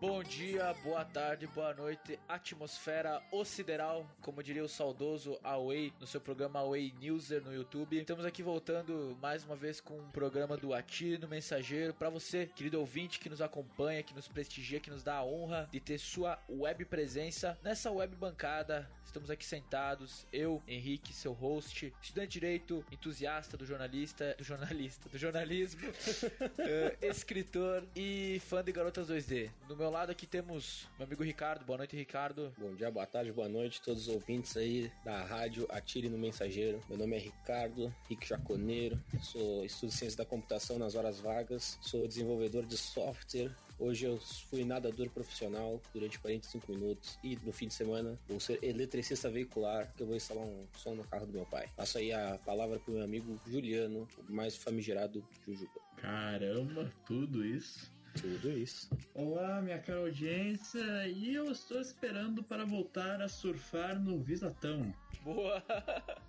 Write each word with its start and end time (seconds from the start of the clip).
Bom 0.00 0.22
dia, 0.22 0.72
boa 0.82 1.04
tarde, 1.04 1.46
boa 1.48 1.74
noite, 1.74 2.18
atmosfera 2.26 3.22
ocideral, 3.30 4.10
como 4.22 4.42
diria 4.42 4.64
o 4.64 4.68
saudoso 4.68 5.38
Away 5.44 5.92
no 6.00 6.06
seu 6.06 6.18
programa 6.18 6.60
Away 6.60 6.94
Newser 6.98 7.42
no 7.42 7.52
YouTube. 7.52 8.00
Estamos 8.00 8.24
aqui 8.24 8.42
voltando 8.42 9.14
mais 9.20 9.44
uma 9.44 9.54
vez 9.54 9.78
com 9.78 9.98
um 9.98 10.10
programa 10.10 10.56
do 10.56 10.72
Atire 10.72 11.18
no 11.18 11.28
Mensageiro 11.28 11.92
para 11.92 12.08
você, 12.08 12.46
querido 12.46 12.80
ouvinte 12.80 13.20
que 13.20 13.28
nos 13.28 13.42
acompanha, 13.42 14.02
que 14.02 14.14
nos 14.14 14.26
prestigia, 14.26 14.80
que 14.80 14.88
nos 14.88 15.02
dá 15.02 15.16
a 15.16 15.24
honra 15.24 15.68
de 15.70 15.78
ter 15.78 15.98
sua 15.98 16.38
web 16.48 16.82
presença 16.86 17.58
nessa 17.62 17.90
web 17.90 18.16
bancada. 18.16 18.90
Estamos 19.04 19.28
aqui 19.28 19.44
sentados, 19.44 20.24
eu, 20.32 20.62
Henrique, 20.68 21.12
seu 21.12 21.32
host, 21.32 21.92
estudante 22.00 22.28
de 22.28 22.40
direito, 22.40 22.84
entusiasta 22.92 23.56
do 23.56 23.66
jornalista, 23.66 24.36
do 24.38 24.44
jornalista, 24.44 25.08
do 25.08 25.18
jornalismo, 25.18 25.80
uh, 25.90 26.96
escritor 27.04 27.84
e 27.94 28.40
fã 28.46 28.62
de 28.62 28.70
garotas 28.70 29.08
2D. 29.08 29.50
No 29.68 29.74
meu 29.74 29.89
lado 29.90 30.10
aqui 30.10 30.26
temos 30.26 30.86
meu 30.96 31.06
amigo 31.06 31.22
Ricardo. 31.22 31.64
Boa 31.64 31.78
noite, 31.78 31.96
Ricardo. 31.96 32.54
Bom 32.56 32.74
dia, 32.74 32.90
boa 32.90 33.06
tarde, 33.06 33.32
boa 33.32 33.48
noite, 33.48 33.82
todos 33.82 34.06
os 34.06 34.14
ouvintes 34.14 34.56
aí 34.56 34.90
da 35.04 35.24
rádio 35.24 35.66
Atire 35.68 36.08
no 36.08 36.16
Mensageiro. 36.16 36.80
Meu 36.88 36.96
nome 36.96 37.16
é 37.16 37.18
Ricardo, 37.18 37.92
Rick 38.08 38.26
Jaconeiro, 38.26 39.02
sou 39.20 39.64
estudo 39.64 39.90
ciência 39.90 40.18
da 40.18 40.24
computação 40.24 40.78
nas 40.78 40.94
horas 40.94 41.18
vagas, 41.18 41.78
sou 41.80 42.06
desenvolvedor 42.06 42.64
de 42.66 42.76
software. 42.76 43.50
Hoje 43.78 44.04
eu 44.06 44.18
fui 44.48 44.64
nadador 44.64 45.08
profissional 45.10 45.80
durante 45.92 46.18
45 46.18 46.70
minutos 46.70 47.18
e 47.24 47.36
no 47.36 47.50
fim 47.50 47.66
de 47.66 47.74
semana 47.74 48.18
vou 48.28 48.38
ser 48.38 48.62
eletricista 48.62 49.30
veicular, 49.30 49.92
que 49.96 50.02
eu 50.02 50.06
vou 50.06 50.16
instalar 50.16 50.44
um 50.44 50.66
som 50.76 50.94
no 50.94 51.04
carro 51.04 51.26
do 51.26 51.32
meu 51.32 51.46
pai. 51.46 51.68
Passo 51.74 51.98
aí 51.98 52.12
a 52.12 52.38
palavra 52.44 52.78
pro 52.78 52.92
meu 52.92 53.02
amigo 53.02 53.40
Juliano, 53.46 54.06
o 54.28 54.32
mais 54.32 54.54
famigerado 54.56 55.26
Jujuba. 55.44 55.80
Caramba, 55.96 56.92
tudo 57.06 57.44
isso. 57.44 57.90
Tudo 58.18 58.50
isso. 58.50 58.90
Olá, 59.14 59.60
minha 59.60 59.78
cara 59.78 60.00
audiência, 60.00 61.06
e 61.06 61.34
eu 61.34 61.50
estou 61.50 61.80
esperando 61.80 62.42
para 62.42 62.64
voltar 62.64 63.20
a 63.22 63.28
surfar 63.28 63.98
no 63.98 64.18
Visatão. 64.18 64.92
Boa! 65.22 65.62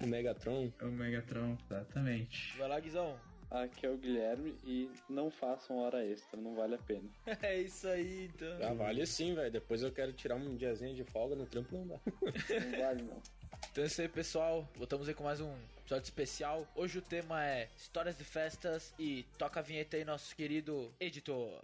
O 0.01 0.07
Megatron. 0.07 0.71
É 0.79 0.85
o 0.85 0.91
Megatron, 0.91 1.57
exatamente. 1.65 2.57
Vai 2.57 2.67
lá, 2.67 2.79
Guizão. 2.79 3.17
Aqui 3.49 3.85
é 3.85 3.89
o 3.89 3.97
Guilherme 3.97 4.55
e 4.63 4.89
não 5.09 5.29
façam 5.29 5.77
hora 5.77 6.05
extra, 6.05 6.39
não 6.39 6.55
vale 6.55 6.75
a 6.75 6.77
pena. 6.77 7.09
É 7.41 7.59
isso 7.59 7.87
aí, 7.87 8.29
então. 8.33 8.57
Já 8.57 8.73
vale 8.73 9.05
sim, 9.05 9.35
velho. 9.35 9.51
Depois 9.51 9.83
eu 9.83 9.91
quero 9.91 10.13
tirar 10.13 10.35
um 10.35 10.55
diazinho 10.55 10.95
de 10.95 11.03
folga 11.03 11.35
no 11.35 11.45
trampo, 11.45 11.75
não 11.77 11.87
dá. 11.87 11.99
Não 12.21 12.79
vale 12.79 13.03
não. 13.03 13.21
Então 13.69 13.83
é 13.83 13.87
isso 13.87 14.01
aí, 14.01 14.07
pessoal. 14.07 14.67
Voltamos 14.75 15.07
aí 15.07 15.13
com 15.13 15.23
mais 15.23 15.41
um 15.41 15.53
episódio 15.79 16.05
especial. 16.05 16.65
Hoje 16.75 16.99
o 16.99 17.01
tema 17.01 17.45
é 17.45 17.67
histórias 17.75 18.17
de 18.17 18.23
festas 18.23 18.93
e 18.97 19.23
toca 19.37 19.59
a 19.59 19.63
vinheta 19.63 19.97
aí, 19.97 20.05
nosso 20.05 20.33
querido 20.33 20.93
editor. 20.99 21.61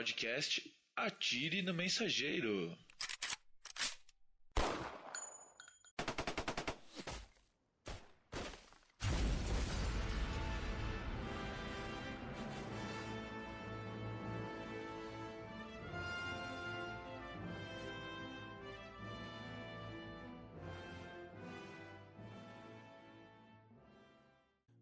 Podcast 0.00 0.62
Atire 0.96 1.60
no 1.60 1.74
Mensageiro. 1.74 2.74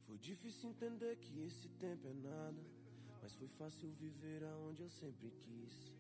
Foi 0.06 0.16
difícil 0.18 0.70
entender 0.70 1.16
que 1.16 1.40
esse 1.40 1.68
tempo 1.70 2.06
é 2.06 2.14
nada, 2.14 2.78
foi 3.38 3.49
fácil 3.49 3.93
viver 3.93 4.43
aonde 4.43 4.82
eu 4.82 4.91
sempre 4.91 5.31
quis. 5.31 5.94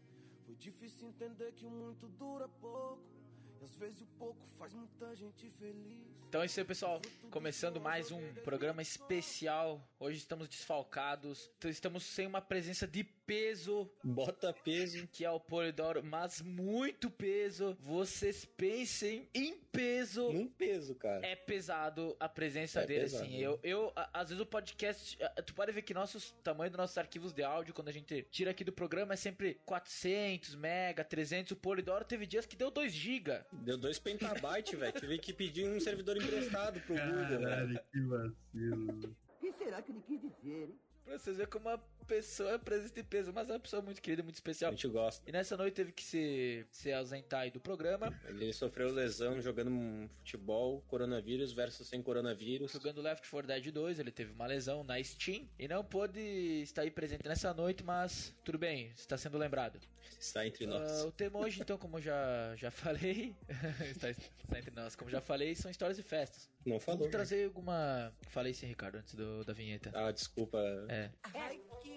Foi 0.44 0.56
difícil 0.56 1.06
entender 1.06 1.52
que 1.52 1.64
o 1.64 1.70
muito 1.70 2.08
dura 2.08 2.48
pouco, 2.48 3.17
às 3.62 3.74
vezes 3.76 4.00
o 4.00 4.06
pouco 4.18 4.38
faz 4.58 4.72
muita 4.72 5.14
gente 5.14 5.48
feliz. 5.58 6.18
Então 6.28 6.42
é 6.42 6.46
isso 6.46 6.60
aí, 6.60 6.66
pessoal. 6.66 7.00
Começando 7.30 7.80
mais 7.80 8.10
um 8.10 8.34
programa 8.44 8.82
especial. 8.82 9.82
Hoje 9.98 10.18
estamos 10.18 10.46
desfalcados. 10.46 11.50
Estamos 11.64 12.02
sem 12.04 12.26
uma 12.26 12.42
presença 12.42 12.86
de 12.86 13.02
peso, 13.02 13.90
Bota 14.04 14.52
peso. 14.52 15.06
que 15.08 15.24
é 15.24 15.30
o 15.30 15.40
Polidoro, 15.40 16.04
mas 16.04 16.42
muito 16.42 17.08
peso. 17.10 17.76
Vocês 17.80 18.44
pensem 18.44 19.26
em 19.34 19.56
peso. 19.72 20.30
Num 20.30 20.48
peso, 20.48 20.94
cara. 20.94 21.26
É 21.26 21.34
pesado 21.34 22.14
a 22.20 22.28
presença 22.28 22.80
É 22.82 22.86
dele, 22.86 23.00
pesado, 23.04 23.24
assim. 23.24 23.32
né? 23.38 23.40
Eu, 23.40 23.60
eu, 23.62 23.92
a- 23.96 24.10
às 24.20 24.28
vezes 24.28 24.42
o 24.42 24.46
podcast, 24.46 25.22
a- 25.22 25.42
tu 25.42 25.54
pode 25.54 25.72
ver 25.72 25.80
que 25.82 25.94
nossos 25.94 26.32
tamanho 26.44 26.70
dos 26.70 26.78
nossos 26.78 26.98
arquivos 26.98 27.32
de 27.32 27.42
áudio, 27.42 27.72
quando 27.72 27.88
a 27.88 27.92
gente 27.92 28.22
tira 28.30 28.50
aqui 28.50 28.64
do 28.64 28.72
programa, 28.72 29.14
é 29.14 29.16
sempre 29.16 29.54
400 29.64 30.54
mega, 30.54 31.02
300. 31.04 31.52
O 31.52 31.56
Polidoro 31.56 32.04
teve 32.04 32.26
dias 32.26 32.44
que 32.44 32.56
deu 32.56 32.70
2 32.70 32.92
GB. 32.92 33.44
Deu 33.52 33.78
dois 33.78 33.98
pentabytes, 33.98 34.78
velho. 34.78 34.92
Tive 35.00 35.18
que 35.18 35.32
pedir 35.32 35.68
um 35.68 35.80
servidor 35.80 36.16
emprestado 36.16 36.80
pro 36.80 36.94
Google, 36.94 37.24
velho. 37.26 37.40
Caralho, 37.40 37.80
que 37.92 38.00
vacilo. 38.00 39.16
O 39.30 39.40
que 39.40 39.52
será 39.52 39.82
que 39.82 39.92
ele 39.92 40.02
quis 40.02 40.20
dizer, 40.20 40.70
hein? 40.70 40.80
Pra 41.04 41.18
vocês 41.18 41.36
verem 41.36 41.50
como 41.50 41.68
uma 41.68 41.78
pessoa 42.08 42.52
é 42.52 42.58
presença 42.58 42.94
de 42.94 43.02
peso, 43.02 43.32
mas 43.32 43.48
é 43.48 43.52
uma 43.52 43.60
pessoa 43.60 43.82
muito 43.82 44.00
querida, 44.00 44.22
muito 44.22 44.36
A 44.36 44.38
especial. 44.38 44.70
gente 44.72 44.88
gosta. 44.88 45.28
E 45.28 45.32
nessa 45.32 45.56
noite 45.56 45.74
teve 45.74 45.92
que 45.92 46.02
se, 46.02 46.66
se 46.70 46.92
ausentar 46.92 47.40
aí 47.42 47.50
do 47.50 47.60
programa, 47.60 48.12
Ele 48.26 48.52
sofreu 48.52 48.90
lesão 48.90 49.40
jogando 49.40 49.70
um 49.70 50.08
futebol, 50.18 50.80
coronavírus 50.88 51.52
versus 51.52 51.86
sem 51.88 52.02
coronavírus. 52.02 52.72
jogando 52.72 53.00
Left 53.02 53.28
4 53.28 53.46
Dead 53.46 53.70
2, 53.72 53.98
ele 53.98 54.10
teve 54.10 54.32
uma 54.32 54.46
lesão 54.46 54.82
na 54.82 55.02
Steam 55.02 55.46
e 55.58 55.68
não 55.68 55.84
pôde 55.84 56.18
estar 56.62 56.82
aí 56.82 56.90
presente 56.90 57.26
nessa 57.28 57.52
noite, 57.52 57.84
mas 57.84 58.34
tudo 58.44 58.58
bem, 58.58 58.90
está 58.96 59.16
sendo 59.18 59.36
lembrado. 59.38 59.78
Está 60.18 60.46
entre 60.46 60.64
Ah, 60.64 60.68
nós. 60.68 61.04
o 61.04 61.12
tema 61.12 61.38
hoje, 61.38 61.60
então, 61.60 61.76
como 61.78 61.98
eu 61.98 62.02
já, 62.02 62.56
já 62.56 62.70
falei, 62.70 63.36
está, 63.92 64.10
está 64.10 64.58
entre 64.58 64.70
nós, 64.74 64.96
como 64.96 65.10
já 65.10 65.20
falei, 65.20 65.54
são 65.54 65.70
histórias 65.70 65.96
de 65.98 66.02
festas. 66.02 66.48
Não 66.64 66.80
falou. 66.80 67.00
Vou 67.00 67.08
trazer 67.08 67.44
alguma. 67.44 68.12
Falei 68.28 68.52
sim, 68.52 68.66
Ricardo, 68.66 68.96
antes 68.96 69.14
do, 69.14 69.44
da 69.44 69.52
vinheta. 69.52 69.90
Ah, 69.94 70.10
desculpa. 70.10 70.58
É, 70.88 71.10
Ai, 71.34 71.60
que 71.80 71.90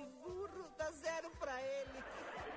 dá 0.81 0.91
zero 0.91 1.29
pra 1.39 1.61
ele. 1.61 2.03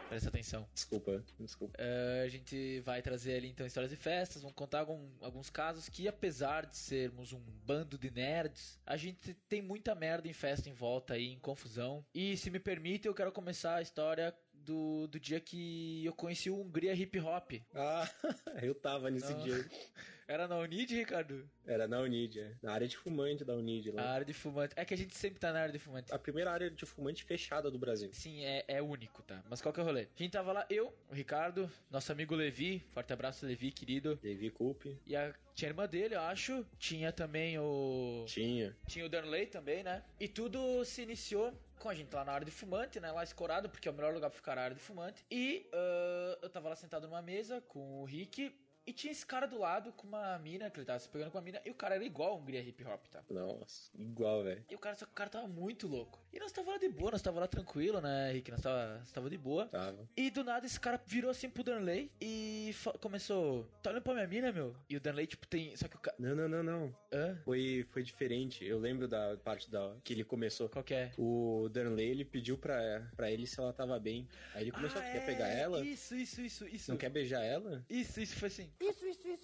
presta 0.09 0.29
atenção. 0.29 0.69
Desculpa, 0.73 1.25
desculpa. 1.41 1.75
É, 1.79 2.23
a 2.25 2.29
gente 2.29 2.81
vai 2.81 3.03
trazer 3.03 3.37
ali 3.37 3.49
então 3.49 3.67
histórias 3.67 3.91
de 3.91 3.97
festas, 3.97 4.43
vamos 4.43 4.55
contar 4.55 4.81
algum- 4.81 5.11
alguns 5.21 5.51
casos 5.51 5.89
que, 5.89 6.07
apesar 6.07 6.67
de 6.67 6.77
sermos 6.77 7.33
um 7.33 7.41
bando 7.67 7.99
de 7.99 8.11
nerds, 8.11 8.79
a 8.87 8.97
gente 8.97 9.35
tem 9.49 9.61
muita 9.61 9.95
merda 9.95 10.29
em 10.29 10.33
festa 10.33 10.69
em 10.69 10.73
volta 10.73 11.15
aí, 11.15 11.27
em 11.33 11.39
confusão. 11.39 12.05
E 12.15 12.37
se 12.37 12.49
me 12.51 12.61
permite, 12.61 13.09
eu 13.09 13.15
quero 13.15 13.33
começar 13.33 13.77
a 13.77 13.83
história 13.83 14.33
do, 14.65 15.07
do 15.07 15.21
dia 15.21 15.41
que 15.41 16.05
eu 16.05 16.13
conheci 16.13 16.51
o 16.51 16.61
Hungria 16.61 16.95
Hip 16.95 17.19
Hop. 17.21 17.53
Ah, 17.75 18.09
eu 18.63 18.75
tava 18.75 19.11
nesse 19.11 19.33
Não. 19.33 19.43
dia. 19.43 19.65
Era 20.27 20.49
na 20.49 20.57
Unid, 20.57 20.95
Ricardo? 20.95 21.47
Era 21.67 21.87
na 21.87 22.01
Unid, 22.01 22.41
é. 22.41 22.55
Na 22.63 22.73
área 22.73 22.89
de 22.89 22.97
fumante 22.97 23.45
da 23.45 23.55
Unid 23.55 23.91
A 23.91 23.93
lá. 23.93 24.11
área 24.11 24.25
de 24.25 24.33
fumante. 24.33 24.73
É 24.75 24.83
que 24.83 24.95
a 24.95 24.97
gente 24.97 25.15
sempre 25.15 25.39
tá 25.39 25.53
na 25.53 25.61
área 25.61 25.73
de 25.73 25.79
fumante. 25.79 26.13
A 26.15 26.19
primeira 26.19 26.51
área 26.51 26.71
de 26.71 26.87
fumante 26.87 27.23
fechada 27.23 27.71
do 27.71 27.79
Brasil. 27.79 28.09
Sim, 28.15 28.43
é, 28.43 28.65
é 28.67 28.81
único, 28.81 29.23
tá? 29.23 29.45
Mas 29.51 29.61
qual 29.61 29.71
que 29.71 29.81
é 29.81 29.83
o 29.83 29.87
rolê? 29.87 30.09
A 30.19 30.23
gente 30.23 30.33
tava 30.33 30.51
lá, 30.53 30.67
eu, 30.71 30.95
o 31.11 31.15
Ricardo, 31.15 31.71
nosso 31.91 32.11
amigo 32.11 32.35
Levi, 32.35 32.83
forte 32.93 33.13
abraço, 33.13 33.45
Levi, 33.45 33.71
querido. 33.71 34.19
Levi 34.23 34.49
Coupe. 34.49 34.99
E 35.07 35.15
a, 35.15 35.35
tinha 35.55 35.69
a 35.69 35.73
irmã 35.73 35.87
dele, 35.87 36.15
eu 36.15 36.21
acho. 36.23 36.65
Tinha 36.79 37.13
também 37.13 37.59
o. 37.59 38.25
Tinha. 38.27 38.75
Tinha 38.87 39.05
o 39.05 39.11
Darnley 39.11 39.47
também, 39.47 39.83
né? 39.83 40.03
E 40.19 40.27
tudo 40.27 40.87
se 40.87 41.03
iniciou 41.03 41.53
com 41.85 41.91
a 41.91 41.95
gente 41.95 42.15
lá 42.15 42.25
na 42.25 42.33
área 42.33 42.47
de 42.47 42.51
fumante, 42.51 42.99
né? 42.99 43.13
Lá 43.13 43.23
escorado, 43.23 43.69
porque 43.69 43.87
é 43.87 43.91
o 43.91 43.95
melhor 43.95 44.15
lugar 44.15 44.31
pra 44.31 44.37
ficar 44.39 44.57
na 44.57 44.63
área 44.63 44.75
de 44.75 44.81
fumante. 44.81 45.23
E 45.31 45.69
ah, 45.71 46.39
eu 46.41 46.49
tava 46.49 46.71
lá 46.71 46.77
sentado 46.77 47.07
numa 47.07 47.21
mesa 47.21 47.61
com 47.61 48.01
o 48.01 48.05
Rick. 48.07 48.59
E 48.87 48.93
tinha 48.93 49.11
esse 49.11 49.25
cara 49.25 49.47
do 49.47 49.59
lado 49.59 49.93
com 49.93 50.07
uma 50.07 50.39
mina, 50.39 50.71
que 50.71 50.79
ele 50.79 50.87
tava 50.87 50.99
se 50.99 51.09
pegando 51.09 51.31
com 51.31 51.39
uma 51.39 51.45
mina, 51.45 51.61
e 51.65 51.71
o 51.71 51.75
cara 51.75 51.95
era 51.95 52.05
igual 52.05 52.33
a 52.33 52.37
Hungria 52.37 52.61
hip 52.61 52.85
hop, 52.85 53.07
tá? 53.07 53.23
Nossa, 53.31 53.91
igual, 53.95 54.45
velho. 54.45 54.63
E 54.69 54.75
o 54.75 54.79
cara, 54.79 54.95
só 54.95 55.07
que 55.07 55.13
o 55.13 55.15
cara 55.15 55.31
tava 55.31 55.49
muito 55.49 55.89
louco. 55.89 56.24
E 56.35 56.41
nós 56.41 56.51
tava 56.51 56.73
lá 56.73 56.79
de 56.79 56.89
boa, 56.89 57.13
nós 57.13 57.23
tava 57.23 57.39
lá 57.39 57.47
tranquilo, 57.47 58.01
né, 58.01 58.33
Rick? 58.33 58.51
Nós 58.51 58.61
tava, 58.61 58.99
nós 58.99 59.13
tava 59.13 59.31
de 59.31 59.39
boa. 59.39 59.67
Tava. 59.67 60.09
E 60.17 60.31
do 60.31 60.43
nada 60.43 60.67
esse 60.67 60.81
cara 60.81 61.01
virou 61.07 61.31
assim 61.31 61.49
pro 61.49 61.63
Danley 61.63 62.11
e 62.21 62.75
começou. 63.01 63.71
Tá 63.81 63.91
olhando 63.91 64.03
pra 64.03 64.15
minha 64.15 64.27
mina, 64.27 64.51
meu? 64.51 64.75
E 64.91 64.97
o 64.97 65.01
Danley, 65.01 65.29
tipo, 65.29 65.47
tem. 65.47 65.77
Só 65.77 65.87
que 65.87 65.95
o 65.95 66.01
cara. 66.01 66.17
Não, 66.19 66.35
não, 66.35 66.49
não, 66.49 66.63
não. 66.65 66.97
Hã? 67.13 67.39
Foi, 67.45 67.87
foi 67.89 68.03
diferente. 68.03 68.65
Eu 68.65 68.81
lembro 68.81 69.07
da 69.07 69.37
parte 69.45 69.71
da 69.71 69.95
que 70.03 70.13
ele 70.13 70.25
começou. 70.25 70.69
Qual 70.69 70.83
que 70.83 70.95
é? 70.95 71.13
O 71.17 71.69
Darnley, 71.73 72.11
ele 72.11 72.25
pediu 72.25 72.59
pra, 72.59 73.09
pra 73.15 73.31
ele 73.31 73.47
se 73.47 73.61
ela 73.61 73.73
tava 73.73 73.97
bem. 74.01 74.27
Aí 74.55 74.65
ele 74.65 74.73
começou, 74.73 75.01
Ah, 75.01 75.05
tu 75.05 75.13
quer 75.13 75.23
é, 75.23 75.27
pegar 75.27 75.47
ela? 75.47 75.85
Isso, 75.85 76.17
isso, 76.17 76.41
isso, 76.41 76.67
isso. 76.67 76.91
Não 76.91 76.99
quer 76.99 77.11
beijar 77.11 77.45
ela? 77.45 77.85
Isso, 77.89 78.21
isso 78.21 78.35
foi 78.35 78.49
assim. 78.49 78.73
Isso, 78.81 79.07
isso, 79.07 79.29
isso. 79.29 79.44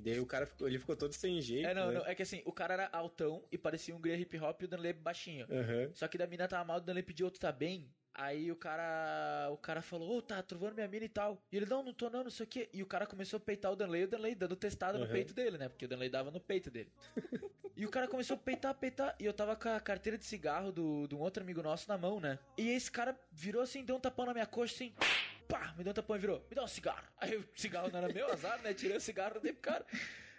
E 0.00 0.02
daí 0.02 0.18
o 0.18 0.24
cara 0.24 0.46
ficou, 0.46 0.66
ele 0.66 0.78
ficou 0.78 0.96
todo 0.96 1.12
sem 1.12 1.42
jeito. 1.42 1.68
É, 1.68 1.74
não, 1.74 1.88
né? 1.88 1.98
não. 1.98 2.06
É 2.06 2.14
que 2.14 2.22
assim, 2.22 2.40
o 2.46 2.52
cara 2.52 2.72
era 2.72 2.88
altão 2.90 3.44
e 3.52 3.58
parecia 3.58 3.94
um 3.94 3.98
Hungria 3.98 4.16
hip 4.16 4.38
hop 4.38 4.62
e 4.62 4.64
o 4.64 4.68
Danley 4.68 4.94
baixinho. 4.94 5.46
Aham. 5.50 5.90
Só 5.92 6.08
que 6.08 6.16
da 6.16 6.26
mina 6.26 6.48
tava 6.48 6.64
mal, 6.64 6.78
o 6.78 6.80
Danley 6.80 7.02
pediu 7.02 7.26
outro 7.26 7.38
tá 7.38 7.52
bem. 7.52 7.86
Aí 8.14 8.50
o 8.50 8.56
cara. 8.56 9.50
O 9.52 9.58
cara 9.58 9.82
falou, 9.82 10.16
ô, 10.16 10.22
tá 10.22 10.42
trovando 10.42 10.74
minha 10.74 10.88
mina 10.88 11.04
e 11.04 11.08
tal. 11.08 11.40
E 11.52 11.56
ele, 11.56 11.66
não, 11.66 11.82
não 11.82 11.92
tô 11.92 12.08
não, 12.08 12.24
não 12.24 12.30
sei 12.30 12.44
o 12.44 12.46
quê. 12.48 12.68
E 12.72 12.82
o 12.82 12.86
cara 12.86 13.06
começou 13.06 13.36
a 13.36 13.40
peitar 13.40 13.70
o 13.70 13.76
Danley, 13.76 14.04
o 14.04 14.08
Danley 14.08 14.34
dando 14.34 14.56
testada 14.56 14.98
no 14.98 15.04
Uhum. 15.04 15.12
peito 15.12 15.34
dele, 15.34 15.58
né? 15.58 15.68
Porque 15.68 15.84
o 15.84 15.88
Danley 15.88 16.08
dava 16.08 16.30
no 16.30 16.40
peito 16.40 16.70
dele. 16.70 16.90
e 17.76 17.84
o 17.84 17.90
cara 17.90 18.08
começou 18.08 18.36
a 18.36 18.38
peitar, 18.38 18.74
peitar. 18.74 19.14
E 19.20 19.26
eu 19.26 19.34
tava 19.34 19.54
com 19.54 19.68
a 19.68 19.78
carteira 19.80 20.16
de 20.16 20.24
cigarro 20.24 20.72
do, 20.72 21.06
de 21.06 21.14
um 21.14 21.20
outro 21.20 21.42
amigo 21.42 21.62
nosso 21.62 21.88
na 21.88 21.98
mão, 21.98 22.18
né? 22.18 22.38
E 22.56 22.70
esse 22.70 22.90
cara 22.90 23.14
virou 23.30 23.62
assim, 23.62 23.84
deu 23.84 23.96
um 23.96 24.00
tapão 24.00 24.24
na 24.26 24.32
minha 24.32 24.46
coxa 24.46 24.74
assim. 24.74 24.94
Pá, 25.50 25.74
me 25.76 25.82
deu 25.82 25.90
um 25.90 25.94
tapão 25.94 26.16
e 26.16 26.18
virou, 26.20 26.46
me 26.48 26.54
dá 26.54 26.62
um 26.62 26.68
cigarro. 26.68 27.06
Aí 27.18 27.36
o 27.36 27.44
cigarro 27.54 27.90
não 27.90 27.98
era 27.98 28.12
meu, 28.12 28.32
azar, 28.32 28.62
né? 28.62 28.72
Tirei 28.72 28.96
o 28.96 29.00
cigarro, 29.00 29.40
dei 29.40 29.52
pro 29.52 29.62
cara. 29.62 29.84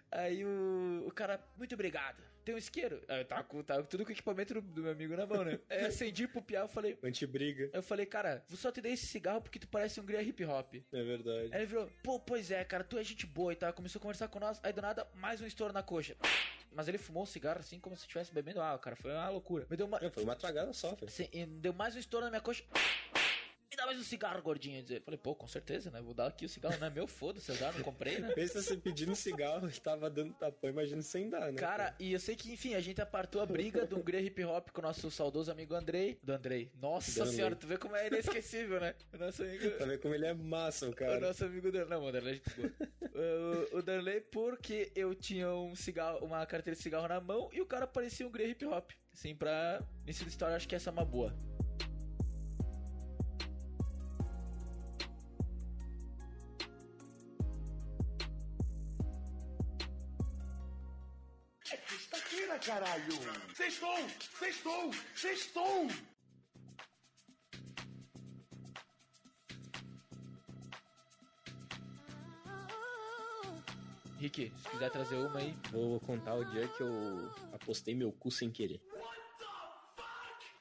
Aí 0.09 0.43
o, 0.43 1.03
o 1.05 1.11
cara, 1.11 1.39
muito 1.57 1.73
obrigado. 1.73 2.23
Tem 2.43 2.55
um 2.55 2.57
isqueiro? 2.57 3.03
Aí 3.07 3.19
eu 3.21 3.25
tava 3.25 3.43
com, 3.43 3.61
tava 3.61 3.83
com 3.83 3.89
tudo 3.89 4.03
com 4.03 4.09
o 4.09 4.13
equipamento 4.13 4.53
do, 4.55 4.61
do 4.61 4.81
meu 4.81 4.91
amigo 4.91 5.15
na 5.15 5.25
mão, 5.25 5.43
né? 5.43 5.59
Aí 5.69 5.85
acendi 5.85 6.27
pro 6.27 6.41
piar, 6.41 6.63
eu 6.63 6.67
falei. 6.67 6.97
Antibriga. 7.03 7.69
Eu 7.71 7.83
falei, 7.83 8.05
cara, 8.05 8.43
vou 8.47 8.57
só 8.57 8.71
te 8.71 8.81
dei 8.81 8.93
esse 8.93 9.05
cigarro 9.05 9.41
porque 9.41 9.59
tu 9.59 9.67
parece 9.67 9.99
um 9.99 10.03
Hungria 10.03 10.21
hip 10.21 10.43
hop. 10.43 10.75
É 10.91 11.03
verdade. 11.03 11.49
Aí 11.53 11.59
ele 11.59 11.65
virou, 11.67 11.89
pô, 12.01 12.19
pois 12.19 12.49
é, 12.49 12.63
cara, 12.63 12.83
tu 12.83 12.97
é 12.97 13.03
gente 13.03 13.27
boa 13.27 13.53
e 13.53 13.55
tal. 13.55 13.71
Começou 13.73 13.99
a 13.99 14.01
conversar 14.01 14.27
com 14.27 14.39
nós, 14.39 14.59
aí 14.63 14.73
do 14.73 14.81
nada, 14.81 15.07
mais 15.13 15.39
um 15.39 15.45
estouro 15.45 15.71
na 15.71 15.83
coxa. 15.83 16.15
Mas 16.73 16.87
ele 16.87 16.97
fumou 16.97 17.23
um 17.23 17.27
cigarro 17.27 17.59
assim 17.59 17.79
como 17.79 17.95
se 17.95 18.03
estivesse 18.03 18.33
bebendo 18.33 18.61
água, 18.61 18.79
cara. 18.79 18.95
Foi 18.95 19.11
uma 19.11 19.29
loucura. 19.29 19.67
Me 19.69 19.77
deu 19.77 19.85
uma. 19.85 19.99
É, 19.99 20.09
foi 20.09 20.23
uma 20.23 20.35
tragada 20.35 20.73
só, 20.73 20.95
velho. 20.95 21.07
Assim, 21.07 21.29
e 21.31 21.45
deu 21.45 21.73
mais 21.73 21.95
um 21.95 21.99
estouro 21.99 22.25
na 22.25 22.31
minha 22.31 22.41
coxa. 22.41 22.63
Dá 23.81 23.87
mais 23.87 23.99
um 23.99 24.03
cigarro, 24.03 24.39
gordinho. 24.43 24.77
Eu 24.77 24.83
dizer. 24.83 25.01
Falei, 25.01 25.17
pô, 25.17 25.33
com 25.33 25.47
certeza, 25.47 25.89
né? 25.89 25.99
Vou 26.03 26.13
dar 26.13 26.27
aqui 26.27 26.45
o 26.45 26.49
cigarro, 26.49 26.77
não 26.79 26.85
é 26.85 26.89
meu, 26.91 27.07
foda-se, 27.07 27.49
eu 27.49 27.55
já 27.55 27.71
não 27.71 27.81
comprei, 27.81 28.19
né? 28.19 28.31
Pensa 28.35 28.61
você 28.61 28.77
pedindo 28.77 29.15
cigarro, 29.15 29.67
ele 29.67 29.73
tava 29.81 30.07
dando 30.07 30.35
tapão, 30.35 30.69
imagina 30.69 31.01
sem 31.01 31.31
dar, 31.31 31.51
né? 31.51 31.57
Cara, 31.57 31.95
e 31.99 32.13
eu 32.13 32.19
sei 32.19 32.35
que, 32.35 32.53
enfim, 32.53 32.75
a 32.75 32.79
gente 32.79 33.01
apartou 33.01 33.41
a 33.41 33.45
briga 33.47 33.83
do 33.87 33.97
Hungria 33.97 34.21
Hip 34.21 34.43
Hop 34.43 34.69
com 34.69 34.81
o 34.81 34.83
nosso 34.83 35.09
saudoso 35.09 35.51
amigo 35.51 35.73
Andrei. 35.73 36.19
Do 36.21 36.31
Andrei. 36.31 36.71
Nossa 36.79 37.11
Do 37.11 37.21
Andrei. 37.21 37.35
senhora, 37.35 37.55
tu 37.55 37.65
vê 37.65 37.75
como 37.79 37.95
é 37.95 38.05
inesquecível, 38.05 38.79
né? 38.79 38.93
O 39.11 39.17
nosso 39.17 39.41
amigo. 39.41 39.71
Pra 39.71 39.85
ver 39.87 39.99
como 39.99 40.13
ele 40.13 40.27
é 40.27 40.33
massa, 40.35 40.85
o 40.85 40.91
O 40.91 40.95
cara. 40.95 41.19
nosso 41.19 41.43
amigo 41.43 41.71
Darley. 41.71 41.89
Não, 41.89 42.01
mano, 42.01 42.11
Darley 42.11 42.33
é 42.33 42.35
gente 42.35 42.55
boa. 42.55 43.65
o, 43.73 43.77
o 43.77 43.81
Darley, 43.81 44.21
porque 44.21 44.91
eu 44.95 45.15
tinha 45.15 45.51
um 45.55 45.75
cigarro, 45.75 46.19
uma 46.23 46.45
carteira 46.45 46.77
de 46.77 46.83
cigarro 46.83 47.07
na 47.07 47.19
mão 47.19 47.49
e 47.51 47.59
o 47.59 47.65
cara 47.65 47.87
parecia 47.87 48.27
um 48.27 48.29
Hungria 48.29 48.47
Hip 48.47 48.63
Hop. 48.63 48.91
Assim, 49.11 49.35
pra 49.35 49.83
início 50.03 50.23
de 50.23 50.29
história, 50.29 50.55
acho 50.55 50.67
que 50.67 50.75
essa 50.75 50.89
é 50.89 50.93
uma 50.93 51.03
boa. 51.03 51.35
Caralho! 62.61 63.13
Sextou! 63.55 63.97
Sextou! 64.39 64.91
Sextou! 65.15 65.87
Rick, 74.19 74.53
se 74.55 74.69
quiser 74.69 74.91
trazer 74.91 75.15
uma 75.15 75.39
aí. 75.39 75.55
Vou 75.71 75.99
contar 76.01 76.35
o 76.35 76.45
dia 76.45 76.67
que 76.67 76.83
eu 76.83 77.31
apostei 77.53 77.95
meu 77.95 78.11
cu 78.11 78.29
sem 78.29 78.51
querer. 78.51 78.79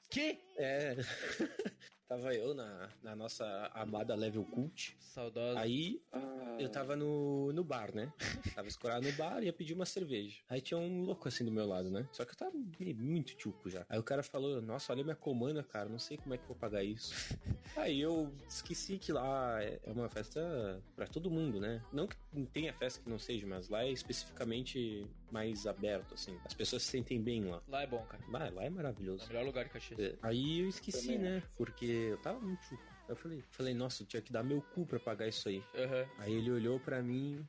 Que? 0.09 0.41
É. 0.57 0.97
tava 2.11 2.35
eu 2.35 2.53
na, 2.55 2.89
na 3.05 3.15
nossa 3.15 3.71
amada 3.73 4.17
Level 4.17 4.45
Cult. 4.45 4.97
Saudosa. 4.99 5.61
Aí 5.61 6.03
Ah, 6.13 6.57
eu 6.59 6.69
tava 6.69 6.97
no, 6.97 7.53
no 7.53 7.63
bar, 7.63 7.95
né? 7.95 8.13
Tava 8.57 8.67
escorado 8.67 9.07
no 9.07 9.13
bar 9.17 9.41
e 9.43 9.47
ia 9.47 9.53
pedir 9.53 9.75
uma 9.75 9.87
cerveja. 9.87 10.39
Aí 10.49 10.61
tinha 10.61 10.77
um 10.79 11.03
louco 11.05 11.29
assim 11.29 11.45
do 11.45 11.53
meu 11.53 11.65
lado, 11.67 11.89
né? 11.89 12.09
Só 12.13 12.25
que 12.25 12.33
eu 12.33 12.37
tava 12.37 12.53
meio- 12.81 12.97
muito 12.97 13.37
tchuco 13.37 13.71
já. 13.71 13.87
Aí 13.89 13.99
o 13.99 14.03
cara 14.03 14.23
falou: 14.25 14.61
Nossa, 14.61 14.93
olha 14.93 15.05
minha 15.05 15.15
comanda, 15.15 15.63
cara, 15.63 15.89
não 15.89 15.99
sei 16.01 16.17
como 16.17 16.35
é 16.35 16.37
que 16.37 16.43
eu 16.43 16.49
vou 16.49 16.57
pagar 16.57 16.83
isso. 16.83 17.13
Aí 17.77 18.01
eu 18.01 18.35
esqueci 18.49 18.99
que 18.99 19.13
lá 19.13 19.63
é 19.63 19.79
é 19.85 19.93
uma 19.93 20.09
festa 20.09 20.83
pra 20.97 21.07
todo 21.07 21.31
mundo, 21.31 21.61
né? 21.61 21.81
Não 21.93 22.09
que 22.09 22.17
não 22.30 22.30
tenha 22.53 22.73
festa 22.73 23.03
que 23.03 23.09
não 23.11 23.19
seja, 23.19 23.47
mas 23.47 23.69
lá 23.69 23.83
é 23.85 23.91
especificamente 23.91 25.07
mais 25.33 25.67
aberto, 25.67 26.15
assim. 26.15 26.39
As 26.45 26.55
pessoas 26.55 26.83
se 26.83 26.91
sentem 26.91 27.21
bem 27.21 27.45
lá. 27.45 27.61
Lá 27.67 27.83
é 27.83 27.87
bom, 27.87 28.03
cara. 28.07 28.23
Lá, 28.29 28.49
lá 28.51 28.63
é 28.63 28.67
É 28.67 28.71
maravilhoso. 28.71 29.25
o 29.25 29.29
melhor 29.29 29.45
lugar 29.45 29.65
de 29.65 29.71
Caxias. 29.71 29.99
É, 29.99 30.17
Aí 30.23 30.61
eu 30.61 30.69
esqueci, 30.69 31.15
Também 31.15 31.19
né? 31.19 31.43
Porque 31.57 31.85
eu 31.87 32.19
tava 32.19 32.39
muito 32.41 32.63
chuco. 32.65 32.83
Eu 33.09 33.17
falei, 33.17 33.43
falei, 33.51 33.75
nossa, 33.75 34.03
eu 34.03 34.07
tinha 34.07 34.23
que 34.23 34.33
dar 34.33 34.45
meu 34.45 34.63
cu 34.63 34.87
pra 34.87 35.01
pagar 35.01 35.27
isso 35.27 35.49
aí. 35.49 35.63
Aham. 35.75 36.07
Aí 36.19 36.33
ele 36.33 36.51
olhou 36.53 36.79
pra 36.79 37.03
mim, 37.03 37.45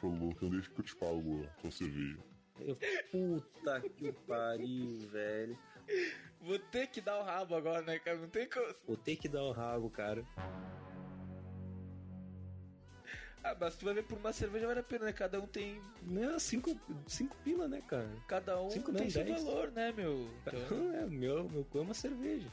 Falou, 0.00 0.30
então 0.32 0.50
deixa 0.50 0.70
que 0.70 0.80
eu 0.80 0.84
te 0.84 0.96
pago 0.96 1.44
a 1.44 1.60
tua 1.60 1.70
cerveja. 1.70 2.18
eu, 2.60 2.76
puta 3.10 3.80
que 3.80 4.12
pariu, 4.26 4.98
velho. 5.10 5.58
Vou 6.40 6.58
ter 6.58 6.86
que 6.88 7.00
dar 7.00 7.18
o 7.20 7.22
rabo 7.22 7.54
agora, 7.54 7.82
né, 7.82 7.98
cara? 7.98 8.18
Não 8.18 8.28
tem 8.28 8.48
como. 8.48 8.74
Vou 8.86 8.96
ter 8.96 9.16
que 9.16 9.28
dar 9.28 9.44
o 9.44 9.52
rabo, 9.52 9.88
cara. 9.90 10.24
Ah, 13.44 13.54
mas 13.60 13.76
tu 13.76 13.84
vai 13.84 13.92
ver 13.92 14.04
por 14.04 14.16
uma 14.16 14.32
cerveja 14.32 14.66
vale 14.66 14.80
a 14.80 14.82
pena, 14.82 15.04
né? 15.04 15.12
Cada 15.12 15.38
um 15.38 15.46
tem. 15.46 15.78
Não, 16.02 16.38
cinco, 16.38 16.74
cinco 17.06 17.36
pila, 17.44 17.68
né, 17.68 17.82
cara? 17.86 18.08
Cada 18.26 18.58
um 18.58 18.70
Cinco 18.70 18.90
tem 18.90 19.04
não, 19.04 19.10
seu 19.10 19.22
dez. 19.22 19.44
valor, 19.44 19.70
né, 19.70 19.92
meu? 19.92 20.30
Então, 20.40 20.94
É, 20.96 21.04
meu, 21.04 21.46
meu 21.50 21.62
cu 21.64 21.78
é 21.78 21.82
uma 21.82 21.92
cerveja. 21.92 22.50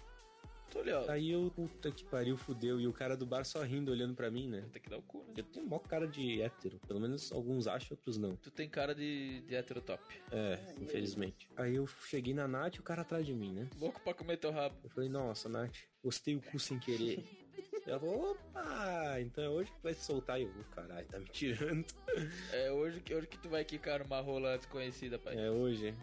tô 0.70 0.80
ó. 0.80 1.10
Aí 1.10 1.32
eu, 1.32 1.50
puta 1.56 1.90
que 1.92 2.04
pariu, 2.04 2.36
fudeu. 2.36 2.78
E 2.78 2.88
o 2.88 2.92
cara 2.92 3.16
do 3.16 3.26
bar 3.26 3.46
só 3.46 3.62
rindo, 3.64 3.90
olhando 3.90 4.14
pra 4.16 4.30
mim, 4.30 4.50
né? 4.50 4.66
Tem 4.74 4.82
que 4.82 4.90
dar 4.90 4.98
o 4.98 5.02
cu, 5.02 5.20
né? 5.20 5.34
Eu 5.38 5.46
tenho 5.46 5.66
mó 5.66 5.80
cara 5.80 6.06
de 6.06 6.42
hétero. 6.42 6.78
Pelo 6.86 7.00
menos 7.00 7.32
alguns 7.32 7.68
acham, 7.68 7.96
outros 7.96 8.18
não. 8.18 8.36
Tu 8.36 8.52
tem 8.52 8.68
cara 8.68 8.94
de, 8.94 9.40
de 9.48 9.56
hétero 9.56 9.82
top. 9.82 10.04
É, 10.30 10.60
infelizmente. 10.82 11.48
Aí 11.56 11.76
eu 11.76 11.88
cheguei 11.88 12.34
na 12.34 12.50
Nath 12.50 12.76
e 12.76 12.80
o 12.82 12.84
cara 12.84 13.04
atrás 13.04 13.26
de 13.26 13.34
mim, 13.34 13.54
né? 13.54 13.70
Louco 13.80 14.02
pra 14.02 14.14
comer 14.14 14.36
teu 14.36 14.52
rabo. 14.52 14.76
Eu 14.84 14.90
falei, 14.90 15.10
nossa, 15.10 15.48
Nath, 15.48 15.78
gostei 16.04 16.36
o 16.36 16.42
cu 16.42 16.60
sem 16.60 16.78
querer. 16.78 17.24
Ela 17.88 18.00
falou, 18.00 18.32
opa, 18.32 19.20
então 19.20 19.44
é 19.44 19.50
hoje 19.50 19.72
que 19.72 19.82
vai 19.84 19.94
se 19.94 20.04
soltar. 20.06 20.40
E 20.40 20.44
eu, 20.44 20.50
"Ô, 20.50 20.64
caralho, 20.76 21.06
tá 21.08 21.18
me 21.20 21.26
tirando. 21.26 21.86
É 22.54 22.70
hoje 22.72 23.00
que, 23.00 23.16
hoje 23.16 23.26
que 23.28 23.38
tu 23.38 23.48
vai 23.50 23.64
quicar 23.64 24.00
numa 24.04 24.20
rola 24.20 24.58
desconhecida, 24.58 25.18
pai. 25.18 25.36
É 25.38 25.50
hoje. 25.50 25.94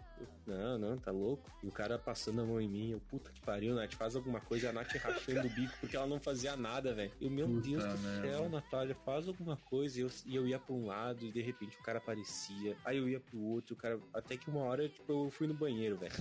Não, 0.47 0.77
não, 0.79 0.97
tá 0.97 1.11
louco. 1.11 1.49
E 1.63 1.67
o 1.67 1.71
cara 1.71 1.99
passando 1.99 2.41
a 2.41 2.45
mão 2.45 2.59
em 2.59 2.67
mim, 2.67 2.91
eu, 2.91 2.99
puta 2.99 3.31
que 3.31 3.39
pariu, 3.41 3.75
Nath, 3.75 3.93
faz 3.93 4.15
alguma 4.15 4.41
coisa. 4.41 4.65
E 4.65 4.69
a 4.69 4.73
Nath 4.73 4.91
rachando 4.95 5.45
o 5.45 5.49
bico 5.49 5.73
porque 5.79 5.95
ela 5.95 6.07
não 6.07 6.19
fazia 6.19 6.57
nada, 6.57 6.93
velho. 6.95 7.11
E 7.21 7.27
o 7.27 7.29
meu 7.31 7.47
Puta 7.47 7.61
Deus 7.61 7.83
do 7.83 7.99
merda. 7.99 8.21
céu, 8.27 8.49
Natália, 8.49 8.95
faz 9.05 9.27
alguma 9.27 9.55
coisa. 9.55 9.99
E 9.99 10.01
eu, 10.01 10.09
e 10.25 10.35
eu 10.35 10.47
ia 10.47 10.57
pra 10.59 10.73
um 10.73 10.87
lado 10.87 11.23
e 11.23 11.31
de 11.31 11.41
repente 11.41 11.77
o 11.77 11.83
cara 11.83 11.99
aparecia. 11.99 12.75
Aí 12.83 12.97
eu 12.97 13.07
ia 13.07 13.19
pro 13.19 13.39
outro, 13.39 13.75
o 13.75 13.77
cara. 13.77 13.99
Até 14.13 14.35
que 14.35 14.49
uma 14.49 14.61
hora, 14.61 14.89
tipo, 14.89 15.11
eu 15.27 15.29
fui 15.29 15.45
no 15.47 15.53
banheiro, 15.53 15.95
velho. 15.97 16.13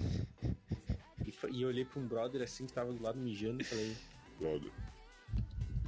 E, 1.25 1.35
e 1.57 1.63
eu 1.63 1.69
olhei 1.69 1.85
pra 1.87 1.99
um 1.99 2.07
brother 2.07 2.43
assim 2.43 2.67
que 2.67 2.73
tava 2.75 2.93
do 2.93 3.03
lado 3.03 3.19
mijando 3.19 3.63
e 3.63 3.65
falei. 3.65 3.97
Brother, 4.39 4.71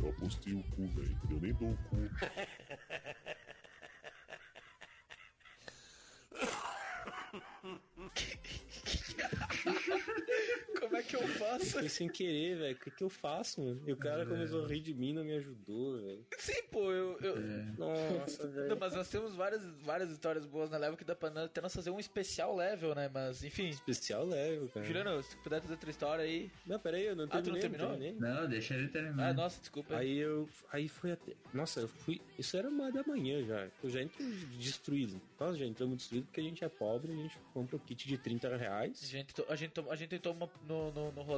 eu 0.01 0.11
apostei 0.11 0.55
o 0.55 0.63
cu, 0.65 0.87
velho. 0.89 1.17
Eu 1.31 1.41
nem 1.41 1.55
dou 1.55 1.71
o 1.71 1.77
cu. 1.77 1.97
Como 10.91 10.97
é 11.01 11.03
que 11.05 11.15
eu 11.15 11.29
faço? 11.29 11.67
Foi 11.67 11.89
sem 11.89 12.09
querer, 12.09 12.57
velho. 12.59 12.75
O 12.75 12.79
que, 12.81 12.91
que 12.91 13.05
eu 13.05 13.09
faço, 13.09 13.61
mano? 13.61 13.81
E 13.87 13.93
o 13.93 13.97
cara 13.97 14.27
começou 14.27 14.65
a 14.65 14.69
rir 14.69 14.81
de 14.81 14.93
mim, 14.93 15.13
não 15.13 15.23
me 15.23 15.33
ajudou, 15.35 16.01
velho. 16.01 16.27
Sim, 16.37 16.63
pô, 16.71 16.91
eu. 16.91 17.17
eu... 17.21 17.37
Nossa, 17.79 18.45
Não, 18.45 18.53
velho. 18.53 18.77
mas 18.81 18.95
nós 18.95 19.09
temos 19.09 19.35
várias, 19.37 19.65
várias 19.83 20.11
histórias 20.11 20.45
boas 20.45 20.69
na 20.69 20.79
level 20.79 20.97
que 20.97 21.05
dá 21.05 21.15
pra 21.15 21.31
nós- 21.31 21.45
até 21.45 21.61
nós 21.61 21.73
fazer 21.73 21.91
um 21.91 22.01
especial 22.01 22.57
level, 22.57 22.93
né? 22.95 23.09
Mas, 23.13 23.45
enfim. 23.45 23.69
Especial 23.69 24.27
level, 24.27 24.69
cara. 24.69 24.85
Juliano, 24.85 25.23
se 25.23 25.37
puder 25.37 25.61
trazer 25.61 25.75
outra 25.75 25.91
história 25.91 26.25
aí. 26.25 26.51
Não, 26.67 26.79
peraí, 26.81 27.07
eu 27.07 27.15
não 27.15 27.25
Ah, 27.31 27.41
tu 27.41 27.51
não 27.53 27.59
terminei. 27.61 27.87
não 27.87 27.89
terminou? 27.89 27.91
terminei. 28.19 28.35
Não, 28.43 28.49
deixa 28.49 28.75
ele 28.75 28.89
terminar. 28.89 29.29
Ah, 29.31 29.33
nossa, 29.33 29.61
desculpa. 29.61 29.97
Aí 29.97 30.19
eu. 30.19 30.49
Aí 30.73 30.89
foi 30.89 31.13
até. 31.13 31.33
Nossa, 31.55 31.81
eu 31.81 31.89
fui. 31.89 32.21
Isso 32.37 32.57
era 32.57 32.69
uma 32.69 32.91
da 32.91 33.05
manhã 33.05 33.45
já. 33.45 33.69
Eu 33.83 33.91
já 33.91 34.03
entro 34.03 34.25
destruído. 34.59 35.21
Nós 35.39 35.57
já 35.57 35.65
entramos 35.65 35.99
destruído 35.99 36.25
porque 36.27 36.41
a 36.41 36.45
gente 36.45 36.65
é 36.65 36.69
pobre, 36.69 37.13
a 37.13 37.17
gente 37.17 37.39
compra 37.55 37.77
o 37.77 37.79
kit 37.81 38.07
de 38.09 38.19
30 38.19 38.49
A 38.49 38.57
reais. 38.57 39.01
gente, 39.09 39.33
to- 39.35 39.47
a 39.49 39.57
gente, 39.57 39.71
to- 39.73 39.91
a 39.91 39.97
gente 39.97 40.09
tentou 40.09 40.33
uma- 40.33 40.51
no, 40.67 40.80
no, 40.91 41.13
no. 41.13 41.31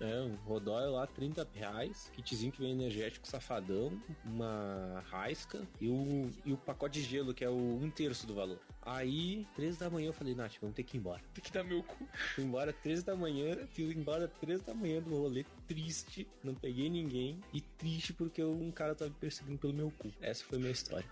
É, 0.00 0.20
um 0.22 0.34
rodóio 0.44 0.92
lá, 0.92 1.06
30 1.06 1.46
reais, 1.52 2.10
kitzinho 2.14 2.52
que 2.52 2.60
vem 2.60 2.72
energético 2.72 3.26
safadão, 3.26 4.00
uma 4.24 5.02
raisca 5.08 5.62
e 5.80 5.88
o, 5.88 6.30
e 6.44 6.52
o 6.52 6.56
pacote 6.56 7.00
de 7.00 7.06
gelo, 7.06 7.34
que 7.34 7.44
é 7.44 7.48
o 7.48 7.54
um 7.54 7.90
terço 7.90 8.26
do 8.26 8.34
valor. 8.34 8.58
Aí, 8.82 9.46
13 9.56 9.80
da 9.80 9.90
manhã, 9.90 10.08
eu 10.08 10.12
falei, 10.12 10.34
Nath, 10.34 10.54
vamos 10.60 10.76
ter 10.76 10.84
que 10.84 10.96
ir 10.96 11.00
embora. 11.00 11.20
Tem 11.34 11.42
que 11.42 11.52
dar 11.52 11.64
meu 11.64 11.82
cu. 11.82 12.06
Fui 12.34 12.44
embora 12.44 12.72
13 12.72 13.04
da 13.04 13.16
manhã, 13.16 13.66
fui 13.72 13.92
embora 13.92 14.28
13 14.28 14.62
da 14.62 14.74
manhã 14.74 15.02
do 15.02 15.10
rolê, 15.10 15.44
triste, 15.66 16.26
não 16.42 16.54
peguei 16.54 16.88
ninguém, 16.88 17.40
e 17.52 17.60
triste 17.60 18.12
porque 18.12 18.44
um 18.44 18.70
cara 18.70 18.94
tava 18.94 19.10
me 19.10 19.16
perseguindo 19.16 19.58
pelo 19.58 19.74
meu 19.74 19.90
cu. 19.90 20.12
Essa 20.20 20.44
foi 20.44 20.58
a 20.58 20.60
minha 20.60 20.72
história. 20.72 21.08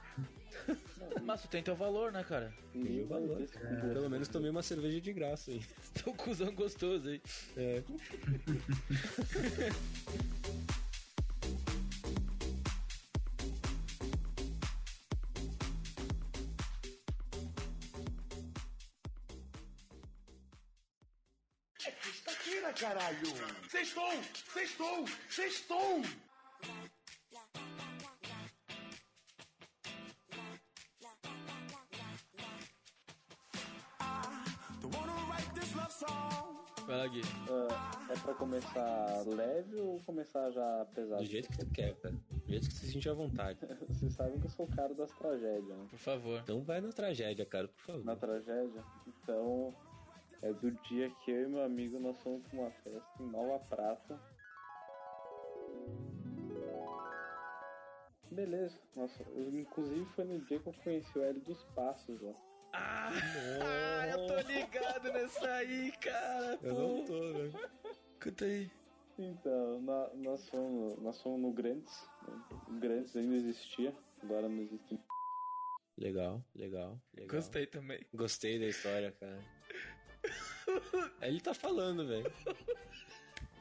Mas 1.23 1.43
tu 1.43 1.49
tem 1.49 1.63
teu 1.63 1.75
valor, 1.75 2.13
né, 2.13 2.25
cara? 2.25 2.53
Tem 2.73 3.03
o 3.03 3.07
valor. 3.07 3.43
Pelo 3.93 4.11
menos 4.11 4.29
tomei 4.29 4.51
uma 4.51 4.63
cerveja 4.63 5.01
de 5.01 5.13
graça 5.13 5.51
aí. 5.51 5.63
Teu 6.03 6.13
cuzão 6.15 6.55
gostoso 6.55 7.09
aí. 7.09 7.23
É. 7.57 7.83
Sexta-feira, 21.79 22.73
caralho! 22.73 23.27
Sextou! 23.69 24.23
Sextou! 24.53 25.05
Sextou! 25.29 26.03
É 38.15 38.21
pra 38.21 38.35
começar 38.35 39.25
leve 39.27 39.77
ou 39.81 40.01
começar 40.01 40.51
já 40.53 40.87
pesado? 40.95 41.23
Do 41.23 41.29
jeito 41.29 41.49
que 41.49 41.57
você 41.57 41.67
quer, 41.67 41.95
cara. 41.97 42.15
Do 42.15 42.49
jeito 42.49 42.69
que 42.69 42.75
você 42.75 42.87
se 42.87 42.93
sentir 42.93 43.09
à 43.09 43.15
vontade. 43.15 43.59
Vocês 43.89 44.13
sabem 44.13 44.39
que 44.39 44.47
eu 44.47 44.51
sou 44.51 44.67
o 44.67 44.77
cara 44.77 44.95
das 44.95 45.11
tragédias, 45.13 45.77
né? 45.77 45.87
Por 45.91 45.99
favor. 45.99 46.41
Então 46.41 46.63
vai 46.63 46.81
na 46.81 46.91
tragédia, 46.91 47.45
cara, 47.45 47.67
por 47.69 47.81
favor. 47.81 48.05
Na 48.05 48.15
tragédia. 48.15 48.85
Então, 49.07 49.75
é 50.43 50.53
do 50.53 50.71
dia 50.71 51.11
que 51.25 51.31
eu 51.31 51.43
e 51.43 51.49
meu 51.49 51.63
amigo 51.63 51.99
nós 51.99 52.17
fomos 52.23 52.47
pra 52.47 52.59
uma 52.61 52.71
festa 52.71 53.23
em 53.23 53.27
Nova 53.27 53.59
Prata. 53.65 54.21
Beleza. 58.31 58.79
Nossa, 58.95 59.23
eu, 59.35 59.49
inclusive 59.59 60.05
foi 60.15 60.25
no 60.25 60.39
dia 60.41 60.59
que 60.61 60.69
eu 60.69 60.75
conheci 60.85 61.19
o 61.19 61.23
Hélio 61.23 61.41
dos 61.41 61.65
Passos 61.75 62.21
lá. 62.21 62.35
Ah, 62.73 63.11
eu 64.11 64.27
tô 64.27 64.37
ligado 64.49 65.13
nessa 65.13 65.49
aí, 65.53 65.93
cara. 66.01 66.59
Eu 66.63 66.75
pô. 66.75 66.81
não 66.81 67.05
tô, 67.05 67.33
velho. 67.33 67.53
Conta 68.25 68.45
aí. 68.47 68.71
Então, 69.19 69.81
na- 69.83 70.11
nós 70.15 70.49
fomos, 70.49 71.01
nós 71.03 71.21
fomos 71.23 71.41
no 71.41 71.53
Grandes. 71.53 72.09
O 72.69 72.73
Grandes 72.81 73.15
ainda 73.15 73.37
existia, 73.37 73.95
agora 74.23 74.49
não 74.49 74.61
existe. 74.63 74.99
Legal, 75.97 76.43
legal, 76.57 76.99
legal. 77.15 77.29
Gostei 77.37 77.67
também. 77.67 78.05
Gostei 78.13 78.59
da 78.59 78.67
história, 78.67 79.13
cara. 79.21 79.39
Aí 81.21 81.29
Ele 81.31 81.41
tá 81.41 81.55
falando, 81.55 82.07
velho. 82.09 82.33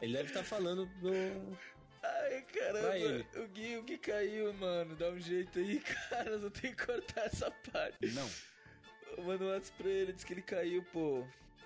Ele 0.02 0.14
deve 0.14 0.30
estar 0.30 0.44
falando 0.44 0.90
no. 1.02 1.58
Ai, 2.02 2.42
caramba. 2.42 3.26
O 3.44 3.48
Gui, 3.50 3.78
o 3.78 3.84
Gui 3.84 3.98
caiu, 4.00 4.52
mano. 4.56 4.96
Dá 4.96 5.10
um 5.10 5.20
jeito 5.20 5.60
aí, 5.60 5.80
cara. 6.10 6.32
Eu 6.32 6.50
tenho 6.50 6.76
que 6.76 6.86
cortar 6.86 7.26
essa 7.28 7.52
parte. 7.72 8.08
Não. 8.14 8.28
Eu 9.16 9.24
mando 9.26 9.44
um 9.46 9.50
WhatsApp 9.50 9.78
pra 9.84 9.92
ele, 9.92 10.14
diz 10.14 10.24
que 10.24 10.34
ele 10.34 10.42
caiu, 10.42 10.84
pô. 10.92 11.24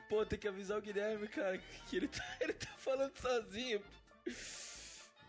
Pô, 0.10 0.26
tem 0.26 0.40
que 0.40 0.48
avisar 0.48 0.78
o 0.78 0.82
Guilherme, 0.82 1.28
cara, 1.28 1.58
que 1.88 1.96
ele 1.96 2.08
tá, 2.08 2.24
ele 2.40 2.54
tá 2.54 2.70
falando 2.78 3.16
sozinho. 3.18 3.82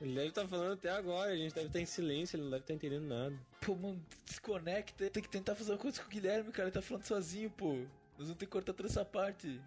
Ele 0.01 0.15
deve 0.15 0.29
estar 0.29 0.47
falando 0.47 0.75
até 0.75 0.91
agora, 0.91 1.33
a 1.33 1.37
gente 1.37 1.55
deve 1.55 1.67
estar 1.67 1.81
em 1.81 1.87
silêncio, 1.87 2.37
ele 2.37 2.45
não 2.45 2.51
deve 2.51 2.63
estar 2.63 2.75
entendendo 2.75 3.07
nada. 3.07 3.37
Pô, 3.61 3.75
mano, 3.75 4.01
desconecta. 4.25 5.11
Tem 5.11 5.23
que 5.23 5.29
tentar 5.29 5.57
fazer 5.57 5.73
uma 5.73 5.79
coisa 5.79 6.01
com 6.01 6.07
o 6.07 6.11
Guilherme, 6.11 6.53
cara. 6.53 6.69
Ele 6.69 6.75
tá 6.75 6.83
falando 6.83 7.05
sozinho, 7.05 7.51
pô. 7.51 7.75
Nós 7.75 8.27
vamos 8.27 8.37
ter 8.37 8.47
que 8.47 8.53
cortar 8.53 8.73
toda 8.73 8.89
essa 8.89 9.05
parte. 9.05 9.61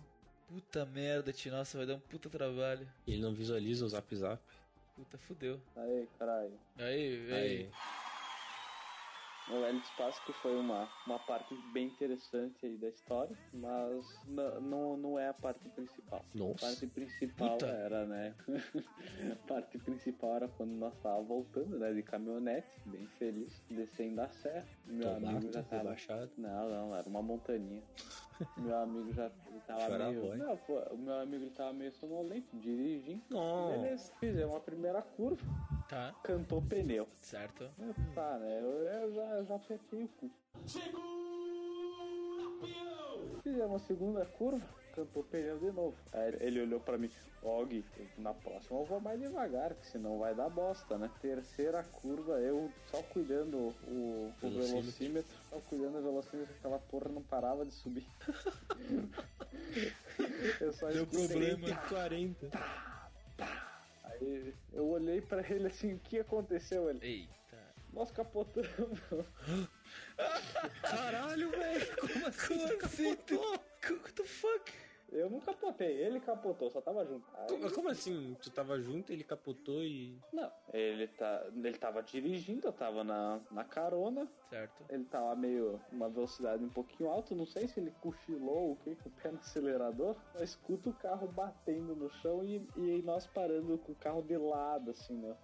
Puta 0.47 0.85
merda, 0.85 1.33
tio. 1.33 1.51
Nossa, 1.51 1.77
vai 1.77 1.85
dar 1.87 1.95
um 1.95 1.99
puta 1.99 2.29
trabalho. 2.29 2.87
Ele 3.05 3.21
não 3.21 3.33
visualiza 3.33 3.85
o 3.85 3.89
zap 3.89 4.15
zap. 4.15 4.41
Puta, 4.95 5.17
fudeu. 5.17 5.61
Aí, 5.75 6.07
caralho. 6.17 6.59
Aí, 6.77 7.31
aí. 7.31 7.33
Aí. 7.33 7.69
O 9.51 9.65
Hélio 9.65 9.81
dos 9.81 9.89
Passos 9.91 10.23
que 10.23 10.33
foi 10.33 10.55
uma, 10.55 10.87
uma 11.05 11.19
parte 11.19 11.53
bem 11.73 11.87
interessante 11.87 12.65
aí 12.65 12.77
da 12.77 12.87
história, 12.87 13.37
mas 13.53 14.05
não, 14.25 14.95
não 14.97 15.19
é 15.19 15.27
a 15.27 15.33
parte 15.33 15.67
principal. 15.69 16.23
A 16.33 16.37
Nossa. 16.37 16.65
parte 16.65 16.87
principal 16.87 17.57
Puta. 17.57 17.67
era, 17.67 18.05
né? 18.05 18.33
a 19.31 19.47
parte 19.47 19.77
principal 19.77 20.35
era 20.37 20.47
quando 20.47 20.71
nós 20.71 20.97
tava 20.99 21.21
voltando, 21.21 21.77
né? 21.77 21.91
De 21.93 22.01
caminhonete, 22.01 22.69
bem 22.85 23.05
feliz, 23.19 23.61
descendo 23.69 24.21
a 24.21 24.29
serra. 24.29 24.67
Meu 24.85 25.15
amigo 25.15 25.51
já 25.51 25.63
tava. 25.63 25.95
Não, 26.37 26.69
não, 26.69 26.95
era 26.95 27.07
uma 27.09 27.21
montaninha. 27.21 27.83
meu 28.57 28.77
amigo 28.77 29.11
já 29.13 29.29
tava 29.67 29.81
Chorar 29.81 30.09
meio. 30.11 30.21
boy. 30.21 30.37
Não, 30.37 30.57
pô, 30.57 30.79
o 30.91 30.97
meu 30.97 31.13
amigo 31.19 31.43
ele 31.43 31.51
tava 31.51 31.73
meio 31.73 31.91
sonolento, 31.93 32.55
dirigindo. 32.57 33.21
Não. 33.29 33.71
Beleza, 33.71 34.11
fizemos 34.19 34.55
a 34.55 34.59
primeira 34.59 35.01
curva, 35.01 35.43
Tá, 35.89 36.13
cantou 36.23 36.61
pneu. 36.61 37.07
certo. 37.21 37.69
Eu, 37.79 37.93
Tá, 38.15 38.37
né? 38.39 38.59
Eu, 38.61 38.69
eu 38.83 39.13
já, 39.13 39.21
eu 39.37 39.45
já 39.45 39.55
apertei 39.55 40.03
o 40.03 40.07
cu. 40.07 40.31
Fizemos 43.43 43.81
a 43.81 43.85
segunda 43.85 44.25
curva, 44.25 44.63
cantou 44.95 45.23
pneu 45.23 45.57
de 45.59 45.71
novo. 45.71 45.95
Aí 46.13 46.35
ele- 46.41 46.61
olhou 46.61 46.79
pra 46.79 46.97
mim, 46.97 47.09
Gui, 47.67 47.83
na 48.17 48.33
próxima 48.33 48.79
eu 48.79 48.85
vou 48.85 48.99
mais 48.99 49.19
devagar, 49.19 49.73
que 49.75 49.87
senão 49.87 50.19
vai 50.19 50.33
dar 50.35 50.49
bosta, 50.49 50.97
né? 50.97 51.09
Terceira 51.21 51.83
curva, 51.83 52.33
eu 52.39 52.71
só 52.91 53.01
cuidando 53.03 53.57
o, 53.57 54.33
o 54.43 54.49
Velocímetro. 54.49 55.35
só 55.49 55.59
cuidando 55.61 55.97
o 55.97 56.01
velocímetro, 56.03 56.53
aquela 56.55 56.79
porra 56.79 57.09
não 57.09 57.23
parava 57.23 57.65
de 57.65 57.73
subir. 57.73 58.05
eu 60.59 60.73
só 60.73 60.87
Deu 60.89 61.07
problema. 61.07 61.67
140. 61.67 62.49
Aí 64.03 64.53
eu 64.73 64.87
olhei 64.87 65.21
pra 65.21 65.41
ele 65.49 65.67
assim, 65.67 65.93
o 65.93 65.99
que 65.99 66.19
aconteceu? 66.19 66.89
Ele, 66.89 66.99
Eita. 67.05 67.57
nós 67.93 68.11
capotamos. 68.11 68.99
Caralho, 70.81 71.51
velho. 71.51 71.95
Como 71.97 72.27
assim? 72.27 72.47
Como 72.47 72.67
Você 72.67 72.85
assim? 72.85 73.17
What 73.37 74.13
the 74.13 74.23
fuck? 74.23 74.71
Eu 75.11 75.29
não 75.29 75.41
capotei, 75.41 75.97
ele 75.97 76.21
capotou, 76.21 76.69
só 76.71 76.79
tava 76.79 77.05
junto. 77.05 77.25
Aí- 77.35 77.71
Como, 77.71 77.89
assim? 77.89 78.35
Tu 78.41 78.49
tava 78.49 78.79
junto, 78.79 79.11
ele 79.11 79.25
capotou 79.25 79.83
e. 79.83 80.17
Não, 80.31 80.49
ele, 80.73 81.05
tá, 81.09 81.45
ele 81.53 81.77
tava 81.77 82.01
dirigindo, 82.01 82.67
eu 82.67 82.71
tava 82.73 83.03
na, 83.03 83.41
na 83.51 83.65
carona, 83.65 84.25
Certo. 84.49 84.85
ele 84.89 85.03
tava 85.03 85.35
meio 85.35 85.81
uma 85.91 86.07
velocidade 86.09 86.63
um 86.63 86.69
pouquinho 86.69 87.09
alta, 87.09 87.35
não 87.35 87.45
sei 87.45 87.67
se 87.67 87.79
ele 87.81 87.91
cochilou 87.99 88.55
ou 88.67 88.71
o 88.71 88.75
que, 88.77 88.95
com 88.95 89.09
o 89.09 89.11
pé 89.11 89.31
no 89.31 89.39
acelerador. 89.39 90.15
Eu 90.33 90.43
escuto 90.45 90.91
o 90.91 90.93
carro 90.93 91.27
batendo 91.27 91.93
no 91.93 92.09
chão 92.09 92.41
e, 92.43 92.65
e 92.77 93.01
nós 93.03 93.27
parando 93.27 93.77
com 93.79 93.91
o 93.91 93.95
carro 93.95 94.21
de 94.21 94.37
lado, 94.37 94.91
assim, 94.91 95.17
né? 95.17 95.35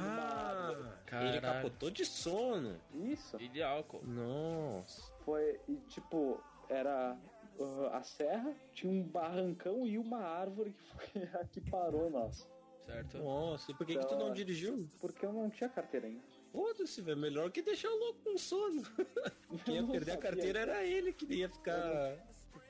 Ah, 0.00 0.74
ele 1.22 1.40
capotou 1.40 1.90
de 1.90 2.04
sono. 2.04 2.78
Isso, 2.94 3.40
E 3.40 3.48
de 3.48 3.62
álcool. 3.62 4.02
Nossa. 4.04 5.10
foi, 5.24 5.58
e 5.66 5.76
tipo, 5.88 6.42
era 6.68 7.16
uh, 7.58 7.86
a 7.92 8.02
serra, 8.02 8.54
tinha 8.72 8.92
um 8.92 9.02
barrancão 9.02 9.86
e 9.86 9.98
uma 9.98 10.18
árvore 10.20 10.72
que 10.72 10.82
foi 11.10 11.22
a 11.40 11.44
que 11.44 11.60
parou 11.60 12.10
nós. 12.10 12.48
Certo? 12.84 13.18
Nossa, 13.18 13.70
e 13.70 13.74
por 13.74 13.86
que, 13.86 13.96
que 13.98 14.06
tu 14.06 14.14
não 14.14 14.22
Então, 14.26 14.32
dirigiu? 14.34 14.88
Porque 14.98 15.26
eu 15.26 15.32
não 15.32 15.50
tinha 15.50 15.68
carteira 15.68 16.06
ainda. 16.06 16.22
Foda-se, 16.50 17.02
velho. 17.02 17.18
Melhor 17.18 17.50
que 17.50 17.60
deixar 17.60 17.90
o 17.90 17.96
louco 17.98 18.20
com 18.24 18.38
sono. 18.38 18.82
Quem 19.66 19.74
ia 19.74 19.82
não 19.82 19.90
perder 19.90 20.12
a 20.12 20.16
carteira 20.16 20.60
era 20.60 20.82
ele, 20.84 21.12
que 21.12 21.26
ia 21.34 21.48
ficar. 21.50 22.16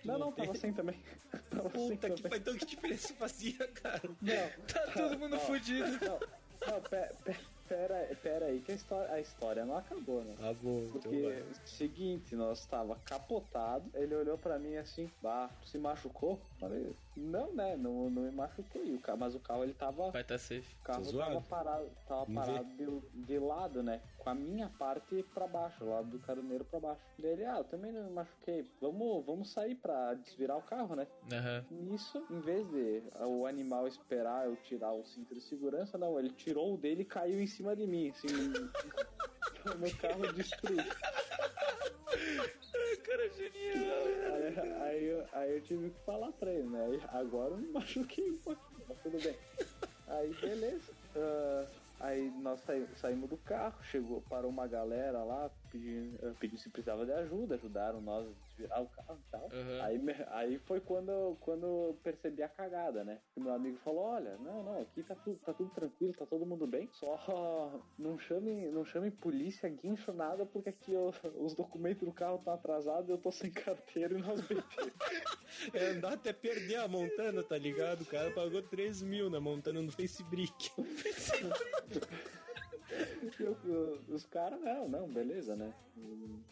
Não, 0.05 0.19
não, 0.19 0.33
tava 0.33 0.55
sem 0.55 0.73
também. 0.73 1.01
Tava 1.51 1.71
sem 1.71 1.91
Puta 1.91 2.11
que 2.11 2.23
pariu. 2.23 2.39
Então 2.39 2.57
que 2.57 2.65
diferença 2.67 3.15
fazia, 3.15 3.67
cara? 3.69 4.03
Não, 4.23 4.67
Tá 4.67 4.81
todo 4.93 5.19
mundo 5.19 5.39
fudido. 5.41 5.87
não, 6.05 6.19
não, 6.73 6.81
pe- 6.83 7.15
pe- 7.25 7.41
pera, 7.69 8.09
pera 8.23 8.47
aí, 8.47 8.61
que 8.61 8.73
a 8.73 8.75
história, 8.75 9.13
a 9.13 9.21
história 9.21 9.65
não 9.65 9.77
acabou, 9.77 10.25
né? 10.25 10.35
Ah, 10.41 10.53
bom, 10.53 10.81
então 10.85 11.01
Porque, 11.03 11.23
vai. 11.23 11.45
seguinte, 11.67 12.35
nós 12.35 12.67
tava 12.67 12.97
capotado, 13.05 13.91
ele 13.95 14.15
olhou 14.15 14.39
pra 14.39 14.59
mim 14.59 14.77
assim, 14.77 15.11
bah, 15.21 15.51
se 15.65 15.79
machucou? 15.79 16.41
Falei, 16.59 16.93
não, 17.17 17.53
né, 17.55 17.77
não, 17.77 18.11
não 18.11 18.23
me 18.23 18.31
machuquei, 18.33 18.93
o 18.93 19.01
carro, 19.01 19.19
mas 19.19 19.35
o 19.35 19.39
carro 19.39 19.63
ele 19.63 19.75
tava, 19.75 20.11
Vai 20.11 20.25
tá 20.25 20.37
safe. 20.37 20.75
o 20.81 20.85
carro 20.85 20.99
Tá 21.05 21.13
tava 21.13 21.31
zoado? 21.31 21.41
parado, 21.49 21.91
tava 22.09 22.25
Vamos 22.25 22.47
parado 22.47 22.69
de, 22.75 23.25
de 23.27 23.39
lado, 23.39 23.81
né, 23.83 24.01
com 24.19 24.31
a 24.31 24.35
minha 24.35 24.69
parte 24.71 25.23
pra 25.33 25.47
baixo, 25.47 25.85
o 25.85 25.91
lado 25.91 26.09
do 26.09 26.19
caroneiro 26.19 26.65
pra 26.65 26.81
baixo. 26.81 27.01
Daí 27.17 27.31
ele, 27.31 27.45
ah, 27.45 27.59
eu 27.59 27.65
também 27.65 27.93
não 27.93 28.03
me 28.05 28.11
machuquei, 28.11 28.69
vamos, 28.81 29.25
vamos 29.25 29.53
sair 29.53 29.77
pra 29.77 30.15
desvirar 30.15 30.57
o 30.59 30.63
carro, 30.63 30.97
né? 30.97 31.07
Aham. 31.33 31.65
Nisso, 31.71 32.27
em 32.29 32.41
vez 32.41 32.69
de 32.71 33.03
o 33.21 33.47
animal 33.47 33.87
esperar 33.87 34.47
eu 34.47 34.57
tirar 34.57 34.93
o 34.93 35.05
cinto 35.05 35.33
de 35.35 35.41
segurança, 35.41 35.97
não, 35.97 36.19
ele 36.19 36.31
tirou 36.31 36.75
o 36.75 36.77
dele 36.77 37.03
e 37.03 37.05
caiu 37.05 37.41
em 37.41 37.47
cima 37.47 37.77
de 37.77 37.87
mim, 37.87 38.09
assim. 38.11 38.27
o 39.75 39.79
meu 39.79 39.97
carro 39.97 40.33
destruído. 40.33 40.83
Cara, 42.97 43.29
genial. 43.31 44.05
Aí, 44.35 44.83
aí, 44.83 45.25
aí 45.33 45.55
eu 45.55 45.61
tive 45.63 45.91
que 45.91 46.01
falar 46.05 46.33
pra 46.33 46.53
ele, 46.53 46.69
né? 46.69 47.01
Agora 47.13 47.55
eu 47.55 47.59
me 47.59 47.69
machuquei 47.69 48.31
um 48.31 48.37
pouquinho, 48.39 48.81
mas 48.89 48.99
tudo 49.03 49.19
bem. 49.23 49.37
Aí 50.07 50.33
beleza. 50.41 50.93
ah, 51.17 51.67
aí 52.01 52.31
nós 52.43 52.61
saí- 52.61 52.87
saímos 52.97 53.29
do 53.29 53.37
carro, 53.37 53.83
chegou, 53.85 54.23
parou 54.23 54.51
uma 54.51 54.67
galera 54.67 55.23
lá, 55.25 55.51
pediu 56.39 56.59
se 56.59 56.71
precisava 56.71 57.05
de 57.05 57.13
ajuda, 57.13 57.55
ajudaram 57.55 58.01
nós 58.01 58.27
a 58.27 58.33
desvirar 58.49 58.83
o 58.83 58.89
carro 58.89 59.19
e 59.27 59.31
tal. 59.31 59.49
Aham. 59.53 59.83
Aí, 59.85 60.01
aí 60.29 60.59
foi 60.61 60.81
quando, 60.81 61.11
eu- 61.11 61.37
quando 61.41 61.65
eu 61.67 61.99
percebi 62.03 62.43
a 62.43 62.49
cagada, 62.49 63.05
né? 63.05 63.21
Que 63.33 63.41
meu 63.41 63.53
amigo 63.53 63.79
falou, 63.79 64.03
olha, 64.05 64.37
não, 64.39 64.63
não, 64.63 64.81
aqui 64.81 65.03
tá 65.03 65.15
tudo, 65.15 65.39
tá 65.45 65.53
tudo 65.53 65.71
tranquilo, 65.71 66.13
tá 66.15 66.27
todo 66.27 66.47
mundo 66.47 66.67
bem. 66.67 66.89
Só 66.93 67.81
não 67.99 68.19
chame, 68.19 68.69
não 68.71 68.85
chame 68.85 69.11
polícia, 69.11 69.69
guincho, 69.69 70.13
nada, 70.13 70.45
porque 70.47 70.71
aqui 70.71 70.93
eu- 70.93 71.13
os 71.37 71.55
documentos 71.55 72.07
do 72.07 72.13
carro 72.13 72.37
estão 72.39 72.55
atrasados, 72.55 73.09
eu 73.11 73.19
tô 73.19 73.31
sem 73.31 73.51
carteira 73.51 74.15
e 74.19 74.23
nós 74.23 74.41
BT. 74.41 74.57
É 75.73 75.87
andar 75.89 76.13
até 76.13 76.33
perder 76.33 76.77
a 76.77 76.87
Montana, 76.87 77.43
tá 77.43 77.57
ligado? 77.59 78.03
O 78.03 78.07
cara 78.07 78.31
pagou 78.31 78.63
3 78.63 79.03
mil 79.03 79.29
na 79.31 79.41
Montana 79.41 79.81
no 79.83 79.91
FaceBrick. 79.91 80.71
Eu- 83.39 83.57
eu- 83.65 84.01
os 84.09 84.25
caras, 84.27 84.61
não, 84.61 84.89
não, 84.89 85.09
beleza, 85.09 85.55
né? 85.55 85.73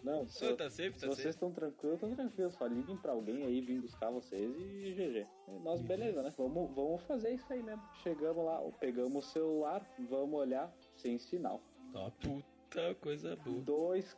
Não, 0.03 0.27
se, 0.27 0.45
Não, 0.45 0.57
tá 0.57 0.71
safe, 0.71 0.93
se 0.95 1.01
tá 1.01 1.07
vocês 1.09 1.35
estão 1.35 1.51
tranquilos, 1.51 1.95
estão 1.95 2.15
tranquilos. 2.15 2.55
Só 2.55 2.67
liguem 2.67 2.97
pra 2.97 3.13
alguém 3.13 3.45
aí 3.45 3.61
vir 3.61 3.81
buscar 3.81 4.11
vocês 4.11 4.55
e 4.57 4.93
GG. 4.95 5.27
E 5.49 5.59
nós, 5.61 5.81
beleza, 5.83 6.23
né? 6.23 6.33
Vamos, 6.37 6.75
vamos 6.75 7.03
fazer 7.05 7.35
isso 7.35 7.53
aí 7.53 7.63
mesmo. 7.63 7.83
Chegamos 8.03 8.45
lá, 8.45 8.61
pegamos 8.79 9.27
o 9.27 9.29
celular, 9.31 9.85
vamos 10.09 10.39
olhar, 10.39 10.73
sem 10.97 11.19
sinal. 11.19 11.61
Top. 11.93 12.17
Puta 12.29 12.95
coisa 12.97 13.37
boa. 13.37 13.61
Dois, 13.63 14.17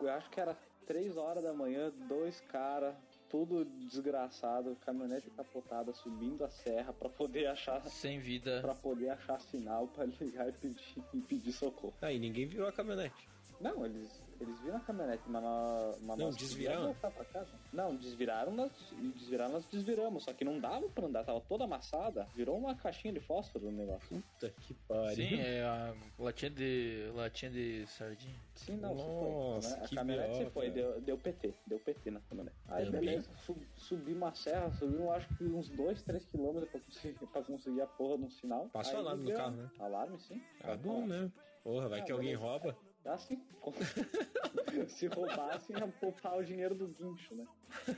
eu 0.00 0.10
acho 0.10 0.30
que 0.30 0.40
era 0.40 0.56
três 0.86 1.16
horas 1.16 1.42
da 1.44 1.52
manhã, 1.52 1.92
dois 2.08 2.40
caras, 2.40 2.94
tudo 3.30 3.64
desgraçado, 3.64 4.76
caminhonete 4.84 5.30
capotada, 5.30 5.92
subindo 5.92 6.44
a 6.44 6.48
serra 6.48 6.92
pra 6.92 7.08
poder 7.08 7.46
achar, 7.46 7.80
Sem 7.86 8.18
vida. 8.20 8.60
para 8.60 8.74
poder 8.74 9.10
achar 9.10 9.40
sinal 9.40 9.86
pra 9.88 10.04
ligar 10.04 10.48
e 10.48 10.52
pedir, 10.52 10.84
e 11.14 11.20
pedir 11.20 11.52
socorro. 11.52 11.94
Aí 12.02 12.18
ninguém 12.18 12.46
virou 12.46 12.68
a 12.68 12.72
caminhonete. 12.72 13.28
Não, 13.60 13.84
eles, 13.84 14.22
eles 14.40 14.58
viram 14.60 14.76
a 14.76 14.80
caminhonete, 14.80 15.22
mas, 15.26 15.42
nós, 15.42 15.98
mas 16.02 16.18
Não, 16.18 16.26
nós 16.26 16.36
desviraram? 16.36 16.76
queríamos 16.80 17.00
voltar 17.00 17.10
pra 17.16 17.24
casa. 17.26 17.50
Não, 17.72 17.96
desviraram, 17.96 18.52
nós 18.52 18.72
desviraram, 19.14 19.52
nós 19.52 19.66
desviramos, 19.66 20.24
só 20.24 20.32
que 20.32 20.44
não 20.44 20.60
dava 20.60 20.88
pra 20.88 21.06
andar, 21.06 21.24
tava 21.24 21.40
toda 21.40 21.64
amassada, 21.64 22.26
virou 22.34 22.56
uma 22.56 22.74
caixinha 22.74 23.12
de 23.12 23.20
fósforo 23.20 23.68
o 23.68 23.72
negócio. 23.72 24.08
Puta 24.08 24.50
que 24.60 24.74
pariu. 24.74 25.14
Sim, 25.14 25.40
é 25.40 25.62
a 25.62 25.94
latinha 26.18 26.50
de. 26.50 27.10
latinha 27.14 27.50
de 27.50 27.86
sardinha. 27.86 28.34
Sim, 28.54 28.76
não, 28.76 28.94
Nossa, 28.94 29.68
foi. 29.68 29.78
né? 29.78 29.84
A 29.84 29.88
que 29.88 29.94
caminhonete 29.96 30.36
se 30.38 30.50
foi, 30.50 30.70
deu, 30.70 31.00
deu 31.00 31.18
PT, 31.18 31.54
deu 31.66 31.78
PT 31.80 32.10
na 32.10 32.20
caminhonete. 32.20 32.56
Aí 32.68 32.84
Também. 32.86 33.00
beleza, 33.00 33.30
su, 33.38 33.56
subimos 33.76 34.28
a 34.28 34.32
serra, 34.34 34.70
subimos 34.72 35.08
acho 35.10 35.28
que 35.36 35.44
uns 35.44 35.68
2, 35.70 36.02
3 36.02 36.24
quilômetros 36.26 36.70
pra 36.70 36.80
conseguir, 36.80 37.26
pra 37.26 37.42
conseguir 37.42 37.80
a 37.80 37.86
porra 37.86 38.18
de 38.18 38.24
um 38.24 38.30
sinal. 38.30 38.68
Passa 38.72 38.92
o 38.94 38.96
Aí 38.98 39.02
alarme 39.02 39.24
no 39.24 39.36
carro, 39.36 39.56
né? 39.56 39.70
Alarme, 39.78 40.18
sim. 40.20 40.42
Ah, 40.62 40.76
bom, 40.76 41.06
né? 41.06 41.30
Porra, 41.64 41.88
vai 41.88 42.00
Ah, 42.00 42.02
que 42.04 42.12
alguém 42.12 42.28
beleza. 42.36 42.44
rouba. 42.46 42.76
Ah, 43.08 43.16
sim. 43.16 43.40
Se 44.88 45.06
roubassem, 45.06 45.76
ia 45.76 45.88
poupar 46.00 46.38
o 46.38 46.44
dinheiro 46.44 46.74
do 46.74 46.88
guincho, 46.88 47.34
né? 47.34 47.46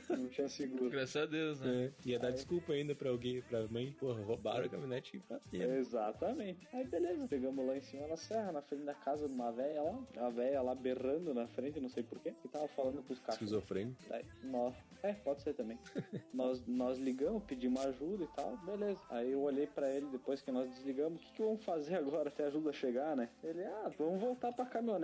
Não 0.09 0.27
tinha 0.29 0.47
seguro. 0.47 0.89
Graças 0.89 1.15
a 1.15 1.25
Deus, 1.25 1.61
né? 1.61 1.85
É, 1.85 2.09
ia 2.09 2.19
dar 2.19 2.31
desculpa 2.31 2.73
ainda 2.73 2.95
pra 2.95 3.09
alguém, 3.09 3.41
pra 3.41 3.67
mãe. 3.67 3.95
Porra, 3.99 4.21
roubaram 4.21 4.65
a 4.65 4.69
caminhonete 4.69 5.17
e 5.17 5.19
bateram. 5.19 5.75
Exatamente. 5.75 6.67
Aí 6.73 6.85
beleza, 6.85 7.27
pegamos 7.27 7.65
lá 7.65 7.77
em 7.77 7.81
cima 7.81 8.07
da 8.07 8.17
serra, 8.17 8.51
na 8.51 8.61
frente 8.61 8.83
da 8.83 8.93
casa 8.93 9.27
de 9.27 9.33
uma 9.33 9.51
véia 9.51 9.81
lá, 9.81 10.03
a 10.17 10.29
véia 10.29 10.61
lá 10.61 10.75
berrando 10.75 11.33
na 11.33 11.47
frente, 11.47 11.79
não 11.79 11.89
sei 11.89 12.03
porquê, 12.03 12.33
e 12.43 12.47
tava 12.47 12.67
falando 12.69 13.03
com 13.03 13.13
os 13.13 13.19
cachorros. 13.19 13.41
Esquizofrênico. 13.41 14.01
Daí, 14.09 14.25
nós, 14.43 14.75
é, 15.03 15.13
pode 15.13 15.41
ser 15.41 15.53
também. 15.53 15.79
nós, 16.33 16.65
nós 16.67 16.97
ligamos, 16.97 17.43
pedimos 17.43 17.85
ajuda 17.85 18.23
e 18.23 18.27
tal, 18.35 18.57
beleza. 18.57 19.01
Aí 19.09 19.31
eu 19.31 19.41
olhei 19.41 19.67
pra 19.67 19.89
ele 19.89 20.07
depois 20.07 20.41
que 20.41 20.51
nós 20.51 20.69
desligamos, 20.69 21.21
o 21.21 21.25
que, 21.25 21.33
que 21.33 21.41
vamos 21.41 21.63
fazer 21.63 21.95
agora 21.95 22.29
até 22.29 22.45
a 22.45 22.47
ajuda 22.47 22.73
chegar, 22.73 23.15
né? 23.15 23.29
Ele, 23.43 23.63
ah, 23.63 23.91
vamos 23.97 24.19
voltar 24.19 24.51
pra 24.51 24.65
caminhonete. 24.65 25.00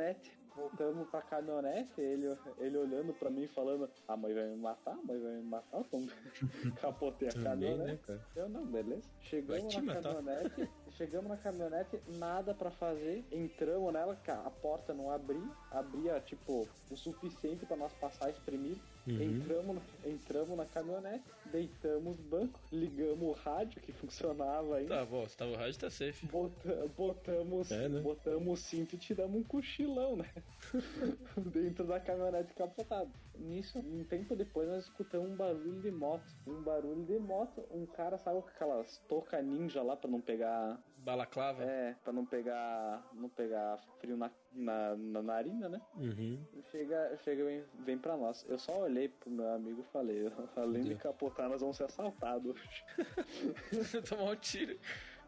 Voltamos 0.55 1.07
pra 1.09 1.21
caminhonete, 1.21 2.01
ele, 2.01 2.35
ele 2.57 2.77
olhando 2.77 3.13
pra 3.13 3.29
mim 3.29 3.47
falando, 3.49 3.87
a 4.07 4.17
mãe 4.17 4.33
vai 4.33 4.45
me 4.47 4.55
matar, 4.55 4.93
a 4.93 5.05
mãe 5.05 5.19
vai 5.19 5.33
me 5.33 5.43
matar, 5.43 5.81
então 5.81 6.07
capotei 6.81 7.29
a 7.29 7.43
caminhonete. 7.43 8.11
né? 8.11 8.19
Eu 8.35 8.49
não, 8.49 8.65
beleza. 8.65 9.07
Chegamos 9.21 9.75
na 9.75 9.81
matar. 9.83 10.01
caminhonete, 10.15 10.69
chegamos 10.93 11.29
na 11.29 11.37
caminhonete, 11.37 12.01
nada 12.17 12.55
pra 12.55 12.71
fazer. 12.71 13.23
Entramos 13.31 13.93
nela, 13.93 14.19
a 14.27 14.49
porta 14.49 14.95
não 14.95 15.11
abria, 15.11 15.47
abria 15.69 16.19
tipo 16.21 16.67
o 16.89 16.97
suficiente 16.97 17.63
pra 17.67 17.77
nós 17.77 17.93
passar 17.93 18.31
espremido. 18.31 18.81
Uhum. 19.07 19.21
Entramos, 19.21 19.83
entramos 20.05 20.57
na 20.57 20.65
caminhonete, 20.65 21.23
deitamos 21.45 22.17
no 22.17 22.23
banco, 22.23 22.59
ligamos 22.71 23.29
o 23.29 23.31
rádio 23.31 23.81
que 23.81 23.91
funcionava 23.93 24.75
ainda. 24.77 24.95
Tá 24.97 25.05
bom, 25.05 25.25
se 25.27 25.37
tava 25.37 25.51
o 25.51 25.55
rádio, 25.55 25.79
tá 25.79 25.89
safe. 25.89 26.25
Bota- 26.25 26.87
botamos, 26.97 27.71
É, 27.71 27.87
né? 27.87 28.01
botamos 28.01 28.47
o 28.47 28.61
cinto 28.61 28.95
e 28.95 28.97
tiramos 28.97 29.39
um 29.39 29.43
cochilão, 29.43 30.17
né? 30.17 30.29
Dentro 31.53 31.85
da 31.85 31.99
caminhonete 31.99 32.53
capotada. 32.53 33.09
Nisso, 33.37 33.79
um 33.79 34.03
tempo 34.03 34.35
depois, 34.35 34.67
nós 34.67 34.83
escutamos 34.85 35.29
um 35.29 35.35
barulho 35.35 35.79
de 35.81 35.91
moto. 35.91 36.25
Um 36.45 36.61
barulho 36.61 37.05
de 37.05 37.19
moto. 37.19 37.63
Um 37.71 37.85
cara 37.85 38.17
saiu 38.17 38.41
com 38.41 38.49
aquelas 38.49 38.97
touca 39.07 39.41
ninja 39.41 39.81
lá 39.83 39.95
pra 39.95 40.09
não 40.09 40.19
pegar. 40.19 40.81
Balaclava. 41.07 41.63
É, 41.63 41.95
pra 42.03 42.11
não 42.11 42.25
pegar. 42.25 43.01
Não 43.13 43.29
pegar 43.29 43.77
frio 44.01 44.17
na, 44.17 44.29
na, 44.51 44.93
na 44.97 45.21
narina, 45.21 45.69
né? 45.69 45.81
Uhum. 45.95 46.45
Chega, 46.69 47.17
chega 47.23 47.45
vem, 47.45 47.63
vem 47.85 47.97
pra 47.97 48.17
nós. 48.17 48.45
Eu 48.49 48.59
só 48.59 48.81
olhei 48.81 49.07
pro 49.07 49.29
meu 49.29 49.49
amigo 49.53 49.79
e 49.79 49.91
falei: 49.93 50.29
além 50.57 50.83
de 50.83 50.95
capotar, 50.95 51.47
nós 51.47 51.61
vamos 51.61 51.77
ser 51.77 51.85
assaltados. 51.85 52.59
Tomar 54.09 54.31
um 54.31 54.35
tiro. 54.35 54.77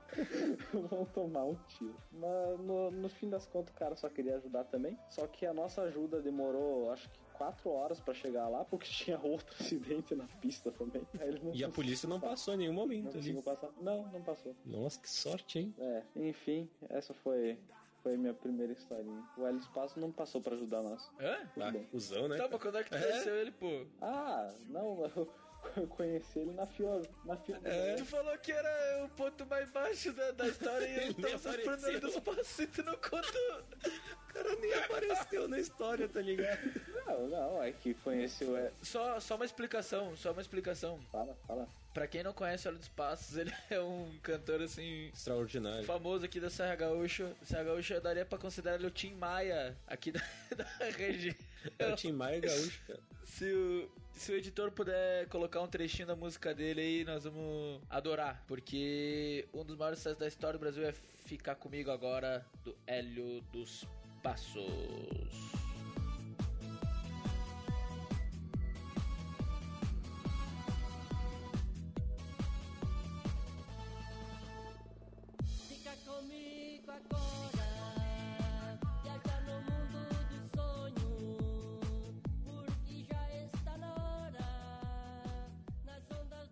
vão 0.89 1.05
tomar 1.05 1.45
um 1.45 1.55
tiro. 1.67 1.95
Mas 2.11 2.59
no, 2.59 2.91
no 2.91 3.07
fim 3.07 3.29
das 3.29 3.45
contas, 3.45 3.73
o 3.73 3.77
cara 3.77 3.95
só 3.95 4.09
queria 4.09 4.35
ajudar 4.35 4.65
também. 4.65 4.99
Só 5.09 5.25
que 5.27 5.45
a 5.45 5.53
nossa 5.53 5.83
ajuda 5.83 6.21
demorou, 6.21 6.91
acho 6.91 7.09
que 7.09 7.19
quatro 7.39 7.69
horas 7.71 7.99
pra 8.01 8.13
chegar 8.13 8.47
lá, 8.49 8.63
porque 8.65 8.85
tinha 8.91 9.17
outro 9.23 9.55
acidente 9.59 10.13
na 10.13 10.25
pista 10.41 10.71
também. 10.71 11.01
Aí 11.19 11.29
eles 11.29 11.41
não 11.41 11.55
E 11.55 11.63
a 11.63 11.69
polícia 11.69 12.07
não 12.07 12.19
passou 12.19 12.53
em 12.53 12.57
nenhum 12.57 12.73
Não 12.73 12.81
momento 12.81 13.05
ali. 13.07 13.15
conseguiu 13.15 13.41
passar. 13.41 13.69
Não, 13.81 14.03
não 14.11 14.21
passou. 14.21 14.55
Nossa, 14.65 14.99
que 14.99 15.09
sorte, 15.09 15.57
hein? 15.59 15.73
É, 15.79 16.03
enfim, 16.17 16.69
essa 16.89 17.13
foi, 17.13 17.57
foi 18.03 18.17
minha 18.17 18.33
primeira 18.33 18.73
historinha. 18.73 19.23
O 19.37 19.47
Hélio 19.47 19.59
Espaço 19.59 19.99
não 19.99 20.11
passou 20.11 20.41
pra 20.41 20.53
ajudar 20.55 20.83
nós. 20.83 21.09
Hã? 21.19 21.37
Ah, 21.61 21.71
bem. 21.71 21.83
cuzão, 21.85 22.27
né? 22.27 22.35
Tá, 22.37 22.47
mas 22.51 22.61
quando 22.61 22.77
é 22.77 22.83
que 22.83 22.89
tu 22.89 22.95
É? 22.97 23.01
conheceu 23.01 23.35
ele, 23.37 23.51
pô? 23.51 23.85
Ah, 24.01 24.53
não, 24.67 25.03
eu 25.77 25.87
conheci 25.87 26.39
ele 26.39 26.51
na 26.53 26.65
fila. 26.67 27.01
Na 27.25 27.35
fila 27.37 27.59
É. 27.63 27.95
Tu 27.95 28.05
falou 28.05 28.37
que 28.37 28.51
era 28.51 29.05
o 29.05 29.09
ponto 29.09 29.45
mais 29.45 29.69
baixo 29.71 30.11
da, 30.13 30.31
da 30.31 30.47
história 30.47 30.85
e 30.85 30.95
ele 31.03 31.13
tava 31.15 31.37
sofrendo 31.37 31.73
apareceu. 31.73 31.99
dos 32.01 32.19
passos 32.19 32.59
e 32.59 32.67
tu 32.67 32.83
não 32.83 32.95
contou. 32.95 33.63
O 34.29 34.33
cara 34.33 34.55
nem 34.57 34.73
apareceu 34.73 35.47
na 35.47 35.59
história, 35.59 36.07
tá 36.07 36.21
ligado? 36.21 36.71
Não, 37.05 37.27
não, 37.27 37.63
é 37.63 37.71
que 37.71 37.95
conheci 37.95 38.43
o 38.45 38.55
Hélio. 38.55 38.71
Só, 38.83 39.19
só 39.19 39.35
uma 39.35 39.45
explicação, 39.45 40.15
só 40.15 40.31
uma 40.31 40.41
explicação. 40.41 40.99
Fala, 41.11 41.35
fala. 41.47 41.67
Pra 41.93 42.07
quem 42.07 42.21
não 42.21 42.31
conhece 42.31 42.67
o 42.67 42.69
Olho 42.69 42.77
dos 42.77 42.87
Passos, 42.87 43.35
ele 43.37 43.51
é 43.69 43.81
um 43.81 44.11
cantor 44.21 44.61
assim. 44.61 45.07
Extraordinário. 45.07 45.83
Famoso 45.83 46.25
aqui 46.25 46.39
da 46.39 46.49
Serra 46.49 46.75
Gaúcha. 46.75 47.35
Serra 47.43 47.63
Gaúcha 47.63 47.95
eu 47.95 48.01
daria 48.01 48.25
pra 48.25 48.37
considerar 48.37 48.75
ele 48.75 48.85
o 48.85 48.91
Tim 48.91 49.15
Maia 49.15 49.75
aqui 49.87 50.11
da, 50.13 50.21
da 50.55 50.89
região. 50.95 51.35
É 51.79 51.91
o 51.91 51.95
Tim 51.95 52.11
Maia 52.11 52.39
gaúcho, 52.39 52.81
cara. 52.85 52.99
Se 53.25 53.51
o, 53.51 53.89
se 54.13 54.31
o 54.31 54.35
editor 54.35 54.71
puder 54.71 55.27
colocar 55.27 55.61
um 55.61 55.67
trechinho 55.67 56.07
da 56.07 56.15
música 56.15 56.53
dele 56.53 56.81
aí, 56.81 57.03
nós 57.03 57.23
vamos 57.23 57.81
adorar. 57.89 58.43
Porque 58.47 59.47
um 59.53 59.65
dos 59.65 59.75
maiores 59.75 59.99
sucessos 59.99 60.19
da 60.19 60.27
história 60.27 60.59
do 60.59 60.61
Brasil 60.61 60.85
é 60.85 60.93
Ficar 61.25 61.55
Comigo 61.55 61.91
Agora, 61.91 62.45
do 62.63 62.75
Hélio 62.87 63.41
dos 63.51 63.85
Passos. 64.21 65.58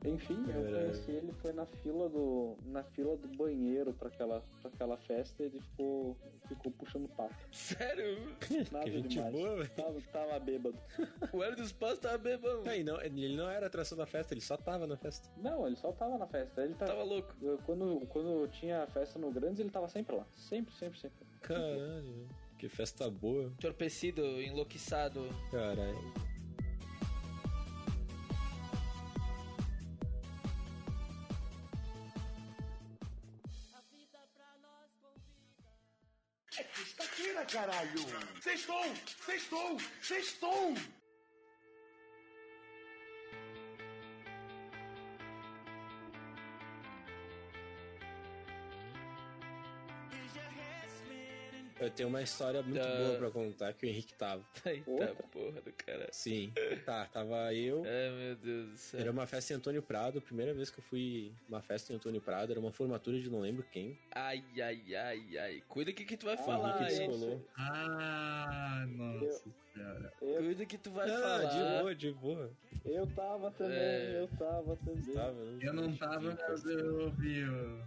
Enfim, 0.10 0.39
eu 0.48 0.63
Caralho. 0.63 0.89
conheci 0.91 1.12
ele 1.12 1.32
foi 1.41 1.54
na 1.54 1.65
fila 1.65 2.10
do 2.10 2.56
na 2.65 2.84
fila 2.84 3.15
do 3.17 3.28
banheiro 3.38 3.93
pra 3.93 4.08
aquela 4.08 4.41
pra 4.62 4.70
aquela 4.70 4.98
festa 4.98 5.43
e 5.43 5.48
ele 5.48 5.60
ficou 5.62 6.15
ficou 6.48 6.72
puxando 6.72 7.08
papo. 7.10 7.34
Sério? 7.52 8.17
Nada 8.72 8.86
Que 8.86 8.91
gente 8.91 9.08
demais. 9.10 9.32
boa, 9.34 9.56
velho. 9.58 9.70
Tava, 9.72 10.02
tava 10.13 10.39
bêbado. 10.39 10.78
O 11.34 11.43
Hélio 11.43 11.58
dos 11.58 11.72
Passos 11.72 12.00
tava 12.00 12.17
bebão. 12.17 12.63
Aí, 12.65 12.84
não, 12.84 13.02
ele 13.02 13.36
não 13.36 13.50
era 13.50 13.67
atração 13.67 13.98
da 13.98 14.06
festa, 14.06 14.34
ele 14.34 14.41
só 14.41 14.56
tava 14.58 14.88
na 14.88 14.96
festa. 14.98 15.30
Não, 15.38 15.67
ele 15.67 15.76
só 15.76 15.91
tava 15.91 16.17
na 16.17 16.26
festa. 16.28 16.62
Ele 16.63 16.74
tava, 16.74 16.91
Tava 16.91 17.04
louco. 17.04 17.36
Eu- 17.41 17.58
quando 17.65 18.06
quando 18.08 18.48
tinha 18.50 18.88
festa 18.88 19.20
no 19.20 19.30
Grandes, 19.32 19.60
ele 19.60 19.70
tava 19.70 19.88
sempre 19.89 20.15
lá. 20.15 20.26
Sempre, 20.36 20.74
sempre, 20.76 21.00
sempre. 21.00 21.17
Caralho, 21.41 22.28
que 22.58 22.67
festa 22.70 23.10
boa. 23.10 23.46
Entorpecido, 23.58 24.22
enlouquiçado. 24.41 25.28
Caralho. 25.52 26.27
Caralho! 37.88 38.28
Sextou! 38.41 38.84
Sextou! 39.26 39.78
Sextou! 40.02 40.76
Eu 51.80 51.92
tenho 51.92 52.10
uma 52.10 52.22
história 52.24 52.62
muito 52.63 52.80
Ah. 52.82 52.98
boa 52.98 53.18
pra 53.20 53.30
contar 53.32 53.72
que 53.74 53.86
o 53.86 53.90
Henrique 53.90 54.13
tava. 54.16 54.44
Eita 54.66 55.13
porra 55.32 55.62
do 55.62 55.72
cara. 55.74 56.08
Sim. 56.12 56.52
Tá, 56.86 57.06
tava 57.06 57.54
eu. 57.54 57.84
Ai, 57.86 58.10
meu 58.18 58.36
Deus 58.36 58.70
do 58.72 58.78
céu. 58.78 59.00
Era 59.02 59.12
uma 59.12 59.28
festa 59.28 59.54
em 59.54 59.58
Antônio 59.58 59.82
Prado, 59.84 60.20
primeira 60.20 60.54
vez 60.56 60.72
que 60.72 60.80
eu 60.80 60.84
fui 60.84 61.32
uma 61.48 61.62
festa 61.62 61.94
em 61.94 61.96
Antônio 61.98 62.20
Prado, 62.20 62.52
era 62.52 62.60
uma 62.60 62.72
formatura 62.72 63.20
de 63.20 63.30
não 63.30 63.40
lembro 63.42 63.63
quem. 63.72 63.98
Ai, 64.16 64.44
ai, 64.60 64.96
ai, 64.96 65.38
ai. 65.38 65.63
Cuida 65.68 65.94
que 65.94 66.04
que 66.04 66.18
tu 66.18 66.26
vai 66.26 66.34
Ah, 66.36 66.38
falar, 66.38 66.82
Henrique 66.82 66.98
descolou. 67.08 67.46
Ah, 67.58 68.86
nossa 68.90 69.50
senhora. 69.74 70.13
Cuida 70.20 70.66
que 70.66 70.78
tu 70.80 70.90
vai 70.92 71.10
Ah, 71.12 71.20
falar. 71.22 71.44
de 71.46 71.80
boa, 71.82 71.96
de 71.96 72.12
boa. 72.13 72.52
Eu 72.86 73.06
tava 73.08 73.52
também, 73.52 73.78
É. 73.78 74.20
eu 74.22 74.28
tava 74.38 74.76
também. 74.78 75.13
Tava, 75.13 75.38
Eu 75.62 75.74
não 75.74 75.96
tava, 75.96 76.36
mas 76.50 76.66
eu 76.66 77.02
ouvi 77.02 77.44
o, 77.44 77.84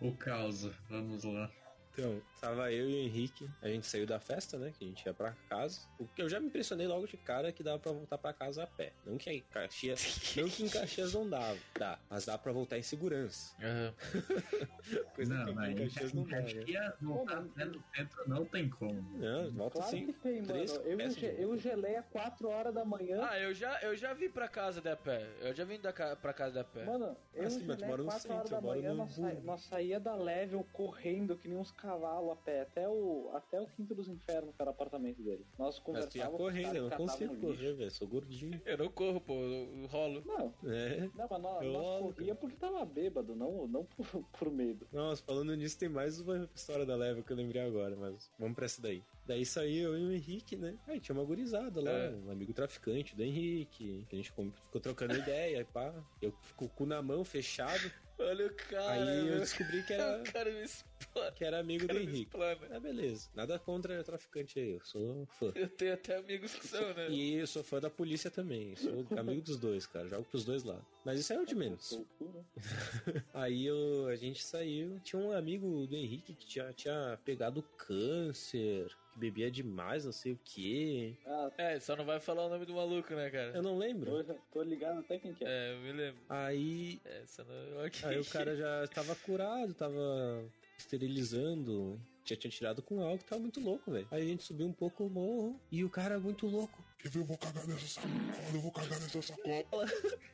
o 0.00 0.16
caos. 0.16 0.64
Vamos 0.88 1.24
lá. 1.24 1.50
Então, 1.92 2.20
tava 2.40 2.72
eu 2.72 2.88
e 2.88 2.94
o 2.94 2.96
Henrique, 2.98 3.50
a 3.60 3.68
gente 3.68 3.86
saiu 3.86 4.06
da 4.06 4.18
festa, 4.20 4.56
né? 4.58 4.72
Que 4.78 4.84
a 4.84 4.88
gente 4.88 5.04
ia 5.04 5.12
pra 5.12 5.32
casa. 5.48 5.80
O 5.98 6.06
que 6.06 6.22
eu 6.22 6.28
já 6.28 6.38
me 6.40 6.46
impressionei 6.46 6.86
logo 6.86 7.06
de 7.06 7.16
cara 7.16 7.52
que 7.52 7.62
dava 7.62 7.78
pra 7.78 7.92
voltar 7.92 8.16
pra 8.16 8.32
casa 8.32 8.62
a 8.62 8.66
pé. 8.66 8.92
Não 9.04 9.18
que 9.18 9.30
em 9.30 9.40
Caxias, 9.50 10.34
não 10.36 10.48
que 10.48 10.62
em 10.64 10.68
Caxias 10.68 11.12
não 11.12 11.28
dava, 11.28 11.58
dá, 11.78 11.98
mas 12.08 12.24
dá 12.26 12.38
pra 12.38 12.52
voltar 12.52 12.78
em 12.78 12.82
segurança. 12.82 13.54
Aham. 13.60 13.94
Coisa 15.14 15.34
não, 15.34 15.44
que 15.46 15.52
mas 15.52 15.70
em 15.70 15.76
Caxias 15.76 16.12
não 16.12 16.22
dá, 16.24 16.36
né? 16.40 16.42
Caxias 16.54 16.94
voltar 17.00 17.40
dentro 17.42 17.72
do 17.72 17.84
centro 17.94 18.28
não 18.28 18.44
tem 18.44 18.68
como. 18.70 19.02
Não, 19.18 19.50
volta 19.50 19.78
Claro 19.78 19.88
assim. 19.88 20.06
que 20.06 20.12
tem, 20.14 20.32
mano. 20.36 20.46
três 20.46 20.74
Eu, 20.84 20.96
peças 20.96 21.14
ge- 21.16 21.32
de 21.34 21.42
eu 21.42 21.58
gelei 21.58 21.96
a 21.96 22.02
4 22.02 22.48
horas 22.48 22.72
da 22.74 22.84
manhã. 22.84 23.20
Ah, 23.28 23.38
eu 23.38 23.52
já, 23.52 23.80
eu 23.82 23.96
já 23.96 24.14
vim 24.14 24.30
pra 24.30 24.48
casa 24.48 24.80
de 24.80 24.94
pé. 24.96 25.26
Eu 25.40 25.54
já 25.54 25.64
vim 25.64 25.78
da 25.80 25.92
ca... 25.92 26.14
pra 26.16 26.32
casa 26.32 26.62
de 26.62 26.70
pé. 26.70 26.84
Mano, 26.84 27.16
eu 27.34 27.50
sim, 27.50 27.64
mas 27.66 27.76
tu 27.76 27.80
gelei 27.80 27.96
no 27.96 28.04
4 28.04 28.32
horas 28.32 28.48
centro, 28.48 28.50
da 28.50 28.56
eu 28.56 28.62
manhã, 28.62 28.90
no 28.90 28.96
nós, 28.96 29.12
sa... 29.14 29.34
Nós 29.42 29.62
saía 29.62 30.00
da 30.00 30.14
Level 30.14 30.64
correndo 30.72 31.36
que 31.36 31.48
nem 31.48 31.58
uns 31.58 31.70
cavalos 31.80 32.30
a 32.32 32.36
pé, 32.36 32.62
até 32.62 32.88
o, 32.88 33.30
até 33.34 33.60
o 33.60 33.66
Quinto 33.66 33.94
dos 33.94 34.08
Infernos, 34.08 34.54
que 34.54 34.60
era 34.62 34.70
o 34.70 34.74
apartamento 34.74 35.22
dele. 35.22 35.44
Nós 35.58 35.76
Mas 35.76 36.06
tu 36.06 36.16
ia 36.18 36.26
conversávamos 36.26 36.38
correndo, 36.40 36.76
eu 36.76 36.82
não 36.90 36.96
consigo 36.96 37.36
correr, 37.36 37.72
velho. 37.74 37.90
Sou 37.90 38.06
gordinho. 38.08 38.60
Eu 38.64 38.78
não 38.78 38.88
corro, 38.88 39.20
pô. 39.20 39.34
Eu 39.34 39.86
rolo. 39.86 40.22
Não, 40.24 40.54
É. 40.70 41.08
não, 41.14 41.26
mas 41.30 41.42
nós, 41.42 41.62
Eu 41.64 41.72
nós 41.72 42.02
corria 42.02 42.34
porque 42.34 42.56
tava 42.56 42.84
bêbado, 42.84 43.34
não, 43.34 43.66
não 43.66 43.84
por, 43.84 44.24
por 44.38 44.50
medo. 44.50 44.86
Nossa, 44.92 45.22
falando 45.22 45.54
nisso, 45.56 45.78
tem 45.78 45.88
mais 45.88 46.20
uma 46.20 46.48
história 46.54 46.84
da 46.86 46.94
Leva 46.96 47.22
que 47.22 47.32
eu 47.32 47.36
lembrei 47.36 47.62
agora, 47.62 47.96
mas 47.96 48.30
vamos 48.38 48.54
pra 48.54 48.66
essa 48.66 48.80
daí. 48.82 49.02
Daí 49.26 49.46
saiu 49.46 49.94
eu 49.94 49.98
e 49.98 50.06
o 50.06 50.12
Henrique, 50.12 50.56
né? 50.56 50.76
Aí 50.88 50.98
tinha 51.00 51.14
uma 51.16 51.24
gurizada 51.24 51.80
lá, 51.80 51.90
É. 51.90 52.10
um 52.10 52.30
amigo 52.30 52.52
traficante 52.52 53.14
do 53.14 53.22
Henrique, 53.22 54.04
que 54.08 54.14
a 54.14 54.16
gente 54.16 54.30
ficou 54.30 54.50
trocando 54.80 55.16
ideia, 55.16 55.60
e 55.60 55.64
pá. 55.72 55.94
Eu 56.20 56.32
fico 56.42 56.58
com 56.60 56.64
o 56.64 56.68
cu 56.68 56.86
na 56.86 57.00
mão, 57.00 57.24
fechado. 57.24 57.90
Olha 58.20 58.46
o 58.46 58.54
cara. 58.54 58.90
Aí 58.92 59.18
eu 59.18 59.24
meu. 59.24 59.40
descobri 59.40 59.82
que 59.82 59.92
era, 59.92 60.20
O 60.20 60.32
cara 60.32 60.50
me 60.52 60.62
explana. 60.62 61.32
que 61.32 61.44
era 61.44 61.58
amigo 61.58 61.86
do 61.86 61.98
Henrique. 61.98 62.22
explana. 62.22 62.60
Ah, 62.70 62.80
beleza. 62.80 63.28
Nada 63.34 63.58
contra 63.58 64.02
traficante 64.04 64.58
aí, 64.58 64.72
eu 64.72 64.84
sou 64.84 65.26
fã. 65.26 65.52
Eu 65.54 65.68
tenho 65.68 65.94
até 65.94 66.16
amigos 66.16 66.54
que 66.54 66.66
são, 66.66 66.92
né? 66.94 67.08
E 67.10 67.34
eu 67.34 67.46
sou 67.46 67.64
fã 67.64 67.80
da 67.80 67.90
polícia 67.90 68.30
também. 68.30 68.76
Sou 68.76 69.06
amigo 69.18 69.40
dos 69.42 69.58
dois, 69.58 69.86
cara. 69.86 70.08
Jogo 70.08 70.24
pros 70.24 70.44
dois 70.44 70.62
lados. 70.62 70.84
Mas 71.04 71.18
isso 71.20 71.32
é 71.32 71.40
o 71.40 71.46
de 71.46 71.54
menos. 71.54 71.88
Seu 71.88 72.06
cu, 72.18 72.24
né? 72.32 72.44
Aí 73.32 73.66
eu, 73.66 74.06
a 74.08 74.16
gente 74.16 74.42
saiu. 74.44 75.00
Tinha 75.00 75.20
um 75.20 75.32
amigo 75.32 75.86
do 75.86 75.96
Henrique 75.96 76.34
que 76.34 76.46
tinha, 76.46 76.72
tinha 76.72 77.18
pegado 77.24 77.62
câncer, 77.76 78.90
bebia 79.20 79.50
demais, 79.50 80.04
não 80.04 80.12
sei 80.12 80.32
o 80.32 80.38
que. 80.44 81.16
Ah, 81.26 81.50
É, 81.58 81.78
só 81.78 81.94
não 81.94 82.04
vai 82.04 82.18
falar 82.18 82.46
o 82.46 82.48
nome 82.48 82.64
do 82.64 82.74
maluco, 82.74 83.14
né, 83.14 83.30
cara? 83.30 83.52
Eu 83.54 83.62
não 83.62 83.76
lembro. 83.78 84.24
tô, 84.24 84.34
tô 84.52 84.62
ligado 84.62 84.98
até 85.00 85.18
quem 85.18 85.34
que 85.34 85.44
é. 85.44 85.48
É, 85.48 85.74
eu 85.74 85.80
me 85.80 85.92
lembro. 85.92 86.20
Aí, 86.28 87.00
É, 87.04 87.22
só 87.26 87.44
não. 87.44 87.84
ok. 87.84 88.08
aí 88.08 88.18
o 88.18 88.24
cara 88.24 88.56
já 88.56 88.86
tava 88.88 89.14
curado, 89.14 89.74
tava 89.74 90.44
esterilizando. 90.78 92.00
Já 92.24 92.36
tinha 92.36 92.50
tirado 92.50 92.82
com 92.82 93.02
álcool, 93.02 93.24
tava 93.24 93.42
muito 93.42 93.60
louco, 93.60 93.90
velho. 93.90 94.06
Aí 94.10 94.22
a 94.22 94.26
gente 94.26 94.44
subiu 94.44 94.66
um 94.66 94.72
pouco 94.72 95.04
o 95.04 95.10
morro 95.10 95.60
e 95.70 95.84
o 95.84 95.90
cara 95.90 96.18
muito 96.18 96.46
louco. 96.46 96.82
Ver? 97.02 97.20
Eu 97.20 97.24
vou 97.24 97.38
cagar 97.38 97.66
nessa 97.66 97.86
sacola, 97.86 98.10
eu 98.54 98.60
vou 98.60 98.72
cagar 98.72 99.00
nessa 99.00 99.22
sacola. 99.22 99.86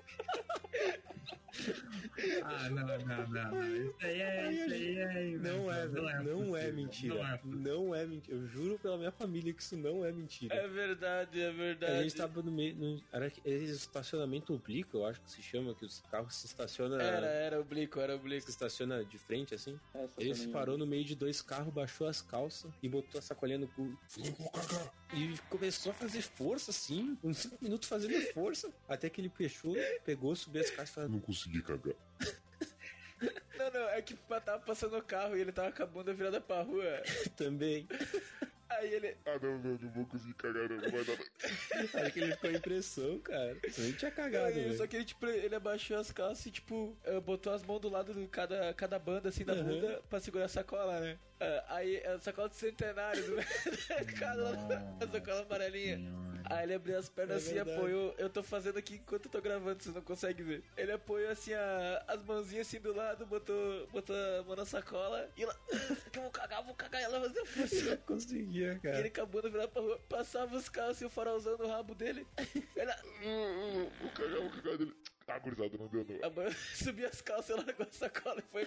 Ah, 2.42 2.70
não, 2.70 2.86
não, 2.86 3.26
não. 3.26 3.50
não. 3.50 3.76
Isso 3.76 3.94
aí 4.00 4.20
é. 4.20 4.52
Isso 4.52 4.74
aí 4.74 4.98
é. 4.98 5.38
Não 5.38 5.72
é, 5.72 5.86
velho. 5.86 6.22
Não 6.22 6.56
é 6.56 6.72
mentira. 6.72 7.14
Não 7.14 7.26
é 7.26 7.36
possível. 7.36 7.60
Não 7.60 7.94
é 7.94 8.06
mentira. 8.06 8.36
Eu 8.36 8.46
juro 8.46 8.78
pela 8.78 8.96
minha 8.96 9.12
família 9.12 9.52
que 9.52 9.62
isso 9.62 9.76
não 9.76 10.04
é 10.04 10.12
mentira. 10.12 10.54
É 10.54 10.68
verdade, 10.68 11.40
é 11.40 11.52
verdade. 11.52 11.92
A 11.92 12.02
gente 12.02 12.14
tava 12.14 12.42
no 12.42 12.50
meio. 12.50 12.74
No, 12.76 13.02
era 13.12 13.26
esse 13.44 13.72
estacionamento 13.72 14.54
oblíquo, 14.54 14.98
eu 14.98 15.06
acho 15.06 15.20
que 15.20 15.30
se 15.30 15.42
chama, 15.42 15.74
que 15.74 15.84
os 15.84 16.00
carros 16.10 16.34
se 16.34 16.46
estacionam. 16.46 16.98
Era, 16.98 17.26
era 17.26 17.60
oblíquo, 17.60 18.00
era 18.00 18.14
oblíquo. 18.14 18.44
Se 18.44 18.50
estaciona 18.50 19.04
de 19.04 19.18
frente 19.18 19.54
assim. 19.54 19.78
Essa 19.94 20.22
Ele 20.22 20.34
se 20.34 20.48
é. 20.48 20.52
parou 20.52 20.78
no 20.78 20.86
meio 20.86 21.04
de 21.04 21.14
dois 21.14 21.42
carros, 21.42 21.72
baixou 21.72 22.06
as 22.06 22.22
calças 22.22 22.70
e 22.82 22.88
botou 22.88 23.18
a 23.18 23.22
sacolinha 23.22 23.58
no 23.58 23.68
cu. 23.68 23.96
E 25.14 25.38
começou 25.48 25.92
a 25.92 25.94
fazer 25.94 26.22
força 26.22 26.70
assim, 26.70 27.16
uns 27.22 27.38
5 27.38 27.58
minutos 27.62 27.88
fazendo 27.88 28.20
força. 28.32 28.72
Até 28.88 29.08
que 29.08 29.20
ele 29.20 29.28
fechou, 29.28 29.74
pegou, 30.04 30.34
subiu 30.34 30.62
as 30.62 30.70
calças 30.70 30.90
e 30.90 30.94
falou: 30.94 31.10
Não 31.10 31.20
consegui 31.20 31.62
cagar. 31.62 31.94
Não, 33.58 33.70
não, 33.70 33.88
é 33.88 34.02
que 34.02 34.14
tava 34.44 34.58
passando 34.60 34.96
o 34.98 35.02
carro 35.02 35.36
e 35.36 35.40
ele 35.40 35.50
tava 35.50 35.72
com 35.72 35.82
a 35.82 35.86
bunda 35.86 36.12
virada 36.12 36.40
pra 36.40 36.60
rua. 36.62 37.02
também. 37.36 37.88
Aí 38.68 38.92
ele. 38.92 39.16
Ah, 39.24 39.38
não, 39.40 39.58
não, 39.58 39.70
não 39.78 39.90
vou 39.92 40.04
conseguir 40.06 40.34
cagar, 40.34 40.68
não, 40.68 40.76
não 40.76 40.90
vai 40.90 41.04
dar. 41.04 41.18
Aí 42.02 42.10
que 42.10 42.20
ele 42.20 42.32
ficou 42.32 42.50
em 42.50 42.56
impressão, 42.56 43.18
cara. 43.20 43.56
Senão 43.70 43.88
ele 43.88 43.96
tinha 43.96 44.10
cagado, 44.10 44.46
Aí, 44.46 44.52
velho. 44.54 44.76
só 44.76 44.86
que 44.86 44.96
ele, 44.96 45.04
tipo, 45.06 45.24
ele 45.26 45.54
abaixou 45.54 45.96
as 45.96 46.12
calças 46.12 46.44
e, 46.46 46.50
tipo, 46.50 46.94
eh, 47.04 47.18
botou 47.20 47.52
as 47.54 47.62
mãos 47.62 47.80
do 47.80 47.88
lado 47.88 48.12
de 48.12 48.26
cada, 48.26 48.74
cada 48.74 48.98
banda, 48.98 49.28
assim, 49.30 49.44
da 49.44 49.54
Uhum. 49.54 49.64
bunda 49.64 50.02
pra 50.10 50.20
segurar 50.20 50.44
a 50.44 50.48
sacola, 50.48 51.00
né? 51.00 51.18
Ah, 51.40 51.64
aí, 51.76 52.04
a 52.04 52.18
sacola 52.18 52.48
de 52.50 52.56
centenário 52.56 53.22
do 53.24 53.36
cada 54.18 55.08
sacola 55.10 55.42
amarelinha. 55.42 55.96
Senhora. 55.96 56.35
Aí 56.48 56.64
ele 56.64 56.74
abriu 56.74 56.96
as 56.98 57.08
pernas 57.08 57.36
É 57.36 57.46
assim 57.46 57.54
e 57.56 57.58
apoiou. 57.58 58.14
Eu 58.18 58.30
tô 58.30 58.42
fazendo 58.42 58.78
aqui 58.78 58.94
enquanto 58.94 59.26
eu 59.26 59.30
tô 59.30 59.40
gravando, 59.40 59.82
vocês 59.82 59.94
não 59.94 60.02
conseguem 60.02 60.44
ver. 60.44 60.62
Ele 60.76 60.92
apoiou 60.92 61.30
assim 61.30 61.52
a- 61.54 62.04
as 62.08 62.22
mãozinhas 62.24 62.66
assim 62.66 62.80
do 62.80 62.94
lado, 62.94 63.26
botou, 63.26 63.86
botou 63.88 64.14
a 64.16 64.42
mão 64.44 64.56
na 64.56 64.64
sacola 64.64 65.28
e 65.36 65.42
ela. 65.42 65.54
Que 66.12 66.18
eu 66.18 66.22
vou 66.22 66.30
cagar, 66.30 66.62
vou 66.64 66.74
cagar. 66.74 67.00
E 67.00 67.04
ela 67.04 67.20
fazia 67.20 67.46
força. 67.46 67.76
Não 67.90 67.96
conseguia, 67.98 68.72
E 68.74 68.78
cara. 68.80 68.98
ele 68.98 69.08
acabou 69.08 69.42
de 69.42 69.50
virar 69.50 69.68
pra 69.68 69.82
rua, 69.82 69.98
passava 70.08 70.56
os 70.56 70.68
carros 70.68 71.00
e 71.00 71.04
o 71.04 71.10
farolzão 71.10 71.56
no 71.58 71.66
rabo 71.68 71.94
dele. 71.94 72.26
Ela 72.76 72.96
Vou 74.00 74.10
cagar, 74.12 74.40
vou 74.40 74.50
cagar 74.50 74.78
dele. 74.78 74.94
Ah, 75.28 75.38
gurizada, 75.40 75.76
não 75.76 75.88
deu, 75.88 76.04
não. 76.08 76.24
a 76.28 76.30
mãe 76.30 76.50
subia 76.74 77.08
as 77.08 77.20
calças, 77.20 77.50
ela 77.50 77.64
largou 77.66 77.84
a 77.86 77.92
sacola 77.92 78.38
e 78.40 78.42
foi. 78.42 78.64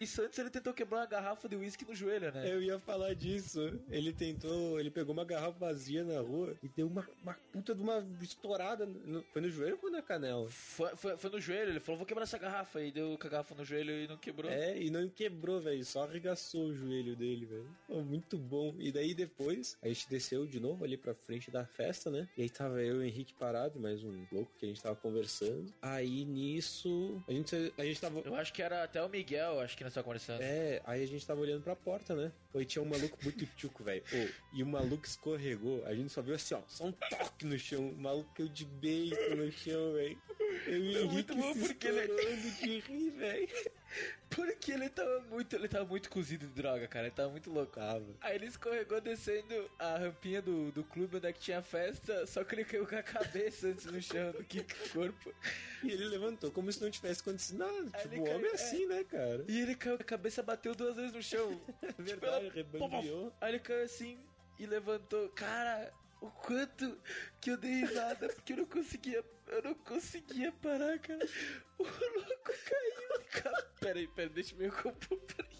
Isso 0.00 0.22
antes 0.22 0.38
ele 0.38 0.48
tentou 0.50 0.72
quebrar 0.72 1.00
uma 1.00 1.06
garrafa 1.06 1.48
de 1.48 1.56
uísque 1.56 1.84
no 1.84 1.94
joelho, 1.94 2.32
né? 2.32 2.50
Eu 2.50 2.62
ia 2.62 2.78
falar 2.78 3.14
disso. 3.14 3.60
Ele 3.90 4.12
tentou, 4.12 4.80
ele 4.80 4.90
pegou 4.90 5.12
uma 5.12 5.24
garrafa 5.24 5.58
vazia 5.58 6.02
na 6.02 6.20
rua 6.20 6.56
e 6.62 6.68
deu 6.68 6.86
uma, 6.86 7.06
uma 7.22 7.34
puta 7.52 7.74
de 7.74 7.82
uma 7.82 8.04
estourada. 8.22 8.86
no- 8.86 9.22
foi 9.24 9.42
no 9.42 9.50
joelho 9.50 9.74
ou 9.74 9.78
foi 9.80 9.90
na 9.90 10.00
canela? 10.02 10.48
Foi, 10.48 10.96
foi, 10.96 11.16
foi 11.18 11.30
no 11.30 11.40
joelho, 11.40 11.70
ele 11.72 11.80
falou, 11.80 11.98
vou 11.98 12.06
quebrar 12.06 12.22
essa 12.24 12.38
garrafa. 12.38 12.80
E 12.82 12.90
deu 12.90 13.16
com 13.18 13.26
a 13.26 13.30
garrafa 13.30 13.54
no 13.54 13.64
joelho 13.64 13.92
e 13.92 14.08
não 14.08 14.16
quebrou. 14.16 14.50
É, 14.50 14.80
e 14.80 14.90
não 14.90 15.06
quebrou, 15.08 15.60
velho. 15.60 15.84
Só 15.84 16.04
arregaçou 16.04 16.66
o 16.68 16.74
joelho 16.74 17.14
dele, 17.14 17.44
velho. 17.46 17.76
Muito 18.04 18.38
bom. 18.38 18.74
E 18.78 18.90
daí 18.90 19.14
depois, 19.14 19.76
a 19.82 19.88
gente 19.88 20.08
desceu 20.08 20.46
de 20.46 20.58
novo 20.58 20.82
ali 20.84 20.96
pra 20.96 21.14
frente 21.14 21.50
da 21.50 21.66
festa, 21.66 22.10
né? 22.10 22.26
E 22.38 22.42
aí 22.42 22.48
tava 22.50 22.82
eu 22.82 22.96
e 22.96 22.98
o 22.98 23.02
Henrique 23.02 23.34
parado, 23.34 23.78
mais 23.78 24.02
um 24.02 24.24
louco 24.32 24.50
que 24.58 24.64
a 24.64 24.68
gente 24.68 24.82
tava 24.82 24.96
conversando. 24.96 25.73
Aí 25.82 26.24
nisso, 26.24 27.22
a 27.28 27.32
gente, 27.32 27.72
a 27.76 27.84
gente 27.84 28.00
tava. 28.00 28.20
Eu 28.20 28.34
acho 28.34 28.52
que 28.52 28.62
era 28.62 28.84
até 28.84 29.02
o 29.02 29.08
Miguel, 29.08 29.60
acho 29.60 29.76
que 29.76 29.84
nós 29.84 29.92
tava 29.92 30.04
conversando. 30.04 30.40
É, 30.40 30.80
aí 30.86 31.02
a 31.02 31.06
gente 31.06 31.26
tava 31.26 31.40
olhando 31.40 31.62
pra 31.62 31.76
porta, 31.76 32.14
né? 32.14 32.32
Aí 32.54 32.64
tinha 32.64 32.82
um 32.82 32.86
maluco 32.88 33.18
muito 33.22 33.44
tchuco, 33.54 33.84
velho. 33.84 34.02
E 34.54 34.62
o 34.62 34.66
maluco 34.66 35.04
escorregou. 35.06 35.84
A 35.84 35.94
gente 35.94 36.08
só 36.10 36.22
viu 36.22 36.34
assim, 36.34 36.54
ó, 36.54 36.60
só 36.66 36.84
um 36.86 36.92
toque 36.92 37.44
no 37.44 37.58
chão. 37.58 37.88
O 37.90 37.98
maluco 38.00 38.32
caiu 38.34 38.48
de 38.48 38.64
beijo 38.64 39.14
no 39.36 39.52
chão, 39.52 39.92
velho. 39.92 40.18
Eu 40.66 40.78
e 40.84 40.96
É 40.96 41.04
muito 41.04 41.34
bom 41.34 41.52
porque 41.54 41.86
ele- 41.86 42.00
estourando 42.00 42.50
de 42.62 42.78
rir, 42.80 43.10
velho. 43.10 43.48
Porque 44.30 44.72
ele 44.72 44.88
tava 44.88 45.20
muito, 45.30 45.54
ele 45.54 45.68
tava 45.68 45.84
muito 45.84 46.10
cozido 46.10 46.46
de 46.46 46.52
droga, 46.54 46.88
cara. 46.88 47.06
Ele 47.06 47.14
tava 47.14 47.30
muito 47.30 47.50
louco. 47.50 47.72
Tava. 47.78 48.04
Aí 48.20 48.34
ele 48.34 48.46
escorregou 48.46 49.00
descendo 49.00 49.70
a 49.78 49.96
rampinha 49.98 50.42
do, 50.42 50.72
do 50.72 50.82
clube 50.82 51.16
onde 51.18 51.26
é 51.28 51.32
que 51.32 51.38
tinha 51.40 51.62
festa, 51.62 52.26
só 52.26 52.42
que 52.42 52.54
ele 52.54 52.64
caiu 52.64 52.86
com 52.86 52.96
a 52.96 53.02
cabeça 53.02 53.68
antes 53.68 53.84
no 53.86 54.02
chão 54.02 54.32
do 54.32 54.42
que 54.44 54.62
com 54.64 54.84
o 54.86 54.88
corpo. 54.90 55.34
E 55.84 55.90
ele 55.92 56.06
levantou 56.06 56.50
como 56.50 56.72
se 56.72 56.82
não 56.82 56.90
tivesse 56.90 57.20
acontecido 57.20 57.58
nada. 57.58 57.90
Aí 57.94 58.02
Tipo, 58.02 58.16
o 58.16 58.24
homem 58.24 58.40
caiu- 58.40 58.50
é 58.50 58.54
assim, 58.54 58.86
né, 58.86 59.04
cara? 59.04 59.44
E 59.46 59.60
ele 59.60 59.74
caiu, 59.76 59.94
a 59.94 59.98
cabeça 60.04 60.42
bateu 60.42 60.74
duas 60.74 60.96
vezes 60.96 61.12
no 61.12 61.22
chão. 61.22 61.60
É 61.82 61.86
Tipo, 61.88 62.02
verdade, 62.02 62.46
ela-. 63.08 63.32
Aí 63.40 63.50
ele 63.52 63.58
caiu 63.60 63.84
assim 63.84 64.18
e 64.58 64.66
levantou. 64.66 65.28
Cara, 65.30 65.92
o 66.20 66.30
quanto 66.30 66.98
que 67.40 67.50
eu 67.50 67.56
dei 67.56 67.84
risada, 67.84 68.28
porque 68.30 68.52
eu 68.54 68.56
não 68.58 68.64
conseguia. 68.66 69.22
Eu 69.46 69.62
não 69.62 69.74
conseguia 69.74 70.50
parar, 70.52 70.98
cara. 70.98 71.26
O 71.78 71.82
louco 71.82 72.52
caiu. 72.68 73.42
Cara, 73.42 73.62
peraí, 73.80 74.08
peraí, 74.08 74.32
deixa 74.32 74.54
eu 74.54 74.58
me 74.58 74.70
compor. 74.70 75.18
Peraí. 75.18 75.54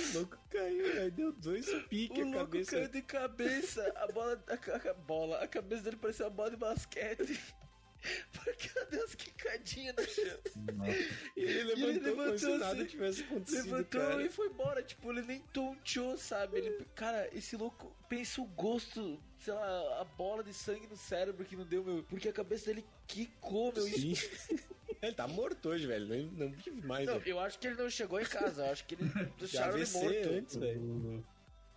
O 0.00 0.12
louco 0.18 0.38
caiu, 0.50 1.02
aí 1.02 1.10
deu 1.10 1.32
dois 1.32 1.66
piques 1.88 2.18
O 2.18 2.22
a 2.22 2.24
louco 2.24 2.38
cabeça. 2.46 2.70
caiu 2.72 2.88
de 2.88 3.02
cabeça, 3.02 3.92
a 3.96 4.06
bola, 4.12 4.44
a, 4.48 4.90
a 4.90 4.94
bola, 4.94 5.38
a 5.42 5.48
cabeça 5.48 5.82
dele 5.82 5.96
parecia 5.96 6.26
uma 6.26 6.30
bola 6.30 6.50
de 6.50 6.56
basquete. 6.56 7.40
Porque 8.32 8.70
ela 8.76 8.86
deu 8.86 9.00
umas 9.00 9.14
quicadinhas 9.14 9.94
no 9.96 10.06
chão. 10.06 10.38
E 11.36 11.40
ele 11.42 11.74
E 11.74 11.82
ele 11.84 11.98
levantou 12.00 12.16
como 12.16 12.38
se 12.38 12.46
levantou 12.46 12.58
nada 12.58 12.72
assim, 12.82 12.84
tivesse 12.86 13.22
acontecido, 13.22 13.64
Levantou 13.64 14.00
cara. 14.00 14.22
e 14.22 14.28
foi 14.28 14.46
embora, 14.48 14.82
tipo, 14.82 15.10
ele 15.12 15.22
nem 15.22 15.40
tonteou, 15.52 16.16
sabe? 16.16 16.58
Ele, 16.58 16.84
cara, 16.94 17.28
esse 17.36 17.56
louco 17.56 17.94
pensa 18.08 18.40
o 18.40 18.44
gosto, 18.46 19.20
sei 19.38 19.52
lá, 19.54 20.00
a 20.00 20.04
bola 20.04 20.42
de 20.42 20.52
sangue 20.54 20.86
no 20.86 20.96
cérebro 20.96 21.44
que 21.44 21.56
não 21.56 21.64
deu, 21.66 21.84
meu. 21.84 22.02
Porque 22.04 22.28
a 22.28 22.32
cabeça 22.32 22.66
dele 22.66 22.84
quicou, 23.06 23.72
meu. 23.72 23.82
Sim. 23.84 24.14
Ele 25.00 25.12
tá 25.12 25.28
morto 25.28 25.68
hoje, 25.68 25.86
velho. 25.86 26.06
Não, 26.08 26.46
não 26.48 26.50
vive 26.52 26.82
mais, 26.84 27.06
Não, 27.06 27.20
velho. 27.20 27.30
eu 27.30 27.38
acho 27.38 27.56
que 27.60 27.68
ele 27.68 27.76
não 27.76 27.88
chegou 27.88 28.20
em 28.20 28.24
casa, 28.24 28.66
eu 28.66 28.72
acho 28.72 28.84
que 28.84 28.96
ele 28.96 29.04
deixaram 29.38 29.78
ele 29.78 29.88
morto. 29.92 30.28
antes, 30.30 30.56
velho. 30.56 31.24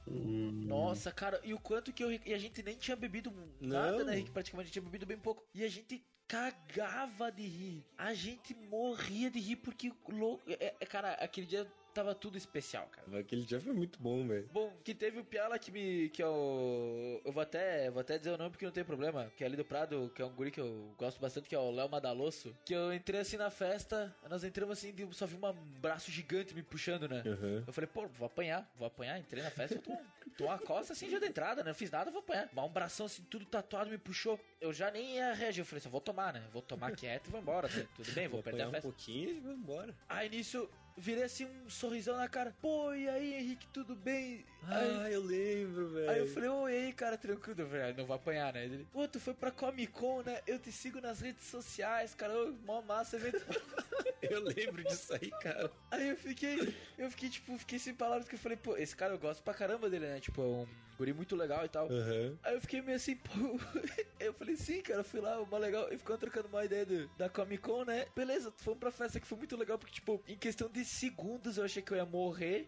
Nossa, 0.07 1.11
cara, 1.11 1.39
e 1.43 1.53
o 1.53 1.59
quanto 1.59 1.93
que 1.93 2.03
eu. 2.03 2.11
E 2.11 2.33
a 2.33 2.37
gente 2.39 2.63
nem 2.63 2.75
tinha 2.75 2.97
bebido 2.97 3.31
nada, 3.59 3.99
Não. 3.99 4.05
né, 4.05 4.15
Rick? 4.15 4.31
Praticamente 4.31 4.71
tinha 4.71 4.81
bebido 4.81 5.05
bem 5.05 5.17
pouco. 5.19 5.45
E 5.53 5.63
a 5.63 5.69
gente 5.69 6.03
cagava 6.31 7.29
de 7.29 7.45
rir. 7.45 7.85
A 7.97 8.13
gente 8.13 8.55
morria 8.55 9.29
de 9.29 9.37
rir 9.37 9.57
porque 9.57 9.91
louco. 10.07 10.41
É, 10.47 10.73
é, 10.79 10.85
cara, 10.85 11.11
aquele 11.15 11.45
dia 11.45 11.67
tava 11.93 12.15
tudo 12.15 12.37
especial, 12.37 12.87
cara. 12.91 13.19
Aquele 13.19 13.43
dia 13.45 13.59
foi 13.59 13.73
muito 13.73 13.99
bom, 13.99 14.27
velho. 14.27 14.47
Bom, 14.51 14.71
que 14.83 14.93
teve 14.93 15.19
o 15.19 15.23
Piala 15.25 15.57
que 15.59 15.71
me. 15.71 16.09
que 16.09 16.21
eu. 16.23 17.21
Eu 17.23 17.31
vou 17.31 17.41
até. 17.43 17.89
Vou 17.91 18.01
até 18.01 18.17
dizer 18.17 18.31
o 18.31 18.37
nome 18.37 18.51
porque 18.51 18.65
não 18.65 18.71
tem 18.71 18.83
problema. 18.83 19.31
Que 19.35 19.43
é 19.43 19.47
ali 19.47 19.55
do 19.55 19.65
Prado, 19.65 20.11
que 20.15 20.21
é 20.21 20.25
um 20.25 20.33
guri 20.33 20.51
que 20.51 20.59
eu 20.61 20.93
gosto 20.97 21.19
bastante, 21.19 21.47
que 21.49 21.55
é 21.55 21.59
o 21.59 21.71
Léo 21.71 21.89
Madalosso. 21.89 22.55
Que 22.65 22.73
eu 22.73 22.93
entrei 22.93 23.19
assim 23.21 23.37
na 23.37 23.49
festa, 23.49 24.15
nós 24.29 24.43
entramos 24.43 24.77
assim, 24.77 24.93
só 25.11 25.25
vi 25.25 25.35
um 25.35 25.53
braço 25.79 26.11
gigante 26.11 26.53
me 26.53 26.63
puxando, 26.63 27.07
né? 27.07 27.23
Uhum. 27.25 27.63
Eu 27.67 27.73
falei, 27.73 27.87
pô, 27.87 28.07
vou 28.07 28.25
apanhar, 28.25 28.69
vou 28.77 28.87
apanhar. 28.87 29.19
Entrei 29.19 29.43
na 29.43 29.51
festa, 29.51 29.75
eu 29.75 29.81
tô, 29.81 29.97
tô 30.37 30.45
uma 30.45 30.57
costa 30.59 30.93
assim 30.93 31.09
já 31.09 31.19
de 31.19 31.25
entrada, 31.25 31.63
né? 31.63 31.69
Não 31.69 31.75
fiz 31.75 31.91
nada, 31.91 32.09
vou 32.11 32.19
apanhar. 32.21 32.49
Mas 32.53 32.65
um 32.65 32.69
bração 32.69 33.05
assim, 33.05 33.23
tudo 33.29 33.45
tatuado, 33.45 33.89
me 33.89 33.97
puxou. 33.97 34.39
Eu 34.59 34.71
já 34.73 34.91
nem 34.91 35.15
ia 35.15 35.33
reagir. 35.33 35.61
Eu 35.61 35.65
falei, 35.65 35.81
só 35.81 35.89
vou 35.89 36.01
tomar, 36.01 36.33
né? 36.33 36.43
Vou 36.51 36.61
tomar 36.61 36.91
quieto 36.95 37.27
e 37.27 37.31
vou 37.31 37.39
embora. 37.41 37.67
né? 37.67 37.87
Tudo 37.95 38.11
bem, 38.13 38.27
vou, 38.27 38.37
Vou 38.37 38.43
perder 38.43 38.61
a 38.63 38.65
apanhar 38.65 38.69
um 38.69 38.81
festa. 38.81 38.87
pouquinho 38.89 39.29
e 39.29 39.39
vou 39.39 39.53
embora. 39.53 39.95
Aí 40.07 40.29
nisso, 40.29 40.69
virei 41.01 41.23
assim 41.23 41.45
um 41.45 41.69
sorrisão 41.69 42.15
na 42.15 42.29
cara. 42.29 42.55
Pô, 42.61 42.93
e 42.93 43.09
aí, 43.09 43.33
Henrique, 43.33 43.67
tudo 43.67 43.95
bem? 43.95 44.45
Aí- 44.67 44.97
Ah, 45.01 45.11
eu 45.11 45.21
lembro, 45.23 45.89
velho. 45.89 46.09
Aí 46.09 46.19
eu 46.19 46.27
falei, 46.27 46.49
oi, 46.49 46.71
aí, 46.77 46.93
cara, 46.93 47.17
tranquilo. 47.17 47.61
Eu 47.61 47.67
falei, 47.67 47.83
ah, 47.89 47.93
não 47.93 48.05
vou 48.05 48.15
apanhar, 48.15 48.53
né? 48.53 48.63
Ele, 48.65 48.85
pô, 48.91 49.07
tu 49.07 49.19
foi 49.19 49.33
pra 49.33 49.49
Comic 49.51 49.91
Con, 49.91 50.21
né? 50.21 50.39
Eu 50.45 50.59
te 50.59 50.71
sigo 50.71 51.01
nas 51.01 51.19
redes 51.19 51.45
sociais, 51.47 52.13
cara. 52.13 52.31
Ô, 52.37 52.51
mó 52.63 52.81
massa 52.81 53.15
evento. 53.17 53.43
Eu 54.21 54.43
lembro 54.43 54.83
disso 54.83 55.13
aí, 55.13 55.31
cara. 55.41 55.73
Aí 55.89 56.09
eu 56.09 56.15
fiquei, 56.15 56.57
eu 56.97 57.09
fiquei, 57.09 57.29
tipo, 57.29 57.57
fiquei 57.57 57.79
sem 57.79 57.93
palavras 57.93 58.29
que 58.29 58.35
eu 58.35 58.39
falei, 58.39 58.55
pô, 58.55 58.77
esse 58.77 58.95
cara 58.95 59.13
eu 59.13 59.19
gosto 59.19 59.41
pra 59.43 59.53
caramba 59.53 59.89
dele, 59.89 60.05
né? 60.07 60.19
Tipo, 60.19 60.41
é 60.41 60.45
um 60.45 60.67
guri 60.95 61.11
muito 61.11 61.35
legal 61.35 61.65
e 61.65 61.69
tal. 61.69 61.87
Aham. 61.91 62.37
Aí 62.43 62.53
eu 62.53 62.61
fiquei 62.61 62.81
meio 62.83 62.95
assim, 62.97 63.15
pô. 63.15 63.31
Eu 64.21 64.33
falei, 64.35 64.55
sim, 64.55 64.83
cara, 64.83 64.99
eu 64.99 65.03
fui 65.03 65.19
lá, 65.19 65.43
mó 65.43 65.57
legal. 65.57 65.91
E 65.91 65.97
ficou 65.97 66.15
trocando 66.15 66.47
uma 66.47 66.63
ideia 66.63 66.85
do- 66.85 67.07
da 67.17 67.27
Comic 67.27 67.63
Con, 67.63 67.83
né? 67.85 68.05
Beleza, 68.15 68.53
fomos 68.57 68.79
pra 68.79 68.91
festa 68.91 69.19
que 69.19 69.25
foi 69.25 69.35
muito 69.35 69.57
legal, 69.57 69.79
porque, 69.79 69.95
tipo, 69.95 70.23
em 70.27 70.37
questão 70.37 70.69
de 70.69 70.85
segundos 70.91 71.57
eu 71.57 71.63
achei 71.65 71.81
que 71.81 71.91
eu 71.91 71.97
ia 71.97 72.05
morrer. 72.05 72.67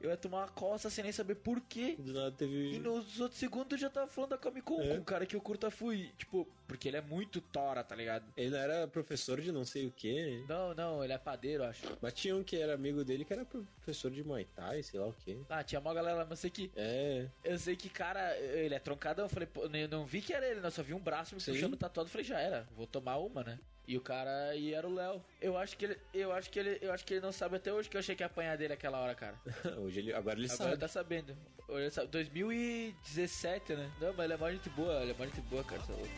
Eu 0.00 0.10
ia 0.10 0.16
tomar 0.16 0.38
uma 0.38 0.48
coça 0.48 0.90
sem 0.90 1.04
nem 1.04 1.12
saber 1.12 1.36
por 1.36 1.60
quê. 1.60 1.94
Do 1.96 2.12
nada 2.12 2.32
teve. 2.32 2.72
E 2.74 2.78
nos 2.80 3.20
outros 3.20 3.38
segundos 3.38 3.70
eu 3.70 3.78
já 3.78 3.88
tava 3.88 4.08
falando 4.08 4.30
da 4.30 4.36
Comic 4.36 4.62
Con 4.66 4.82
É. 4.82 4.88
com 4.88 4.94
um 4.94 5.04
cara 5.04 5.24
que 5.24 5.36
eu 5.36 5.40
curta 5.40 5.70
fui. 5.70 6.12
Tipo, 6.18 6.44
porque 6.66 6.88
ele 6.88 6.96
é 6.96 7.00
muito 7.00 7.40
tora, 7.40 7.84
tá 7.84 7.94
ligado? 7.94 8.24
Ele 8.36 8.56
era 8.56 8.88
professor 8.88 9.40
de 9.40 9.52
não 9.52 9.64
sei 9.64 9.86
o 9.86 9.92
que. 9.92 10.44
Não, 10.48 10.74
não, 10.74 11.04
ele 11.04 11.12
é 11.12 11.18
padeiro, 11.18 11.62
acho. 11.62 11.86
Mas 12.02 12.14
tinha 12.14 12.34
um 12.34 12.42
que 12.42 12.56
era 12.56 12.74
amigo 12.74 13.04
dele 13.04 13.24
que 13.24 13.32
era 13.32 13.44
professor 13.44 14.10
de 14.10 14.24
Muay 14.24 14.44
Thai, 14.44 14.82
sei 14.82 14.98
lá 14.98 15.06
o 15.06 15.12
que. 15.12 15.38
Ah, 15.48 15.62
tinha 15.62 15.80
uma 15.80 15.94
galera 15.94 16.16
lá, 16.16 16.24
mas 16.24 16.30
eu 16.32 16.36
sei 16.38 16.50
que. 16.50 16.72
É. 16.74 17.28
Eu 17.44 17.56
sei 17.60 17.76
que, 17.76 17.88
cara, 17.88 18.36
ele 18.38 18.74
é 18.74 18.80
troncadão. 18.80 19.26
Eu 19.26 19.28
falei, 19.28 19.46
pô, 19.46 19.66
eu 19.66 19.88
não 19.88 20.04
vi 20.04 20.20
que 20.20 20.32
era 20.34 20.44
ele, 20.48 20.58
né? 20.60 20.66
Eu 20.66 20.72
só 20.72 20.82
vi 20.82 20.94
um 20.94 20.98
braço 21.00 21.32
me 21.36 21.40
Sim. 21.40 21.52
puxando 21.52 21.76
tatuado. 21.76 22.08
Eu 22.08 22.10
falei, 22.10 22.24
já 22.26 22.40
era, 22.40 22.66
vou 22.76 22.88
tomar 22.88 23.18
uma, 23.18 23.44
né? 23.44 23.56
E 23.86 23.96
o 23.96 24.00
cara 24.00 24.54
e 24.54 24.72
era 24.72 24.86
o 24.86 24.94
Léo. 24.94 25.22
Eu 25.40 25.56
acho 25.58 25.76
que 25.76 25.84
ele. 25.86 25.98
Eu 26.14 26.32
acho 26.32 26.48
que 26.50 26.58
ele. 26.58 26.78
Eu 26.80 26.92
acho 26.92 27.04
que 27.04 27.14
ele 27.14 27.20
não 27.20 27.32
sabe 27.32 27.56
até 27.56 27.72
hoje 27.72 27.88
que 27.90 27.96
eu 27.96 27.98
achei 27.98 28.14
que 28.14 28.22
ia 28.22 28.26
apanhar 28.26 28.56
dele 28.56 28.72
aquela 28.72 28.98
hora, 28.98 29.14
cara. 29.14 29.36
Hoje 29.78 29.98
ele. 30.00 30.14
Agora 30.14 30.38
ele 30.38 30.46
Agora 30.46 30.56
sabe. 30.56 30.70
ele 30.70 30.80
tá 30.80 30.88
sabendo. 30.88 31.36
Hoje 31.68 31.82
ele 31.82 31.90
sabe. 31.90 32.08
2017, 32.08 33.74
né? 33.74 33.90
Não, 34.00 34.12
mas 34.14 34.24
ele 34.24 34.34
é 34.34 34.36
mó 34.36 34.50
gente 34.50 34.68
boa, 34.70 35.02
ele 35.02 35.10
é 35.10 35.14
mó 35.14 35.24
gente 35.24 35.40
boa, 35.42 35.64
cara. 35.64 35.82
Você 35.82 35.92
é 35.92 35.96
louco. 35.96 36.12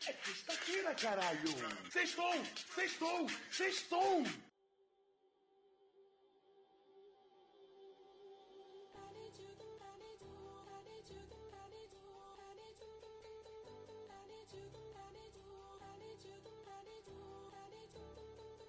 Sexta-feira, 0.00 0.94
caralho! 0.94 1.48
Sextou! 1.90 2.32
Sextou! 2.74 3.26
Sextou! 3.50 4.24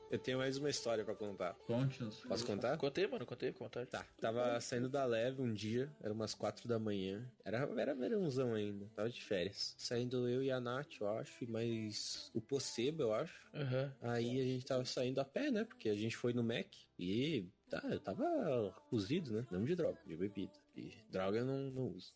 Eu 0.09 0.17
tenho 0.17 0.39
mais 0.39 0.57
uma 0.57 0.69
história 0.69 1.05
pra 1.05 1.13
contar. 1.13 1.53
Conte-nos. 1.67 2.21
Posso 2.21 2.43
contar? 2.43 2.75
Contei, 2.77 3.05
mano, 3.05 3.27
contei, 3.27 3.53
contei. 3.53 3.85
Tá. 3.85 4.03
Tava 4.19 4.59
saindo 4.59 4.89
da 4.89 5.05
leve 5.05 5.39
um 5.39 5.53
dia, 5.53 5.91
era 6.01 6.11
umas 6.11 6.33
quatro 6.33 6.67
da 6.67 6.79
manhã. 6.79 7.31
Era, 7.45 7.59
era 7.77 7.93
verãozão 7.93 8.55
ainda, 8.55 8.87
tava 8.95 9.07
de 9.07 9.21
férias. 9.21 9.75
Saindo 9.77 10.27
eu 10.27 10.41
e 10.41 10.49
a 10.49 10.59
Nath, 10.59 10.99
eu 10.99 11.07
acho, 11.09 11.43
e 11.43 11.47
mais 11.47 12.31
o 12.33 12.41
Poceba, 12.41 13.03
eu 13.03 13.13
acho. 13.13 13.47
Aham. 13.53 13.93
Aí 14.01 14.41
a 14.41 14.43
gente 14.43 14.65
tava 14.65 14.83
saindo 14.83 15.21
a 15.21 15.25
pé, 15.25 15.51
né? 15.51 15.63
Porque 15.63 15.89
a 15.89 15.95
gente 15.95 16.17
foi 16.17 16.33
no 16.33 16.43
Mac 16.43 16.67
e 16.97 17.47
tá, 17.69 17.79
eu 17.91 17.99
tava 17.99 18.73
cozido, 18.89 19.31
né? 19.31 19.45
Não 19.51 19.63
de 19.63 19.75
droga, 19.75 19.99
de 20.07 20.17
bebida. 20.17 20.53
E 20.75 20.93
droga 21.10 21.39
eu 21.39 21.45
não, 21.45 21.71
não 21.71 21.88
uso. 21.89 22.13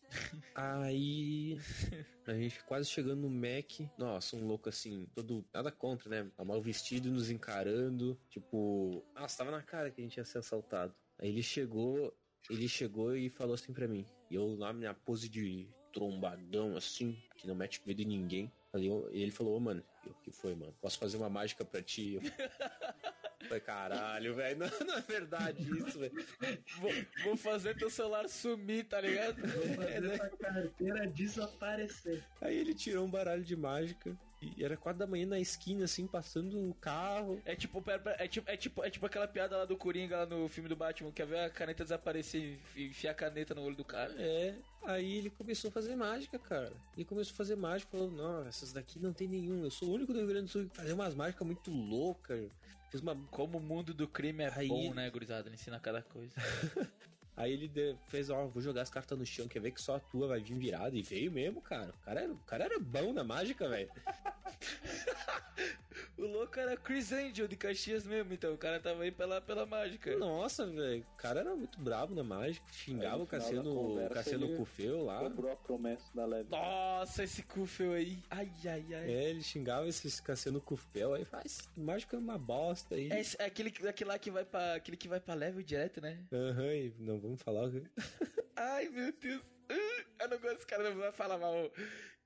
Aí 0.54 1.58
a 2.26 2.34
gente 2.34 2.62
quase 2.64 2.88
chegando 2.88 3.22
no 3.22 3.30
Mac. 3.30 3.80
Nossa, 3.98 4.36
um 4.36 4.46
louco 4.46 4.68
assim, 4.68 5.06
todo. 5.14 5.44
Nada 5.52 5.70
contra, 5.70 6.08
né? 6.08 6.30
Tá 6.36 6.44
mal 6.44 6.62
vestido, 6.62 7.10
nos 7.10 7.30
encarando. 7.30 8.18
Tipo, 8.30 9.04
nossa, 9.14 9.38
tava 9.38 9.50
na 9.50 9.62
cara 9.62 9.90
que 9.90 10.00
a 10.00 10.04
gente 10.04 10.16
ia 10.16 10.24
ser 10.24 10.38
assaltado. 10.38 10.94
Aí 11.18 11.28
ele 11.28 11.42
chegou, 11.42 12.16
ele 12.48 12.68
chegou 12.68 13.16
e 13.16 13.28
falou 13.28 13.54
assim 13.54 13.72
pra 13.72 13.88
mim. 13.88 14.06
E 14.30 14.34
eu 14.34 14.56
na 14.56 14.72
minha 14.72 14.94
pose 14.94 15.28
de 15.28 15.68
trombadão, 15.92 16.76
assim, 16.76 17.16
que 17.36 17.46
não 17.46 17.54
mete 17.54 17.80
medo 17.86 18.02
em 18.02 18.06
ninguém. 18.06 18.52
E 18.74 19.20
ele 19.20 19.30
falou, 19.30 19.56
ô 19.56 19.60
mano, 19.60 19.84
eu, 20.04 20.10
o 20.10 20.14
que 20.16 20.32
foi, 20.32 20.54
mano? 20.54 20.74
Posso 20.80 20.98
fazer 20.98 21.16
uma 21.16 21.30
mágica 21.30 21.64
pra 21.64 21.80
ti? 21.80 22.14
Eu 22.14 22.22
falei, 23.44 23.60
caralho, 23.60 24.34
velho, 24.34 24.58
não, 24.58 24.86
não 24.86 24.98
é 24.98 25.00
verdade 25.00 25.62
isso, 25.78 25.98
velho. 25.98 26.12
Vou, 26.78 26.92
vou 27.24 27.36
fazer 27.36 27.76
teu 27.76 27.90
celular 27.90 28.28
sumir, 28.28 28.84
tá 28.84 29.00
ligado? 29.00 29.36
Fazer 29.76 30.04
essa 30.12 30.28
carteira 30.30 31.06
desaparecer. 31.06 32.22
Aí 32.40 32.56
ele 32.56 32.74
tirou 32.74 33.04
um 33.04 33.10
baralho 33.10 33.42
de 33.44 33.56
mágica. 33.56 34.16
E 34.56 34.62
era 34.62 34.76
quatro 34.76 34.98
da 34.98 35.06
manhã 35.06 35.26
na 35.26 35.40
esquina, 35.40 35.84
assim, 35.84 36.06
passando 36.06 36.68
o 36.68 36.74
carro. 36.74 37.40
É 37.44 37.56
tipo, 37.56 37.80
pera, 37.80 37.98
pera, 37.98 38.22
é 38.22 38.28
tipo, 38.28 38.50
é 38.50 38.56
tipo, 38.56 38.84
é 38.84 38.90
tipo 38.90 39.06
aquela 39.06 39.26
piada 39.26 39.56
lá 39.56 39.64
do 39.64 39.76
Coringa 39.76 40.18
lá 40.18 40.26
no 40.26 40.48
filme 40.48 40.68
do 40.68 40.76
Batman, 40.76 41.10
quer 41.12 41.26
ver 41.26 41.40
a 41.40 41.50
caneta 41.50 41.82
desaparecer 41.82 42.58
e 42.76 42.86
enfiar 42.86 43.12
a 43.12 43.14
caneta 43.14 43.54
no 43.54 43.62
olho 43.62 43.76
do 43.76 43.84
cara. 43.84 44.12
É, 44.18 44.54
aí 44.82 45.16
ele 45.18 45.30
começou 45.30 45.68
a 45.68 45.72
fazer 45.72 45.96
mágica, 45.96 46.38
cara. 46.38 46.72
Ele 46.94 47.04
começou 47.04 47.32
a 47.32 47.36
fazer 47.36 47.56
mágica, 47.56 47.90
falou, 47.90 48.10
não, 48.10 48.46
essas 48.46 48.72
daqui 48.72 48.98
não 48.98 49.12
tem 49.12 49.28
nenhum. 49.28 49.64
Eu 49.64 49.70
sou 49.70 49.88
o 49.88 49.94
único 49.94 50.12
do 50.12 50.18
Rio 50.18 50.28
Grande 50.28 50.46
do 50.46 50.50
Sul 50.50 50.68
que 50.68 50.76
fazer 50.76 50.92
umas 50.92 51.14
mágicas 51.14 51.46
muito 51.46 51.70
loucas. 51.70 52.50
Fiz 52.90 53.00
uma. 53.00 53.16
Como 53.30 53.58
o 53.58 53.60
mundo 53.60 53.92
do 53.92 54.06
crime 54.06 54.44
é 54.44 54.52
Aí- 54.54 54.68
bom, 54.68 54.94
né, 54.94 55.08
gurizada? 55.10 55.48
Ele 55.48 55.54
ensina 55.56 55.78
cada 55.80 56.02
coisa. 56.02 56.34
Aí 57.36 57.52
ele 57.52 57.98
fez, 58.06 58.30
ó, 58.30 58.46
vou 58.46 58.62
jogar 58.62 58.82
as 58.82 58.90
cartas 58.90 59.18
no 59.18 59.26
chão, 59.26 59.48
quer 59.48 59.58
ver 59.60 59.72
que 59.72 59.82
só 59.82 59.96
a 59.96 60.00
tua 60.00 60.28
vai 60.28 60.40
vir 60.40 60.56
virada. 60.56 60.96
E 60.96 61.02
veio 61.02 61.32
mesmo, 61.32 61.60
cara. 61.60 61.90
O 61.90 61.98
cara 62.04 62.20
era, 62.20 62.32
o 62.32 62.38
cara 62.38 62.64
era 62.64 62.78
bom 62.78 63.12
na 63.12 63.24
mágica, 63.24 63.68
velho. 63.68 63.90
o 66.16 66.26
louco 66.26 66.58
era 66.58 66.76
Chris 66.76 67.12
Angel 67.12 67.48
de 67.48 67.56
Caxias 67.56 68.06
mesmo, 68.06 68.32
então 68.32 68.54
o 68.54 68.58
cara 68.58 68.78
tava 68.78 69.02
aí 69.02 69.10
pela, 69.10 69.40
pela 69.40 69.66
mágica. 69.66 70.16
Nossa, 70.16 70.66
velho. 70.66 71.02
O 71.12 71.16
cara 71.16 71.40
era 71.40 71.54
muito 71.54 71.80
brabo 71.80 72.14
na 72.14 72.22
mágica. 72.22 72.64
Xingava 72.72 73.14
Aí, 73.14 73.16
o 73.16 73.18
no 73.20 73.26
Cassiano, 73.26 73.74
conversa, 73.74 74.10
o 74.10 74.14
Cassiano 74.14 74.46
ele 74.46 74.56
Cufeu 74.56 75.04
lá. 75.04 75.18
Cobrou 75.20 75.52
a 75.52 75.56
promessa 75.56 76.04
da 76.14 76.24
leve. 76.24 76.50
Nossa, 76.50 77.24
esse 77.24 77.42
Kufel 77.42 77.92
aí. 77.92 78.22
Ai, 78.30 78.50
ai, 78.66 78.86
ai. 78.94 79.10
É, 79.12 79.30
ele 79.30 79.42
xingava 79.42 79.88
esse 79.88 80.22
Cassiano 80.22 80.60
Cufel. 80.60 81.14
Aí 81.14 81.24
faz, 81.24 81.68
mágica 81.76 82.16
é 82.16 82.18
uma 82.18 82.38
bosta 82.38 82.94
aí. 82.94 83.10
É, 83.10 83.22
é 83.38 83.46
aquele, 83.46 83.70
aquele 83.88 84.08
lá 84.08 84.18
que 84.18 84.30
vai 84.30 84.44
pra. 84.44 84.74
Aquele 84.74 84.96
que 84.96 85.08
vai 85.08 85.20
pra 85.20 85.34
level 85.34 85.62
direto, 85.62 86.00
né? 86.00 86.24
Aham, 86.32 86.74
e 86.74 86.94
não 86.98 87.18
vamos 87.18 87.42
falar. 87.42 87.64
Ai, 88.56 88.88
meu 88.88 89.12
Deus. 89.12 89.42
Ah, 89.68 90.24
Eu 90.24 90.28
não 90.28 90.38
gosto 90.38 90.54
desse 90.54 90.66
cara, 90.66 90.90
não 90.90 90.96
vai 90.96 91.12
falar 91.12 91.38
mal. 91.38 91.70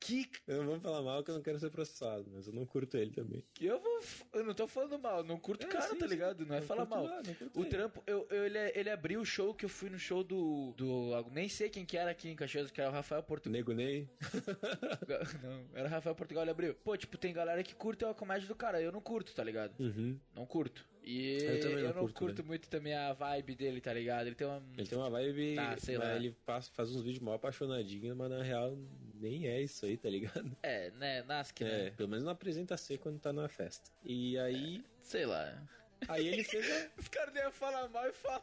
Que 0.09 0.31
Eu 0.47 0.59
não 0.59 0.67
vou 0.67 0.81
falar 0.81 1.03
mal 1.03 1.23
que 1.23 1.31
eu 1.31 1.35
não 1.35 1.43
quero 1.43 1.59
ser 1.59 1.71
processado, 1.71 2.31
mas 2.33 2.47
eu 2.47 2.53
não 2.55 2.65
curto 2.65 2.97
ele 2.97 3.11
também. 3.11 3.45
que 3.55 3.67
eu 3.67 3.79
vou. 3.79 4.01
Eu 4.33 4.45
não 4.45 4.55
tô 4.55 4.67
falando 4.67 4.99
mal, 4.99 5.23
não 5.23 5.39
curto 5.39 5.65
o 5.65 5.67
É, 5.69 5.71
cara, 5.71 5.89
sim, 5.91 5.97
tá 5.97 6.07
ligado? 6.07 6.47
Não 6.47 6.57
é 6.57 6.61
Não 6.61 6.67
falar 6.67 6.87
curto 6.87 6.95
mal. 6.99 7.05
lá, 7.05 7.23
O 7.55 7.61
ele. 7.61 7.69
trampo, 7.69 8.03
eu, 8.07 8.27
eu- 8.31 8.45
ele, 8.47 8.59
ele 8.75 8.91
abriu 8.91 9.21
o 9.21 9.25
show 9.27 9.55
que 9.55 9.65
eu 9.65 9.69
fui 9.69 9.91
no 9.91 9.99
show 9.99 10.25
do. 10.25 10.73
do 10.77 11.11
nem 11.31 11.49
sei 11.49 11.69
quem 11.69 11.85
que 11.85 11.97
era 11.97 12.11
aqui 12.11 12.29
em 12.31 12.37
Caxias, 12.37 12.71
que 12.71 12.81
era 12.81 12.91
o 12.91 12.93
Rafael 12.93 13.23
Portugal. 13.23 13.53
Nego 13.53 13.73
Ney. 13.73 14.09
Não, 15.43 15.65
era 15.75 15.89
o 15.89 15.91
Rafael 15.91 16.15
Portugal, 16.15 16.45
ele 16.45 16.51
abriu. 16.51 16.75
Pô, 16.75 16.97
tipo, 16.97 17.17
tem 17.19 17.33
galera 17.33 17.63
que 17.63 17.75
curte 17.75 18.05
a 18.05 18.15
comédia 18.15 18.49
do 18.49 18.55
cara, 18.55 18.81
eu 18.81 18.93
não 18.93 19.01
curto, 19.01 19.35
tá 19.35 19.43
ligado? 19.45 19.79
Uhum. 19.79 20.19
Não 20.35 20.47
curto. 20.47 20.87
E 21.03 21.39
Eu 21.43 21.61
também 21.61 21.77
não 21.77 21.83
não 21.85 21.93
curto, 22.03 22.15
curto 22.15 22.43
né? 22.43 22.49
muito 22.49 22.69
também 22.69 22.95
a 22.95 23.13
vibe 23.15 23.55
dele, 23.55 23.81
tá 23.81 23.93
ligado? 23.95 24.27
Ele 24.27 24.35
tem 24.35 24.47
uma. 24.47 24.63
Ele 24.77 24.87
tem 24.87 24.99
uma 24.99 25.09
vibe. 25.09 25.55
Tá, 25.55 25.77
sei 25.79 25.97
lá. 25.97 26.15
Ele 26.15 26.37
passa, 26.45 26.71
faz 26.75 26.91
uns 26.91 27.03
vídeos 27.03 27.21
mal 27.23 27.35
apaixonadinhos, 27.35 28.15
mas 28.17 28.29
na 28.31 28.43
real 28.43 28.77
nem 29.21 29.47
é 29.47 29.61
isso 29.61 29.85
aí, 29.87 29.97
tá 29.97 30.09
ligado? 30.09 30.57
É, 30.63 30.91
né? 30.93 31.23
Nasc, 31.23 31.61
É, 31.63 31.85
né? 31.85 31.91
pelo 31.91 32.09
menos 32.09 32.25
não 32.25 32.33
apresenta 32.33 32.77
ser 32.77 32.99
quando 32.99 33.19
tá 33.19 33.33
na 33.33 33.49
festa. 33.49 33.91
E 34.05 34.39
aí. 34.39 34.85
Sei 35.03 35.27
lá. 35.27 35.61
Aí 36.09 36.29
ele 36.29 36.45
fez 36.45 36.65
a. 36.71 36.91
Os 37.01 37.09
caras 37.09 37.35
iam 37.35 37.53
falar 37.53 37.89
mal 37.89 38.09
e 38.09 38.13
falar. 38.13 38.43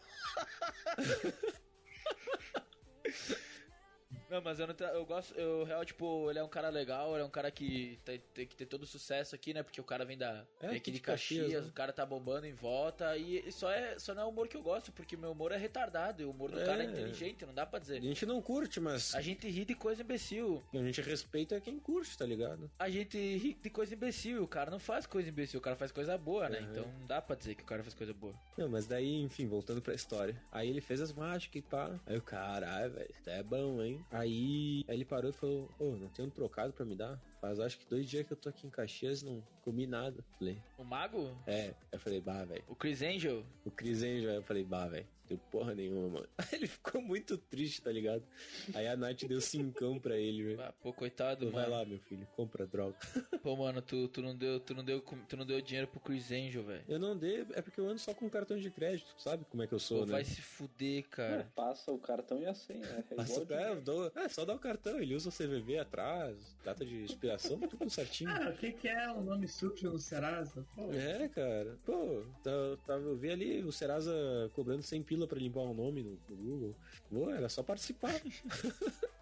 Não, 4.36 4.42
mas 4.42 4.60
eu 4.60 4.68
não 4.68 4.74
tra- 4.74 4.90
eu 4.90 5.06
gosto, 5.06 5.34
eu 5.36 5.64
real, 5.64 5.86
tipo, 5.86 6.30
ele 6.30 6.40
é 6.40 6.44
um 6.44 6.48
cara 6.50 6.68
legal, 6.68 7.14
ele 7.14 7.22
é 7.24 7.26
um 7.26 7.30
cara 7.30 7.50
que 7.50 7.98
tem, 8.04 8.22
tem 8.34 8.46
que 8.46 8.54
ter 8.56 8.66
todo 8.66 8.84
o 8.84 8.86
sucesso 8.86 9.34
aqui, 9.34 9.54
né? 9.54 9.64
Porque 9.64 9.80
o 9.80 9.84
cara 9.84 10.04
vem 10.04 10.18
da 10.18 10.46
É, 10.60 10.68
vem 10.68 10.76
aqui 10.78 10.92
de 10.92 11.00
Caxias, 11.00 11.42
Caxias, 11.44 11.64
né? 11.64 11.70
o 11.70 11.74
cara 11.74 11.94
tá 11.94 12.06
bombando 12.06 12.46
em 12.46 12.54
volta 12.54 13.16
e 13.18 13.50
só 13.52 13.72
é 13.72 13.98
só 13.98 14.14
não 14.14 14.24
é 14.24 14.26
o 14.26 14.30
humor 14.30 14.50
que 14.50 14.58
eu 14.58 14.62
gosto, 14.62 14.92
porque 14.92 15.16
meu 15.16 15.32
humor 15.32 15.54
é 15.54 15.58
retardado, 15.58 16.22
e 16.22 16.26
o 16.26 16.32
humor 16.32 16.52
do 16.52 16.60
É. 16.60 16.66
cara 16.66 16.84
é 16.84 16.88
inteligente, 16.88 17.46
não 17.46 17.54
dá 17.54 17.66
pra 17.66 17.78
A 17.78 17.80
dizer. 17.80 18.02
gente 18.02 18.26
não 18.26 18.42
curte, 18.42 18.80
mas 18.82 19.16
A 19.16 19.22
gente 19.22 19.48
ri 19.48 19.64
de 19.64 19.74
coisa 19.74 20.02
imbecil. 20.02 20.62
a 20.74 20.78
gente 20.80 21.02
respeita 21.02 21.62
quem 21.62 21.80
curte, 21.80 22.18
tá 22.18 22.26
ligado? 22.26 22.70
A 22.78 22.90
gente 22.90 23.18
ri 23.38 23.54
de 23.54 23.70
coisa 23.70 23.94
imbecil, 23.94 24.44
o 24.44 24.48
cara 24.50 24.70
não 24.70 24.80
faz 24.80 25.06
coisa 25.06 25.30
imbecil, 25.30 25.60
o 25.60 25.64
cara 25.64 25.78
faz 25.78 25.94
coisa 25.94 26.18
boa, 26.18 26.50
né? 26.50 26.60
Uhum. 26.60 26.72
Então 26.72 26.86
não 27.00 27.08
dá 27.08 27.22
pra 27.22 27.38
dizer 27.38 27.56
que 27.56 27.64
o 27.64 27.66
cara 27.66 27.82
faz 27.84 27.94
coisa 27.94 28.14
boa. 28.14 28.34
Não, 28.58 28.68
mas 28.68 28.86
daí, 28.86 29.22
enfim, 29.22 29.48
voltando 29.48 29.82
pra 29.82 29.94
história. 29.94 30.36
Aí 30.52 30.70
ele 30.70 30.82
fez 30.82 31.00
as 31.00 31.14
mágicas 31.14 31.56
e 31.56 31.62
pá. 31.62 31.98
Aí 32.06 32.18
o 32.18 32.22
caralho, 32.22 32.92
velho, 32.92 33.16
é 33.28 33.44
bom, 33.44 33.82
hein? 33.82 34.04
Aí, 34.12 34.25
aí 34.26 34.84
ele 34.88 35.06
parou 35.06 35.30
e 35.30 35.34
falou: 35.34 35.70
Ô, 35.80 35.96
não 35.96 36.10
tem 36.10 36.26
um 36.26 36.30
trocado 36.30 36.74
pra 36.74 36.86
me 36.86 36.96
dar? 36.96 37.22
Faz 37.42 37.60
acho 37.60 37.78
que 37.78 37.86
dois 37.90 38.10
dias 38.10 38.26
que 38.26 38.34
eu 38.34 38.38
tô 38.38 38.50
aqui 38.50 38.66
em 38.66 38.70
Caxias 38.70 39.22
não 39.22 39.44
comi 39.62 39.86
nada. 39.86 40.24
Falei, 40.40 40.62
O 40.78 40.84
Mago? 40.84 41.38
é. 41.46 41.74
Eu 41.92 42.00
falei, 42.00 42.20
bah, 42.22 42.44
velho. 42.46 42.64
O 42.68 42.76
Chris 42.76 43.02
Angel? 43.02 43.44
O 43.64 43.72
Chris 43.72 44.02
Angel, 44.04 44.32
eu 44.32 44.44
falei, 44.44 44.64
bah, 44.64 44.88
velho, 44.88 45.08
deu 45.28 45.38
porra 45.52 45.74
nenhuma, 45.76 46.08
mano. 46.10 46.28
Ele 46.54 46.68
ficou 46.68 47.02
muito 47.02 47.38
triste, 47.38 47.82
tá 47.82 47.92
ligado? 47.92 48.24
Aí 48.74 48.88
a 48.88 48.96
Nath 48.96 49.24
deu 49.26 49.40
cincão 49.42 50.00
pra 50.00 50.18
ele, 50.18 50.44
velho. 50.44 50.62
Ah, 50.62 50.74
pô, 50.82 50.92
coitado, 50.94 51.46
Falou, 51.46 51.54
Vai 51.54 51.64
mano. 51.70 51.76
lá, 51.76 51.86
meu 51.86 52.00
filho, 52.00 52.28
compra 52.36 52.66
droga. 52.68 52.96
Pô, 53.44 53.56
mano, 53.56 53.80
tu, 53.82 54.08
tu, 54.08 54.22
não 54.24 54.36
deu, 54.36 54.60
tu, 54.60 54.74
não 54.74 54.84
deu, 54.84 55.02
tu 55.02 55.38
não 55.38 55.46
deu 55.46 55.62
dinheiro 55.62 55.88
pro 55.88 56.00
Chris 56.00 56.32
Angel, 56.32 56.64
velho. 56.64 56.84
Eu 56.88 56.98
não 57.00 57.16
dei, 57.16 57.42
é 57.54 57.62
porque 57.62 57.80
eu 57.80 57.88
ando 57.88 58.00
só 58.00 58.14
com 58.14 58.28
cartão 58.30 58.58
de 58.58 58.72
crédito, 58.72 59.14
sabe 59.18 59.46
como 59.46 59.62
é 59.62 59.68
que 59.68 59.74
eu 59.74 59.80
sou, 59.80 60.00
Pô, 60.00 60.06
né? 60.08 60.12
vai 60.14 60.24
se 60.26 60.42
fuder, 60.42 61.08
cara. 61.10 61.52
Passa 61.56 61.92
o 61.92 62.00
cartão 62.00 62.42
e 62.42 62.46
a 62.48 62.54
senha. 62.56 62.84
É 62.86 63.00
igual 63.00 63.18
Passa, 63.18 63.46
de- 63.46 63.54
é, 63.54 63.70
eu 63.72 63.82
dou- 63.82 64.12
é, 64.16 64.28
só 64.30 64.46
dá 64.46 64.54
o 64.56 64.60
cartão, 64.60 65.00
ele 65.00 65.14
usa 65.16 65.30
o 65.30 65.32
CVV 65.32 65.78
atrás, 65.80 66.56
data 66.64 66.84
de 66.86 67.04
expiração, 67.04 67.35
tudo 67.38 67.90
certinho. 67.90 68.30
Ah, 68.30 68.50
o 68.50 68.58
que, 68.58 68.72
que 68.72 68.88
é 68.88 69.12
o 69.12 69.22
nome 69.22 69.48
sujo 69.48 69.90
no 69.92 70.00
Serasa? 70.00 70.66
Pô, 70.76 70.92
É, 70.92 71.28
cara. 71.30 71.78
Pô, 71.86 72.24
tá, 72.44 72.52
tá, 72.86 72.94
eu 72.94 73.16
vi 73.16 73.30
ali 73.32 73.64
o 73.64 73.72
Serasa 73.72 74.14
cobrando 74.54 74.84
100 74.84 75.04
pila 75.04 75.28
pra 75.28 75.40
limpar 75.40 75.62
o 75.62 75.74
nome 75.74 76.04
no, 76.04 76.20
no 76.30 76.36
Google. 76.36 76.76
Pô, 77.10 77.30
era 77.32 77.50
só 77.50 77.64
participar. 77.64 78.14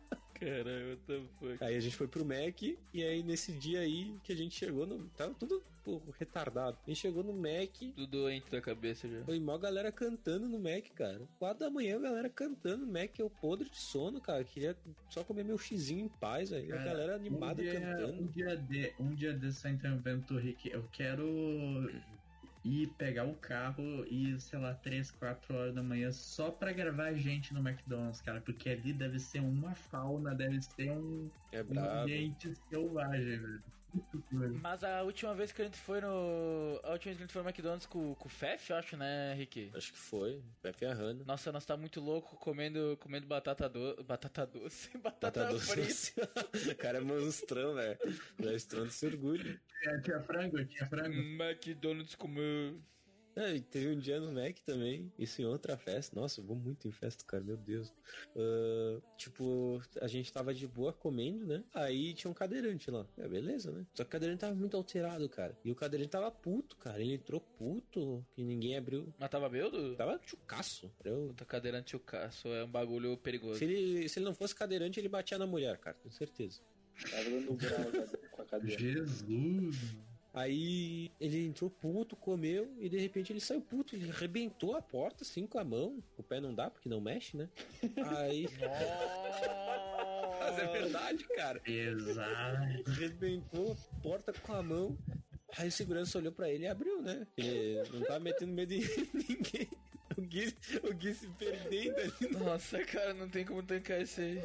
Caralho, 0.43 0.89
what 0.89 1.01
the 1.07 1.21
fuck. 1.39 1.63
aí 1.63 1.75
a 1.75 1.79
gente 1.79 1.95
foi 1.95 2.07
pro 2.07 2.25
Mac, 2.25 2.61
e 2.61 3.03
aí 3.03 3.23
nesse 3.23 3.51
dia 3.51 3.79
aí 3.79 4.15
que 4.23 4.33
a 4.33 4.35
gente 4.35 4.55
chegou 4.55 4.85
no. 4.85 5.07
Tava 5.09 5.33
tudo 5.33 5.63
pô, 5.83 6.01
retardado. 6.17 6.77
A 6.85 6.89
gente 6.89 7.01
chegou 7.01 7.23
no 7.23 7.33
Mac, 7.33 7.75
Tudo 7.95 8.07
doente 8.07 8.49
da 8.49 8.61
cabeça 8.61 9.07
já. 9.07 9.23
foi 9.23 9.39
mó 9.39 9.57
galera 9.57 9.91
cantando 9.91 10.47
no 10.47 10.57
Mac, 10.57 10.87
cara. 10.95 11.21
Quatro 11.37 11.65
da 11.65 11.69
manhã, 11.69 11.97
a 11.97 12.01
galera 12.01 12.29
cantando 12.29 12.85
no 12.85 12.91
Mac, 12.91 13.17
eu 13.19 13.29
podre 13.29 13.69
de 13.69 13.77
sono, 13.77 14.19
cara. 14.21 14.43
Queria 14.43 14.75
só 15.09 15.23
comer 15.23 15.43
meu 15.43 15.57
xizinho 15.57 16.05
em 16.05 16.09
paz, 16.09 16.53
aí 16.53 16.71
a 16.71 16.77
galera 16.77 17.15
animada 17.15 17.61
um 17.61 17.65
dia, 17.65 17.79
cantando. 17.79 18.23
Um 18.23 18.27
dia, 18.27 18.55
de, 18.55 18.93
um 18.99 19.13
dia 19.13 19.33
desse 19.33 19.67
interrompendo 19.67 20.23
tu, 20.25 20.37
Rick, 20.37 20.69
eu 20.71 20.83
quero 20.91 21.89
ir 22.63 22.95
pegar 22.95 23.25
o 23.25 23.39
carro 23.39 24.05
e, 24.05 24.39
sei 24.39 24.59
lá, 24.59 24.73
3, 24.75 25.11
4 25.11 25.55
horas 25.55 25.75
da 25.75 25.83
manhã 25.83 26.11
só 26.11 26.51
pra 26.51 26.73
gravar 26.73 27.13
gente 27.15 27.53
no 27.53 27.59
McDonald's, 27.67 28.21
cara, 28.21 28.41
porque 28.41 28.69
ali 28.69 28.93
deve 28.93 29.19
ser 29.19 29.41
uma 29.41 29.75
fauna, 29.75 30.35
deve 30.35 30.61
ser 30.61 30.91
um, 30.91 31.31
É 31.51 31.63
um 31.67 31.83
ambiente 31.83 32.53
selvagem, 32.55 33.39
velho. 33.39 33.63
Mas 34.61 34.83
a 34.83 35.03
última 35.03 35.33
vez 35.35 35.51
que 35.51 35.61
a 35.61 35.65
gente 35.65 35.77
foi 35.77 36.01
no. 36.01 36.79
A 36.83 36.91
última 36.91 37.13
vez 37.13 37.17
que 37.17 37.23
a 37.23 37.25
gente 37.25 37.33
foi 37.33 37.43
no 37.43 37.49
McDonald's 37.49 37.85
com, 37.85 38.15
com 38.15 38.27
o 38.27 38.29
Fef, 38.29 38.69
eu 38.71 38.77
acho, 38.77 38.97
né, 38.97 39.33
Rick? 39.35 39.71
Acho 39.75 39.91
que 39.91 39.97
foi. 39.97 40.41
Pepe 40.61 40.85
Arrana. 40.85 41.23
Nossa, 41.25 41.51
nós 41.51 41.65
tá 41.65 41.77
muito 41.77 42.01
louco 42.01 42.35
comendo, 42.37 42.97
comendo 42.99 43.27
batata 43.27 43.69
doce. 43.69 44.03
Batata 44.03 44.45
doce. 44.45 44.89
Batata, 44.97 45.43
Batata 45.43 45.59
frita. 45.59 46.29
doce. 46.51 46.71
o 46.71 46.75
cara 46.75 46.97
é 46.97 47.01
monstrão, 47.01 47.75
velho. 47.75 47.97
Monstrão 48.39 48.87
de 48.87 49.05
orgulho. 49.05 49.59
Tinha, 49.81 50.01
tinha 50.01 50.19
frango, 50.21 50.65
tinha 50.65 50.87
frango. 50.87 51.15
McDonald's 51.15 52.15
comeu. 52.15 52.81
É, 53.35 53.55
e 53.55 53.61
teve 53.61 53.89
um 53.89 53.99
dia 53.99 54.19
no 54.19 54.31
Mac 54.31 54.57
também, 54.65 55.11
isso 55.17 55.41
em 55.41 55.45
outra 55.45 55.77
festa. 55.77 56.19
Nossa, 56.19 56.39
eu 56.39 56.45
vou 56.45 56.55
muito 56.55 56.87
em 56.87 56.91
festa, 56.91 57.23
cara, 57.25 57.43
meu 57.43 57.57
Deus. 57.57 57.91
Ah, 58.35 59.01
tipo, 59.17 59.81
a 60.01 60.07
gente 60.07 60.31
tava 60.31 60.53
de 60.53 60.67
boa 60.67 60.93
comendo, 60.93 61.45
né? 61.45 61.63
Aí 61.73 62.13
tinha 62.13 62.29
um 62.29 62.33
cadeirante 62.33 62.91
lá. 62.91 63.05
É, 63.17 63.27
beleza, 63.27 63.71
né? 63.71 63.85
Só 63.93 64.03
que 64.03 64.09
o 64.09 64.11
cadeirante 64.11 64.41
tava 64.41 64.55
muito 64.55 64.77
alterado, 64.77 65.27
cara. 65.29 65.57
E 65.63 65.71
o 65.71 65.75
cadeirante 65.75 66.11
tava 66.11 66.29
puto, 66.31 66.75
cara. 66.77 67.01
Ele 67.01 67.13
entrou 67.13 67.39
puto, 67.39 68.25
que 68.33 68.43
ninguém 68.43 68.77
abriu. 68.77 69.13
Mas 69.17 69.29
tava 69.29 69.49
bêbado? 69.49 69.95
Tava 69.95 70.19
chucaço. 70.25 70.91
Eu... 71.03 71.27
Puta, 71.29 71.45
cadeirante 71.45 71.95
o 71.95 71.99
caço 71.99 72.47
é 72.49 72.63
um 72.63 72.69
bagulho 72.69 73.17
perigoso. 73.17 73.59
Se, 73.59 73.65
ele, 73.65 74.07
se 74.09 74.19
ele 74.19 74.25
não 74.25 74.33
fosse 74.33 74.53
cadeirante, 74.53 74.99
ele 74.99 75.09
batia 75.09 75.37
na 75.37 75.47
mulher, 75.47 75.77
cara, 75.77 75.97
com 76.01 76.11
certeza. 76.11 76.61
Tava 77.09 77.23
dando 77.23 77.53
grau 77.55 77.79
com 78.31 78.41
a 78.41 78.45
cadeira. 78.45 78.79
Jesus. 78.79 79.97
Aí 80.33 81.11
ele 81.21 81.45
entrou 81.45 81.69
puto, 81.69 82.15
comeu 82.15 82.73
e 82.79 82.89
de 82.89 82.97
repente 82.97 83.31
ele 83.31 83.39
saiu 83.39 83.61
puto. 83.61 83.95
Ele 83.95 84.09
arrebentou 84.09 84.75
a 84.75 84.81
porta 84.81 85.23
assim 85.23 85.45
com 85.45 85.59
a 85.59 85.63
mão. 85.63 86.03
O 86.17 86.23
pé 86.23 86.41
não 86.41 86.55
dá 86.55 86.71
porque 86.71 86.89
não 86.89 86.99
mexe, 86.99 87.37
né? 87.37 87.47
Aí. 88.17 88.47
Mas 90.39 90.57
é 90.57 90.67
verdade, 90.67 91.23
cara. 91.35 91.59
Pesado. 91.59 92.83
Arrebentou 92.87 93.73
a 93.73 94.01
porta 94.01 94.33
com 94.33 94.53
a 94.53 94.63
mão. 94.63 94.97
Aí 95.55 95.67
o 95.67 95.71
segurança 95.71 96.17
olhou 96.17 96.31
pra 96.31 96.49
ele 96.49 96.63
e 96.63 96.67
abriu, 96.67 96.99
né? 96.99 97.27
Ele 97.37 97.83
não 97.93 98.01
tava 98.01 98.19
metendo 98.19 98.53
medo 98.53 98.73
em 98.73 98.81
ninguém. 99.13 99.69
O 100.17 100.21
Gui, 100.21 100.51
o 100.83 100.93
Gui 100.95 101.13
se 101.13 101.27
perdendo 101.27 101.99
ali. 101.99 102.37
Nossa, 102.37 102.83
cara, 102.83 103.13
não 103.13 103.29
tem 103.29 103.45
como 103.45 103.61
tancar 103.61 104.01
isso 104.01 104.19
aí. 104.19 104.41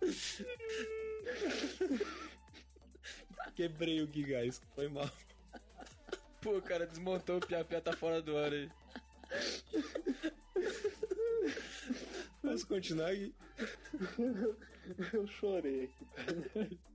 Quebrei 3.60 4.00
o 4.00 4.06
Gui, 4.06 4.22
guys. 4.22 4.58
Foi 4.74 4.88
mal. 4.88 5.10
Pô, 6.40 6.56
o 6.56 6.62
cara 6.62 6.86
desmontou 6.86 7.36
o 7.36 7.46
Piapia 7.46 7.78
tá 7.78 7.92
fora 7.92 8.22
do 8.22 8.34
ar 8.38 8.50
aí. 8.50 8.70
Posso 12.40 12.66
continuar, 12.66 13.14
Gui? 13.14 13.34
Eu 15.12 15.26
chorei. 15.26 15.90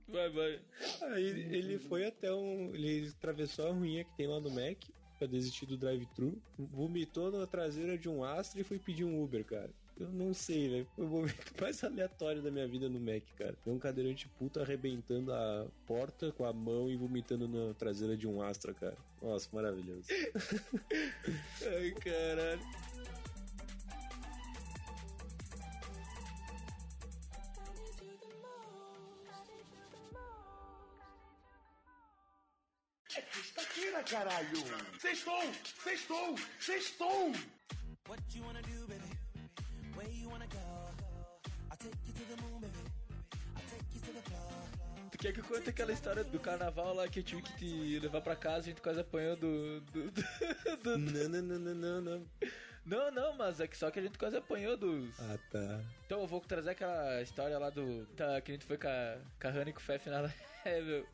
Vai, 0.08 0.28
vai. 0.28 0.60
Aí 1.02 1.24
ele 1.28 1.78
foi 1.78 2.04
até 2.04 2.34
um. 2.34 2.74
Ele 2.74 3.10
atravessou 3.16 3.68
a 3.68 3.72
ruinha 3.72 4.04
que 4.04 4.16
tem 4.16 4.26
lá 4.26 4.40
no 4.40 4.50
Mac 4.50 4.76
pra 5.20 5.28
desistir 5.28 5.66
do 5.66 5.78
drive-thru, 5.78 6.36
vomitou 6.58 7.30
na 7.30 7.46
traseira 7.46 7.96
de 7.96 8.08
um 8.08 8.24
Astra 8.24 8.60
e 8.60 8.64
foi 8.64 8.80
pedir 8.80 9.04
um 9.04 9.22
Uber, 9.22 9.44
cara. 9.44 9.70
Eu 9.98 10.08
não 10.10 10.34
sei, 10.34 10.68
velho. 10.68 10.86
Foi 10.94 11.04
o 11.04 11.08
momento 11.08 11.52
mais 11.60 11.82
aleatório 11.82 12.42
da 12.42 12.50
minha 12.50 12.68
vida 12.68 12.88
no 12.88 13.00
Mac, 13.00 13.22
cara. 13.38 13.54
Foi 13.64 13.72
um 13.72 13.78
cadeirante 13.78 14.28
puto 14.38 14.60
arrebentando 14.60 15.32
a 15.32 15.66
porta 15.86 16.30
com 16.32 16.44
a 16.44 16.52
mão 16.52 16.90
e 16.90 16.96
vomitando 16.96 17.48
na 17.48 17.72
traseira 17.74 18.16
de 18.16 18.28
um 18.28 18.42
Astra, 18.42 18.74
cara. 18.74 18.96
Nossa, 19.22 19.48
maravilhoso. 19.52 20.06
Ai, 21.64 21.90
caralho. 21.92 22.60
Caralho! 34.10 34.62
Sextou! 35.00 35.42
Sextou! 35.82 36.36
Sextou! 36.60 37.32
What 38.06 38.22
you 38.32 38.44
wanna 38.44 38.62
do, 38.62 38.75
Tu 45.10 45.18
quer 45.18 45.32
que 45.32 45.40
eu 45.40 45.44
conte 45.44 45.70
aquela 45.70 45.92
história 45.92 46.22
do 46.24 46.38
carnaval 46.38 46.94
lá 46.94 47.08
que 47.08 47.20
eu 47.20 47.22
tive 47.22 47.42
que 47.42 47.52
te 47.54 47.98
levar 48.00 48.20
pra 48.20 48.36
casa 48.36 48.58
e 48.66 48.70
a 48.70 48.72
gente 48.74 48.82
quase 48.82 49.00
apanhou 49.00 49.36
do. 49.36 49.80
do, 49.80 50.10
do, 50.10 50.76
do- 50.82 50.98
não, 50.98 51.28
não, 51.28 51.42
não, 51.42 51.58
não, 51.58 51.74
não, 51.74 52.00
não. 52.00 52.26
Não, 52.84 53.10
não, 53.10 53.36
mas 53.36 53.58
é 53.60 53.66
que 53.66 53.76
só 53.76 53.90
que 53.90 53.98
a 53.98 54.02
gente 54.02 54.16
quase 54.18 54.36
apanhou 54.36 54.76
dos. 54.76 55.18
Ah, 55.18 55.38
tá. 55.50 55.80
Então 56.04 56.20
eu 56.20 56.26
vou 56.26 56.40
trazer 56.40 56.70
aquela 56.70 57.20
história 57.22 57.58
lá 57.58 57.70
do. 57.70 58.06
Tá, 58.16 58.40
que 58.40 58.52
a 58.52 58.54
gente 58.54 58.64
foi 58.66 58.78
com 58.78 58.86
a, 58.88 59.18
com 59.40 59.48
a 59.48 59.50
Hannah 59.50 59.70
e 59.70 59.72
com 59.72 59.80
o 59.80 59.82
Fef 59.82 60.08
na 60.08 60.30
level. 60.64 61.06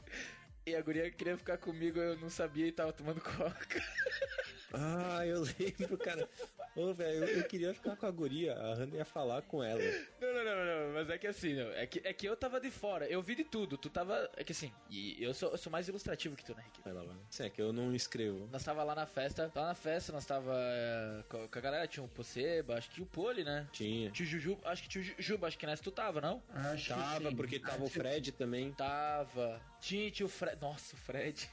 E 0.67 0.75
a 0.77 0.83
guria 0.83 1.11
queria 1.11 1.37
ficar 1.37 1.59
comigo, 1.59 1.99
eu 1.99 2.17
não 2.19 2.29
sabia 2.31 2.67
e 2.67 2.73
tava 2.73 2.93
tomando 2.93 3.21
coca. 3.21 3.83
Ah, 4.75 5.27
eu 5.27 5.43
lembro, 5.59 5.99
cara. 5.99 6.29
Ô, 6.75 6.95
velho, 6.95 7.25
eu, 7.25 7.39
eu 7.39 7.45
queria 7.45 7.75
ficar 7.75 7.97
com 7.97 8.07
a 8.07 8.11
guria. 8.11 8.55
A 8.55 8.75
Hannah 8.75 8.97
ia 8.97 9.05
falar 9.05 9.43
com 9.43 9.63
ela. 9.63 9.81
Não, 10.21 10.33
não, 10.33 10.45
não, 10.45 10.65
não, 10.65 10.95
mas 10.95 11.11
é 11.11 11.19
que 11.19 11.27
assim, 11.27 11.55
não, 11.55 11.71
é, 11.73 11.87
que, 11.87 12.01
é 12.05 12.13
que 12.13 12.27
eu 12.27 12.37
tava 12.37 12.59
de 12.61 12.71
fora, 12.71 13.07
eu 13.07 13.21
vi 13.23 13.35
de 13.35 13.45
tudo, 13.45 13.77
tu 13.77 13.91
tava. 13.91 14.31
É 14.37 14.43
que 14.43 14.53
assim, 14.53 14.73
e 14.89 15.23
eu 15.23 15.35
sou, 15.35 15.51
eu 15.51 15.59
sou 15.59 15.71
mais 15.71 15.89
ilustrativo 15.89 16.35
que 16.35 16.45
tu, 16.45 16.55
né, 16.55 16.63
Rick? 16.65 16.81
Vai 16.83 16.93
lá, 16.93 17.03
vai. 17.03 17.17
Sim, 17.29 17.45
é 17.45 17.51
que 17.51 17.61
eu 17.61 17.73
não 17.73 17.95
escrevo. 17.95 18.49
Nós 18.51 18.65
tava 18.65 18.83
lá 18.83 18.95
na 18.95 19.07
festa, 19.07 19.53
lá 19.55 19.67
na 19.67 19.75
festa 19.75 20.13
nós 20.13 20.25
tava 20.25 20.55
é, 20.55 21.23
com, 21.29 21.49
a 21.59 21.61
galera, 21.61 21.87
tinha 21.87 22.05
o 22.05 22.09
Poceba, 22.09 22.77
acho 22.77 22.91
que 22.91 23.03
o 23.03 23.07
Poli, 23.07 23.45
né? 23.45 23.69
Tinha. 23.73 24.11
Tio 24.11 24.25
Juju, 24.25 24.59
acho 24.65 24.83
que 24.83 24.89
tio 24.89 25.03
Jujuba, 25.03 25.49
acho 25.49 25.59
que 25.59 25.67
nessa 25.67 25.83
tu 25.83 25.91
tava, 25.91 26.21
não? 26.21 26.43
Acho 26.55 26.95
que 26.95 27.03
Tava, 27.03 27.31
sim. 27.31 27.37
porque 27.37 27.59
tava 27.59 27.85
o 27.85 27.89
Fred 27.89 28.33
também. 28.33 28.73
Tava. 28.73 29.61
Tinha, 29.81 30.11
tinha 30.11 30.27
o 30.27 30.29
Fred. 30.29 30.61
Nossa, 30.61 30.95
o 30.95 30.99
Fred. 30.99 31.49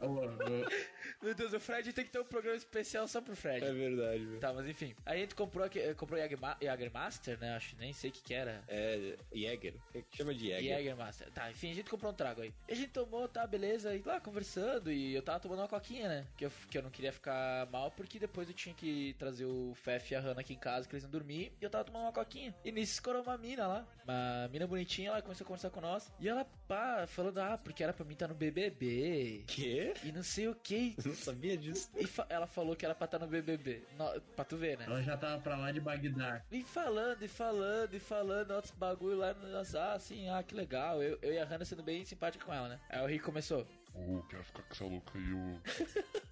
Meu 1.22 1.34
Deus, 1.34 1.52
o 1.52 1.60
Fred 1.60 1.92
tem 1.92 2.04
que 2.04 2.10
ter 2.10 2.20
um 2.20 2.24
programa 2.24 2.55
especial 2.56 3.06
só 3.08 3.20
pro 3.20 3.36
Fred. 3.36 3.64
É 3.64 3.72
verdade, 3.72 4.24
velho. 4.24 4.40
Tá, 4.40 4.52
mas 4.52 4.66
enfim. 4.68 4.94
Aí 5.04 5.18
a 5.18 5.20
gente 5.22 5.34
comprou, 5.34 5.66
eh, 5.74 5.94
comprou 5.94 6.18
Jägerma- 6.18 6.56
Jägermaster, 6.60 7.38
né? 7.38 7.54
Acho 7.56 7.76
nem 7.76 7.92
sei 7.92 8.10
o 8.10 8.12
que 8.12 8.22
que 8.22 8.34
era. 8.34 8.62
É, 8.68 9.16
Jäger. 9.34 9.74
Que 9.92 10.16
chama 10.16 10.34
de 10.34 10.48
Jäger? 10.48 10.76
Jägermaster. 10.78 11.30
Tá, 11.32 11.50
enfim, 11.50 11.70
a 11.70 11.74
gente 11.74 11.90
comprou 11.90 12.12
um 12.12 12.14
trago 12.14 12.42
aí. 12.42 12.52
E 12.68 12.72
a 12.72 12.76
gente 12.76 12.90
tomou, 12.90 13.28
tá, 13.28 13.46
beleza, 13.46 13.94
e 13.94 14.02
lá 14.02 14.20
conversando. 14.20 14.90
E 14.92 15.14
eu 15.14 15.22
tava 15.22 15.40
tomando 15.40 15.60
uma 15.60 15.68
coquinha, 15.68 16.08
né? 16.08 16.26
Que 16.36 16.46
eu, 16.46 16.52
que 16.70 16.78
eu 16.78 16.82
não 16.82 16.90
queria 16.90 17.12
ficar 17.12 17.66
mal, 17.70 17.90
porque 17.90 18.18
depois 18.18 18.48
eu 18.48 18.54
tinha 18.54 18.74
que 18.74 19.14
trazer 19.18 19.44
o 19.44 19.72
Fef 19.74 20.12
e 20.12 20.16
a 20.16 20.20
Hannah 20.20 20.40
aqui 20.40 20.54
em 20.54 20.58
casa, 20.58 20.88
que 20.88 20.94
eles 20.94 21.02
iam 21.04 21.10
dormir. 21.10 21.52
E 21.60 21.64
eu 21.64 21.70
tava 21.70 21.84
tomando 21.84 22.02
uma 22.04 22.12
coquinha. 22.12 22.54
E 22.64 22.72
nisso 22.72 22.92
escorou 22.94 23.22
uma 23.22 23.36
mina 23.38 23.66
lá. 23.66 23.86
Uma 24.04 24.48
mina 24.52 24.66
bonitinha, 24.66 25.08
ela 25.10 25.22
começou 25.22 25.44
a 25.44 25.48
conversar 25.48 25.70
com 25.70 25.80
nós. 25.80 26.10
E 26.20 26.28
ela, 26.28 26.44
pá, 26.68 27.06
falando, 27.06 27.38
ah, 27.38 27.58
porque 27.58 27.82
era 27.82 27.92
pra 27.92 28.04
mim 28.04 28.12
estar 28.12 28.28
no 28.28 28.34
BBB. 28.34 29.44
Quê? 29.46 29.94
E 30.04 30.12
não 30.12 30.22
sei 30.22 30.48
o 30.48 30.54
que. 30.54 30.94
Não 31.06 31.14
sabia 31.14 31.56
disso. 31.56 31.88
E 31.96 32.06
fa- 32.06 32.26
ela 32.46 32.48
falou 32.48 32.76
que 32.76 32.84
era 32.84 32.94
pra 32.94 33.06
estar 33.06 33.18
no 33.18 33.26
BBB. 33.26 33.82
No, 33.98 34.20
pra 34.20 34.44
tu 34.44 34.56
ver, 34.56 34.78
né? 34.78 34.84
Ela 34.86 35.02
já 35.02 35.16
tava 35.16 35.42
pra 35.42 35.56
lá 35.56 35.72
de 35.72 35.80
Bagdá. 35.80 36.42
E 36.50 36.62
falando, 36.62 37.22
e 37.22 37.28
falando, 37.28 37.94
e 37.94 37.98
falando 37.98 38.50
outros 38.52 38.72
bagulho 38.72 39.16
lá 39.18 39.34
no 39.34 39.56
ah, 39.56 39.92
assim, 39.94 40.28
ah, 40.28 40.42
que 40.42 40.54
legal. 40.54 41.02
Eu, 41.02 41.18
eu 41.20 41.32
e 41.32 41.38
a 41.38 41.44
Hannah 41.44 41.64
sendo 41.64 41.82
bem 41.82 42.04
simpática 42.04 42.44
com 42.44 42.54
ela, 42.54 42.68
né? 42.68 42.80
Aí 42.88 43.02
o 43.02 43.06
Rick 43.06 43.24
começou. 43.24 43.66
Ô, 43.94 44.22
quer 44.28 44.42
ficar 44.44 44.62
com 44.62 44.72
essa 44.72 44.84
louca 44.84 45.18
aí, 45.18 45.32
ô. 45.32 45.60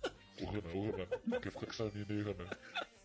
Ô, 0.42 0.46
Rana, 0.46 0.74
ô, 0.74 0.90
Rana. 0.90 1.40
Quer 1.40 1.50
ficar 1.50 1.66
com 1.66 1.72
essa 1.72 1.84
mina 1.84 2.06
aí, 2.10 2.22
Rana? 2.22 2.58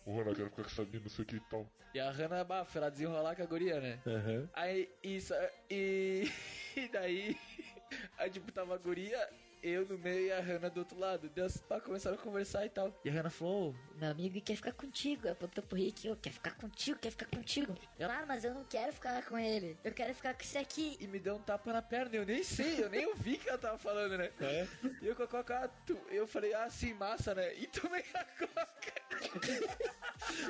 Ô, 0.04 0.16
Rana, 0.16 0.34
quero 0.34 0.50
ficar 0.50 0.62
com 0.62 0.70
essa 0.70 0.84
mina, 0.84 1.00
não 1.00 1.10
sei 1.10 1.24
o 1.24 1.26
que 1.26 1.36
e 1.36 1.40
tal. 1.40 1.66
E 1.94 2.00
a 2.00 2.10
Hannah, 2.10 2.44
bah, 2.44 2.64
foi 2.64 2.80
lá 2.80 2.90
desenrolar 2.90 3.34
com 3.34 3.42
a 3.42 3.46
guria, 3.46 3.80
né? 3.80 4.00
Aham. 4.06 4.48
Aí, 4.52 4.88
isso, 5.02 5.34
e. 5.68 6.30
E 6.76 6.88
daí. 6.92 7.36
Aí, 8.18 8.30
tipo, 8.30 8.52
tava 8.52 8.74
a 8.74 8.78
guria, 8.78 9.28
eu 9.62 9.86
no 9.86 9.98
meio 9.98 10.26
e 10.26 10.32
a 10.32 10.40
Hannah 10.40 10.68
do 10.68 10.78
outro 10.80 10.98
lado. 10.98 11.28
Deus, 11.28 11.56
pá, 11.58 11.80
começaram 11.80 12.16
a 12.16 12.20
conversar 12.20 12.64
e 12.66 12.68
tal. 12.70 12.98
E 13.04 13.08
a 13.08 13.12
Hannah 13.12 13.30
falou, 13.30 13.70
"Ô, 13.70 13.74
Meu 13.98 14.10
amigo 14.10 14.40
quer 14.40 14.56
ficar 14.56 14.72
contigo. 14.72 15.28
Apontou 15.28 15.62
pro 15.62 15.76
Rick, 15.76 16.06
eu 16.06 16.16
quer 16.16 16.30
ficar 16.32 16.52
contigo, 16.56 16.98
quer 16.98 17.10
ficar 17.10 17.26
contigo. 17.26 17.76
Eu, 17.98 18.08
ah, 18.10 18.24
mas 18.26 18.44
eu 18.44 18.54
não 18.54 18.64
quero 18.64 18.92
ficar 18.92 19.22
com 19.26 19.38
ele. 19.38 19.76
Eu 19.84 19.92
quero 19.92 20.14
ficar 20.14 20.34
com 20.34 20.40
esse 20.42 20.56
aqui. 20.58 20.96
e 21.00 21.06
me 21.06 21.18
deu 21.18 21.36
um 21.36 21.40
tapa 21.42 21.72
na 21.72 21.82
perna. 21.82 22.16
Eu 22.16 22.24
nem 22.26 22.42
sei, 22.42 22.82
eu 22.82 22.88
nem 22.88 23.06
ouvi 23.06 23.36
que 23.36 23.48
ela 23.48 23.58
tava 23.58 23.76
falando, 23.78 24.16
né? 24.16 24.30
É? 24.40 24.66
E 25.02 25.06
eu 25.06 25.14
com 25.14 25.22
a 25.24 25.28
coca, 25.28 25.64
ah, 25.66 25.92
eu 26.10 26.26
falei, 26.26 26.54
ah, 26.54 26.68
sim, 26.70 26.94
massa, 26.94 27.34
né? 27.34 27.54
E 27.56 27.66
tomei 27.66 28.04
a 28.14 28.24
coca. 28.24 29.00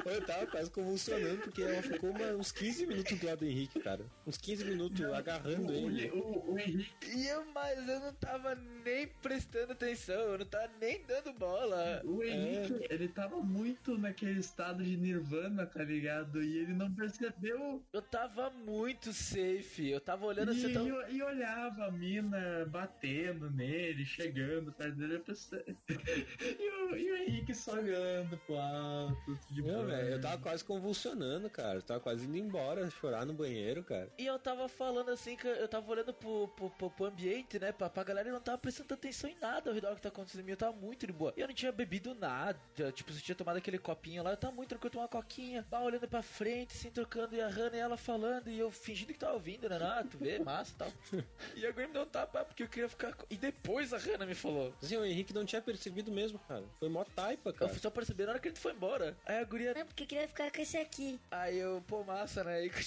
Eu 0.05 0.25
tava 0.27 0.47
quase 0.47 0.71
convulsionando, 0.71 1.39
porque 1.43 1.63
ela 1.63 1.83
ficou 1.83 2.11
uma- 2.11 2.33
uns 2.35 2.51
15 2.53 2.87
minutos 2.87 3.19
do 3.19 3.27
lado 3.27 3.39
do 3.39 3.45
Henrique, 3.47 3.81
cara. 3.81 4.05
Uns 4.27 4.37
15 4.37 4.65
minutos 4.65 5.01
agarrando 5.13 5.73
O, 5.73 5.75
ele. 5.91 6.11
o, 6.11 6.53
o 6.53 6.59
Henrique, 6.59 6.95
E 7.17 7.27
eu, 7.29 7.45
mas 7.47 7.79
eu 7.89 8.01
não 8.01 8.13
tava 8.15 8.55
nem 8.55 9.00
prestando 9.07 9.73
atenção, 9.73 10.39
não 10.39 10.47
tava 10.47 10.71
nem 10.81 11.03
dando 11.05 11.33
bola. 11.33 12.01
o 12.05 12.23
Henrique, 12.23 12.87
ele 12.91 13.09
tava 13.09 13.37
muito 13.41 13.97
naquele 13.99 14.41
estado 14.41 14.83
de 14.83 14.97
nirvana, 14.97 15.67
tá 15.67 15.83
ligado? 15.83 16.43
E 16.43 16.59
ele 16.59 16.73
não 16.73 16.93
percebeu. 16.93 17.83
Eu 17.93 18.03
tava 18.03 18.51
muito 18.51 19.13
safe, 19.13 19.89
eu 19.91 20.01
tava 20.01 20.27
olhando 20.27 20.53
E, 20.53 20.57
assim, 20.57 20.73
eu 20.73 20.75
tava... 20.75 21.11
e- 21.11 21.17
e 21.17 21.23
olhava 21.23 21.87
a 21.87 21.91
mina 21.91 22.65
batendo 22.71 23.51
nele, 23.51 24.05
chegando 24.05 24.73
perto 24.73 24.97
dele. 24.97 25.15
Eu 25.17 25.21
pensei... 25.21 25.65
e, 25.89 26.71
o, 26.71 26.97
e 26.97 27.11
o 27.13 27.17
Henrique 27.17 27.55
só 27.55 27.73
olhando 27.73 28.37
pro 28.47 28.57
alto, 28.59 29.39
de 29.51 29.61
Não, 29.63 29.69
boa. 29.75 29.87
velho, 29.87 30.09
eu 30.15 30.21
tava 30.21 30.39
quase 30.39 30.65
convulsionando, 30.65 31.49
cara. 31.51 31.79
Eu 31.79 31.83
tava 31.83 32.01
quase 32.01 32.27
indo 32.27 32.37
embora, 32.37 32.89
chorar 32.91 33.25
no 33.27 33.33
banheiro, 33.35 33.83
cara. 33.83 34.11
E 34.19 34.27
eu 34.27 34.39
tava 34.39 34.69
falando 34.69 35.11
assim, 35.11 35.37
que 35.37 35.47
eu 35.47 35.69
tava 35.69 35.91
olhando 35.91 36.13
pro, 36.13 36.49
pro, 36.49 36.71
pro, 36.71 36.91
pro 36.91 37.07
ambiente, 37.07 37.59
né, 37.59 37.73
pra, 37.73 37.89
pra 37.91 38.05
galera 38.05 38.29
e 38.29 38.33
não 38.33 38.41
tava 38.41 38.59
prestando 38.59 38.90
atenção 38.97 39.29
em 39.31 39.37
nada 39.41 39.71
ao 39.71 39.75
redor 39.75 39.91
do 39.91 39.97
que 39.97 40.03
tá 40.03 40.09
acontecendo. 40.09 40.49
E 40.49 40.51
eu 40.53 40.57
tava 40.57 40.73
muito 40.77 41.07
de 41.07 41.13
boa. 41.13 41.33
E 41.37 41.41
eu 41.41 41.47
não 41.49 41.55
tinha 41.55 41.73
bebido 41.73 42.15
nada, 42.15 42.59
tipo, 42.95 43.13
se 43.13 43.19
eu 43.19 43.23
tinha 43.23 43.35
tomado 43.35 43.57
aquele 43.57 43.79
copinho 43.79 44.23
lá, 44.23 44.31
eu 44.31 44.37
tava 44.37 44.53
muito 44.55 44.69
tranquilo, 44.71 44.91
tomar 44.93 45.03
uma 45.05 45.09
coquinha, 45.09 45.67
lá 45.71 45.83
olhando 45.83 46.09
pra 46.09 46.23
frente, 46.23 46.75
assim, 46.77 46.91
trocando, 46.91 47.35
e 47.35 47.41
a 47.41 47.49
Hannah 47.49 47.77
e 47.77 47.81
ela 47.81 47.97
falando, 47.97 48.49
e 48.51 48.59
eu 48.59 48.71
fingindo 48.71 49.13
que 49.13 49.19
tava 49.19 49.35
ouvindo, 49.35 49.69
né, 49.69 49.79
ah, 49.81 50.05
tu 50.09 50.19
vê, 50.19 50.39
massa 50.39 50.73
e 50.75 50.77
tal. 50.77 51.23
e 51.57 51.67
agora 51.67 51.87
me 51.87 51.93
deu 51.93 52.03
um 52.03 52.07
tapa, 52.07 52.45
porque 52.45 52.63
eu 52.63 52.69
queria 52.69 52.89
ficar... 52.89 53.15
com- 53.15 53.27
E 53.31 53.37
depois 53.37 53.93
a 53.93 53.99
Hannah 53.99 54.27
me 54.27 54.35
falou. 54.35 54.75
Assim, 54.83 54.97
o 54.97 55.05
Henrique 55.05 55.33
não 55.33 55.45
tinha 55.45 55.61
percebido 55.63 56.11
mesmo, 56.11 56.39
cara. 56.41 56.65
Foi 56.79 56.89
mó 56.89 57.05
taipa, 57.05 57.51
Eu 57.51 57.55
cara. 57.55 57.71
fui 57.71 57.81
só 57.81 57.91
perceber 57.91 58.25
na 58.27 58.33
hora 58.33 58.41
que 58.41 58.49
gente 58.49 58.61
foi 58.61 58.73
embora. 58.73 59.17
Aí 59.27 59.39
a 59.39 59.45
guria 59.45 59.75
Não, 59.75 59.87
porque 59.87 60.03
eu 60.03 60.07
queria 60.07 60.29
ficar 60.29 60.51
com 60.51 60.61
esse 60.61 60.77
aqui. 60.77 61.21
Aí 61.31 61.59
eu, 61.59 61.83
pô, 61.87 62.03
massa, 62.05 62.43
né? 62.45 62.67
E. 62.67 62.71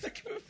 Só 0.00 0.08
eu. 0.08 0.40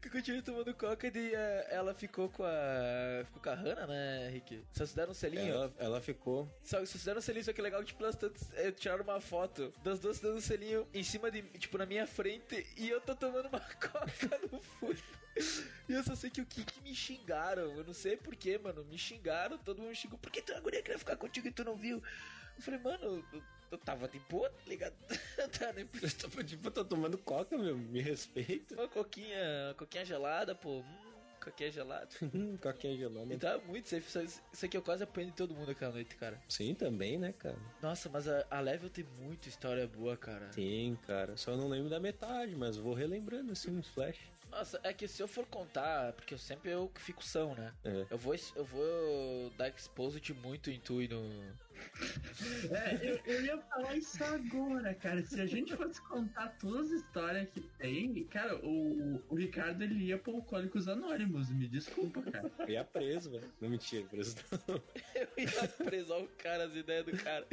Que 0.00 0.08
eu 0.08 0.12
continuei 0.12 0.42
tomando 0.42 0.72
coca 0.74 1.06
e 1.08 1.34
eh, 1.34 1.66
ela 1.70 1.92
ficou 1.94 2.28
com 2.28 2.44
a. 2.44 3.24
Ficou 3.24 3.42
com 3.42 3.50
a 3.50 3.54
Hannah, 3.54 3.67
né, 3.74 4.28
Rick? 4.30 4.62
Se 4.72 4.96
deram 4.96 5.12
um 5.12 5.14
selinho. 5.14 5.52
Ela, 5.52 5.74
ela 5.78 6.00
ficou. 6.00 6.48
Só 6.62 6.84
se 6.84 7.04
deram 7.04 7.18
um 7.18 7.22
selinho, 7.22 7.44
só 7.44 7.52
que 7.52 7.62
legal 7.62 7.80
que, 7.80 7.88
tipo, 7.88 8.02
elas 8.02 8.16
eh, 8.54 8.72
tiraram 8.72 9.04
uma 9.04 9.20
foto 9.20 9.72
das 9.82 10.00
duas 10.00 10.20
dando 10.20 10.36
um 10.36 10.40
selinho 10.40 10.86
em 10.92 11.02
cima 11.02 11.30
de. 11.30 11.42
Tipo, 11.58 11.78
na 11.78 11.86
minha 11.86 12.06
frente 12.06 12.66
e 12.76 12.88
eu 12.88 13.00
tô 13.00 13.14
tomando 13.14 13.48
uma 13.48 13.60
coca 13.80 14.40
no 14.50 14.60
fundo. 14.60 14.98
E 15.88 15.92
eu 15.92 16.02
só 16.02 16.14
sei 16.14 16.30
que 16.30 16.40
o 16.40 16.46
Kiki 16.46 16.80
me 16.82 16.94
xingaram. 16.94 17.76
Eu 17.76 17.84
não 17.84 17.94
sei 17.94 18.16
porquê, 18.16 18.58
mano. 18.58 18.84
Me 18.84 18.98
xingaram, 18.98 19.56
todo 19.58 19.80
mundo 19.82 19.94
xingou. 19.94 20.18
Por 20.18 20.30
que 20.30 20.42
tu 20.42 20.52
guria 20.60 20.82
queria 20.82 20.98
ficar 20.98 21.16
contigo 21.16 21.46
e 21.46 21.52
tu 21.52 21.64
não 21.64 21.76
viu? 21.76 22.02
Eu 22.56 22.62
falei, 22.62 22.80
mano, 22.80 23.24
eu, 23.32 23.42
eu 23.70 23.78
tava 23.78 24.08
de 24.08 24.18
boa, 24.20 24.50
tá 24.50 24.62
ligado? 24.66 24.94
Eu 25.38 25.48
tava 25.48 25.72
nem 25.74 25.88
Eu 26.02 26.10
tô, 26.16 26.42
tipo, 26.42 26.66
eu 26.66 26.70
tô 26.72 26.84
tomando 26.84 27.16
coca, 27.16 27.56
meu. 27.56 27.78
Me 27.78 28.00
respeita. 28.00 28.74
Uma 28.74 28.88
coquinha, 28.88 29.68
uma 29.68 29.74
coquinha 29.74 30.04
gelada, 30.04 30.52
pô. 30.52 30.80
Hum, 30.80 31.07
coquinha 31.38 31.70
gelada. 31.70 32.08
Coquinha 32.60 32.94
E 32.94 32.98
gelada. 32.98 33.38
tava 33.38 33.62
muito 33.64 33.88
safe. 33.88 34.24
Isso, 34.24 34.64
aqui 34.64 34.76
eu 34.76 34.82
quase 34.82 35.02
apanhei 35.04 35.30
todo 35.32 35.54
mundo 35.54 35.70
aquela 35.70 35.92
noite, 35.92 36.14
cara. 36.16 36.40
Sim, 36.48 36.74
também, 36.74 37.18
né, 37.18 37.32
cara? 37.32 37.56
Nossa, 37.82 38.08
mas 38.08 38.28
a, 38.28 38.46
a 38.50 38.60
Level 38.60 38.90
tem 38.90 39.04
muita 39.20 39.48
história 39.48 39.86
boa, 39.86 40.16
cara. 40.16 40.50
Sim, 40.52 40.96
cara. 41.06 41.36
Só 41.36 41.56
não 41.56 41.68
lembro 41.68 41.88
da 41.88 42.00
metade, 42.00 42.54
mas 42.56 42.76
vou 42.76 42.94
relembrando, 42.94 43.52
assim, 43.52 43.70
nos 43.70 43.88
flash. 43.88 44.18
Nossa, 44.50 44.80
é 44.82 44.92
que 44.92 45.06
se 45.06 45.22
eu 45.22 45.28
for 45.28 45.46
contar, 45.46 46.12
porque 46.14 46.34
eu 46.34 46.38
sempre 46.38 46.70
eu 46.70 46.88
que 46.88 47.00
fico 47.00 47.22
são, 47.22 47.54
né? 47.54 47.72
É. 47.84 48.06
Eu 48.10 48.18
vou, 48.18 48.34
eu 48.56 48.64
vou 48.64 49.50
dar 49.56 49.68
exposit 49.68 50.32
muito 50.34 50.70
em 50.70 50.80
tu 50.80 51.02
e 51.02 51.08
no. 51.08 51.22
É, 52.70 53.08
eu, 53.08 53.20
eu 53.24 53.44
ia 53.44 53.58
falar 53.58 53.94
isso 53.96 54.22
agora, 54.24 54.94
cara. 54.94 55.22
Se 55.22 55.40
a 55.40 55.46
gente 55.46 55.76
fosse 55.76 56.00
contar 56.02 56.48
todas 56.58 56.90
as 56.90 57.00
histórias 57.00 57.48
que 57.50 57.60
tem, 57.78 58.24
cara, 58.24 58.56
o, 58.64 59.22
o 59.28 59.34
Ricardo 59.36 59.82
ele 59.82 60.06
ia 60.06 60.18
pro 60.18 60.34
Alcoólicos 60.34 60.88
Anônimos, 60.88 61.50
me 61.50 61.68
desculpa, 61.68 62.20
cara. 62.22 62.50
Eu 62.66 62.70
ia 62.70 62.84
preso, 62.84 63.30
velho. 63.30 63.52
Não 63.60 63.68
mentira, 63.68 64.04
preso 64.08 64.36
não. 64.66 64.82
Eu 65.14 65.28
ia 65.36 65.68
presar 65.68 66.18
o 66.18 66.28
cara, 66.36 66.64
as 66.64 66.74
ideias 66.74 67.04
do 67.04 67.16
cara. 67.16 67.46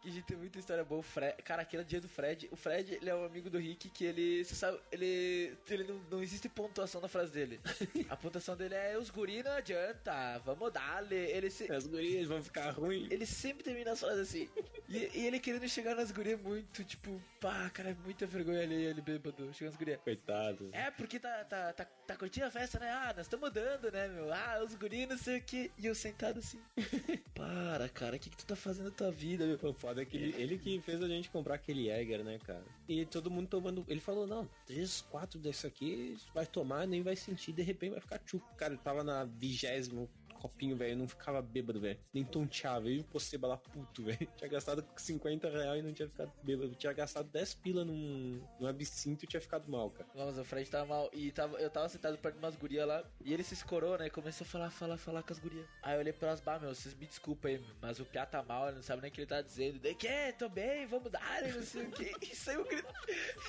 Que 0.00 0.08
a 0.08 0.12
gente 0.12 0.24
tem 0.24 0.36
muita 0.36 0.58
história 0.58 0.82
boa. 0.82 1.00
O 1.00 1.02
Fred, 1.02 1.34
cara, 1.42 1.62
aquele 1.62 1.84
dia 1.84 2.00
do 2.00 2.08
Fred. 2.08 2.48
O 2.50 2.56
Fred, 2.56 2.94
ele 2.94 3.10
é 3.10 3.14
um 3.14 3.24
amigo 3.24 3.50
do 3.50 3.58
Rick 3.58 3.90
que 3.90 4.04
ele. 4.04 4.42
Você 4.44 4.54
sabe, 4.54 4.78
ele. 4.90 5.56
Ele 5.68 5.84
não, 5.84 6.00
não 6.10 6.22
existe 6.22 6.48
pontuação 6.48 7.00
na 7.00 7.08
frase 7.08 7.32
dele. 7.32 7.60
A 8.08 8.16
pontuação 8.16 8.56
dele 8.56 8.74
é: 8.74 8.96
os 8.96 9.10
guri 9.10 9.42
não 9.42 9.52
adianta, 9.52 10.38
vamos 10.38 10.72
dar-lhe. 10.72 11.14
Ele, 11.14 11.50
se, 11.50 11.70
As 11.70 11.86
gurias 11.86 12.26
vão 12.26 12.42
ficar 12.42 12.70
ruins. 12.70 13.10
ele 13.10 13.26
sempre 13.26 13.62
termina 13.62 13.92
as 13.92 14.00
frases 14.00 14.28
assim. 14.28 14.48
E, 14.88 15.10
e 15.18 15.26
ele 15.26 15.38
querendo 15.38 15.68
chegar 15.68 15.94
nas 15.94 16.10
gurias 16.10 16.40
muito, 16.40 16.82
tipo, 16.82 17.22
pá, 17.40 17.70
cara, 17.70 17.90
é 17.90 17.94
muita 18.02 18.26
vergonha 18.26 18.62
ali, 18.62 18.74
ele 18.74 19.00
bêbado, 19.00 19.52
chegando 19.52 19.72
nas 19.72 19.76
gurias. 19.76 20.00
Coitado. 20.00 20.70
É, 20.72 20.90
porque 20.90 21.18
tá, 21.20 21.44
tá, 21.44 21.72
tá, 21.72 21.84
tá 21.84 22.16
curtindo 22.16 22.46
a 22.46 22.50
festa, 22.50 22.78
né? 22.78 22.90
Ah, 22.90 23.12
nós 23.16 23.26
estamos 23.26 23.52
dando, 23.52 23.92
né, 23.92 24.08
meu? 24.08 24.32
Ah, 24.32 24.62
os 24.64 24.74
guris, 24.74 25.06
não 25.06 25.18
sei 25.18 25.38
o 25.38 25.42
que. 25.42 25.70
E 25.78 25.86
eu 25.86 25.94
sentado 25.94 26.38
assim. 26.38 26.58
Para, 27.34 27.88
cara, 27.88 28.16
o 28.16 28.18
que, 28.18 28.30
que 28.30 28.36
tu 28.36 28.46
tá 28.46 28.56
fazendo 28.56 28.86
na 28.86 28.90
tua 28.90 29.10
vida, 29.12 29.46
meu? 29.46 29.58
O 29.62 29.74
foda 29.90 30.02
é 30.02 30.04
que 30.04 30.16
ele, 30.16 30.34
ele 30.40 30.58
que 30.58 30.80
fez 30.80 31.02
a 31.02 31.08
gente 31.08 31.28
comprar 31.30 31.56
aquele 31.56 31.86
Jäger, 31.86 32.24
né, 32.24 32.38
cara? 32.38 32.64
E 32.88 33.04
todo 33.04 33.30
mundo 33.30 33.48
tomando. 33.48 33.84
Ele 33.88 34.00
falou: 34.00 34.26
não, 34.26 34.48
três, 34.66 35.00
quatro 35.02 35.38
desse 35.38 35.66
aqui 35.66 36.16
vai 36.32 36.46
tomar, 36.46 36.86
nem 36.86 37.02
vai 37.02 37.16
sentir, 37.16 37.52
de 37.52 37.62
repente 37.62 37.92
vai 37.92 38.00
ficar 38.00 38.18
tchuco. 38.18 38.46
Cara, 38.56 38.72
ele 38.74 38.82
tava 38.82 39.02
na 39.02 39.24
vigésimo 39.24 40.08
copinho, 40.40 40.76
velho. 40.76 40.96
Não 40.96 41.06
ficava 41.08 41.40
bêbado, 41.42 41.80
velho. 41.80 41.98
Nem 42.12 42.24
tonteava. 42.24 42.88
Eu 42.88 42.94
e 42.94 43.00
o 43.00 43.04
Poceba 43.04 43.48
lá 43.48 43.56
puto, 43.56 44.02
velho. 44.04 44.28
Tinha 44.36 44.50
gastado 44.50 44.84
50 44.96 45.48
reais 45.50 45.80
e 45.80 45.82
não 45.82 45.92
tinha 45.92 46.08
ficado 46.08 46.32
bêbado. 46.42 46.74
Tinha 46.74 46.92
gastado 46.92 47.28
10 47.28 47.54
pila 47.54 47.84
num, 47.84 48.42
num 48.58 48.66
absinto 48.66 49.24
e 49.24 49.28
tinha 49.28 49.40
ficado 49.40 49.70
mal, 49.70 49.90
cara. 49.90 50.08
Nossa, 50.14 50.40
o 50.40 50.44
Fred 50.44 50.68
tava 50.70 50.86
mal. 50.86 51.10
E 51.12 51.30
tava, 51.30 51.58
eu 51.58 51.70
tava 51.70 51.88
sentado 51.88 52.16
perto 52.18 52.34
de 52.34 52.40
umas 52.40 52.56
gurias 52.56 52.86
lá. 52.86 53.04
E 53.24 53.32
ele 53.32 53.42
se 53.42 53.54
escorou, 53.54 53.98
né? 53.98 54.06
E 54.06 54.10
começou 54.10 54.44
a 54.44 54.48
falar, 54.48 54.70
falar, 54.70 54.96
falar 54.96 55.22
com 55.22 55.32
as 55.32 55.38
gurias. 55.38 55.66
Aí 55.82 55.94
eu 55.94 56.00
olhei 56.00 56.12
pra 56.12 56.28
elas, 56.28 56.40
bah, 56.40 56.58
meu, 56.58 56.74
vocês 56.74 56.94
me 56.94 57.06
desculpem 57.06 57.56
aí, 57.56 57.64
mas 57.80 58.00
o 58.00 58.04
Piá 58.04 58.24
tá 58.26 58.42
mal, 58.42 58.66
ele 58.68 58.76
não 58.76 58.82
sabe 58.82 59.02
nem 59.02 59.10
o 59.10 59.14
que 59.14 59.20
ele 59.20 59.26
tá 59.26 59.42
dizendo. 59.42 59.78
Daí, 59.78 59.94
que? 59.94 60.32
Tô 60.38 60.48
bem, 60.48 60.86
vamos 60.86 61.10
dar, 61.10 61.42
não 61.42 61.62
sei 61.62 61.86
o 61.86 61.90
que. 61.90 62.12
Isso 62.32 62.50
aí 62.50 62.56
eu 62.56 62.64
grito. 62.64 62.88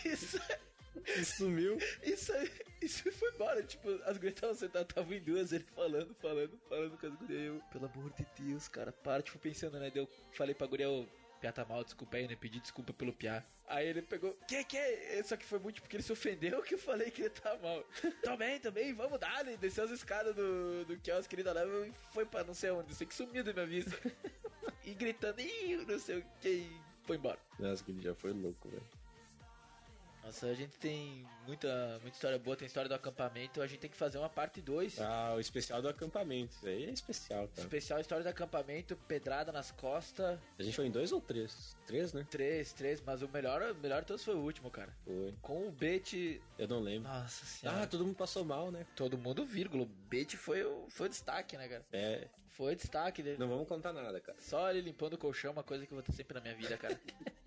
Isso 0.05 0.39
E 1.05 1.25
sumiu. 1.25 1.77
Isso 2.03 2.33
aí, 2.33 2.51
isso 2.81 3.10
embora. 3.41 3.63
Tipo, 3.63 3.89
as 4.05 4.17
gurias 4.17 4.35
estavam 4.35 4.55
sentadas, 4.55 4.89
estavam 4.89 5.13
em 5.13 5.21
duas, 5.21 5.51
ele 5.51 5.65
falando, 5.75 6.13
falando, 6.15 6.59
falando 6.69 6.97
com 6.97 7.07
as 7.07 7.15
gurias. 7.15 7.41
Eu, 7.41 7.61
pelo 7.71 7.85
amor 7.85 8.13
de 8.13 8.25
Deus, 8.37 8.67
cara, 8.67 8.91
para. 8.91 9.21
Tipo, 9.21 9.39
pensando, 9.39 9.79
né? 9.79 9.91
Eu 9.93 10.07
falei 10.31 10.53
pra 10.53 10.67
guria, 10.67 10.89
ô, 10.89 11.05
Piá 11.39 11.51
tá 11.51 11.65
mal, 11.65 11.83
desculpa 11.83 12.17
aí, 12.17 12.27
né? 12.27 12.37
Pedi 12.39 12.59
desculpa 12.59 12.93
pelo 12.93 13.11
Piá. 13.11 13.43
Aí 13.67 13.87
ele 13.87 14.01
pegou, 14.01 14.37
que 14.47 14.63
que 14.65 14.77
é? 14.77 15.23
Só 15.23 15.35
que 15.37 15.45
foi 15.45 15.57
muito 15.57 15.81
porque 15.81 15.95
ele 15.95 16.03
se 16.03 16.11
ofendeu 16.11 16.61
que 16.63 16.75
eu 16.75 16.79
falei 16.79 17.09
que 17.09 17.23
ele 17.23 17.29
tá 17.29 17.57
mal. 17.57 17.83
Também, 18.21 18.59
também, 18.59 18.93
vamos 18.93 19.19
dar, 19.19 19.43
né? 19.43 19.57
Desceu 19.57 19.85
as 19.85 19.91
escadas 19.91 20.35
do, 20.35 20.85
do 20.85 20.97
quiosque 20.97 21.35
ali 21.35 21.43
leva 21.43 21.87
e 21.87 21.93
foi 22.13 22.25
pra 22.25 22.43
não 22.43 22.53
sei 22.53 22.69
onde, 22.71 22.93
sei 22.93 23.07
que 23.07 23.15
sumiu 23.15 23.43
da 23.43 23.53
minha 23.53 23.65
vista. 23.65 23.97
e 24.85 24.93
gritando, 24.93 25.41
não 25.87 25.99
sei 25.99 26.19
o 26.19 26.25
que, 26.41 26.49
e 26.49 26.81
foi 27.03 27.15
embora. 27.15 27.39
Nossa, 27.57 27.83
que 27.83 27.91
ele 27.91 28.01
já 28.01 28.13
foi 28.13 28.33
louco, 28.33 28.69
velho. 28.69 29.00
Nossa, 30.23 30.47
a 30.47 30.53
gente 30.53 30.77
tem 30.77 31.25
muita, 31.45 31.99
muita 32.01 32.15
história 32.15 32.37
boa, 32.37 32.55
tem 32.55 32.65
história 32.65 32.87
do 32.87 32.93
acampamento, 32.93 33.61
a 33.61 33.67
gente 33.67 33.79
tem 33.79 33.89
que 33.89 33.97
fazer 33.97 34.17
uma 34.17 34.29
parte 34.29 34.61
2. 34.61 35.01
Ah, 35.01 35.33
o 35.35 35.39
especial 35.39 35.81
do 35.81 35.89
acampamento. 35.89 36.53
Isso 36.55 36.67
aí 36.67 36.85
é 36.85 36.89
especial, 36.91 37.47
cara. 37.47 37.61
Especial 37.61 37.99
história 37.99 38.23
do 38.23 38.29
acampamento, 38.29 38.95
pedrada 39.07 39.51
nas 39.51 39.71
costas. 39.71 40.39
A 40.57 40.63
gente 40.63 40.75
foi 40.75 40.85
em 40.85 40.91
dois 40.91 41.11
ou 41.11 41.19
três? 41.19 41.75
Três, 41.85 42.13
né? 42.13 42.25
Três, 42.29 42.71
três, 42.73 43.01
mas 43.01 43.21
o 43.21 43.29
melhor, 43.29 43.61
o 43.71 43.75
melhor 43.75 44.01
de 44.01 44.07
todos 44.07 44.23
foi 44.23 44.35
o 44.35 44.39
último, 44.39 44.69
cara. 44.69 44.95
Foi. 45.03 45.33
Com 45.41 45.67
o 45.67 45.71
Bet. 45.71 46.41
Eu 46.57 46.67
não 46.67 46.79
lembro. 46.79 47.09
Nossa 47.09 47.45
senhora. 47.45 47.83
Ah, 47.83 47.87
todo 47.87 48.05
mundo 48.05 48.15
passou 48.15 48.45
mal, 48.45 48.71
né? 48.71 48.85
Todo 48.95 49.17
mundo, 49.17 49.45
vírgula. 49.45 49.83
O 49.83 49.87
Bet 49.87 50.37
foi 50.37 50.63
o, 50.63 50.85
foi 50.89 51.07
o 51.07 51.09
destaque, 51.09 51.57
né, 51.57 51.67
cara? 51.67 51.85
É. 51.91 52.27
Foi 52.51 52.73
o 52.73 52.75
destaque 52.75 53.23
dele. 53.23 53.37
Não 53.39 53.47
vamos 53.47 53.67
contar 53.67 53.91
nada, 53.91 54.19
cara. 54.19 54.37
Só 54.39 54.69
ele 54.69 54.81
limpando 54.81 55.13
o 55.13 55.17
colchão, 55.17 55.51
uma 55.51 55.63
coisa 55.63 55.85
que 55.85 55.91
eu 55.91 55.95
vou 55.95 56.03
ter 56.03 56.11
sempre 56.11 56.35
na 56.35 56.41
minha 56.41 56.55
vida, 56.55 56.77
cara. 56.77 56.99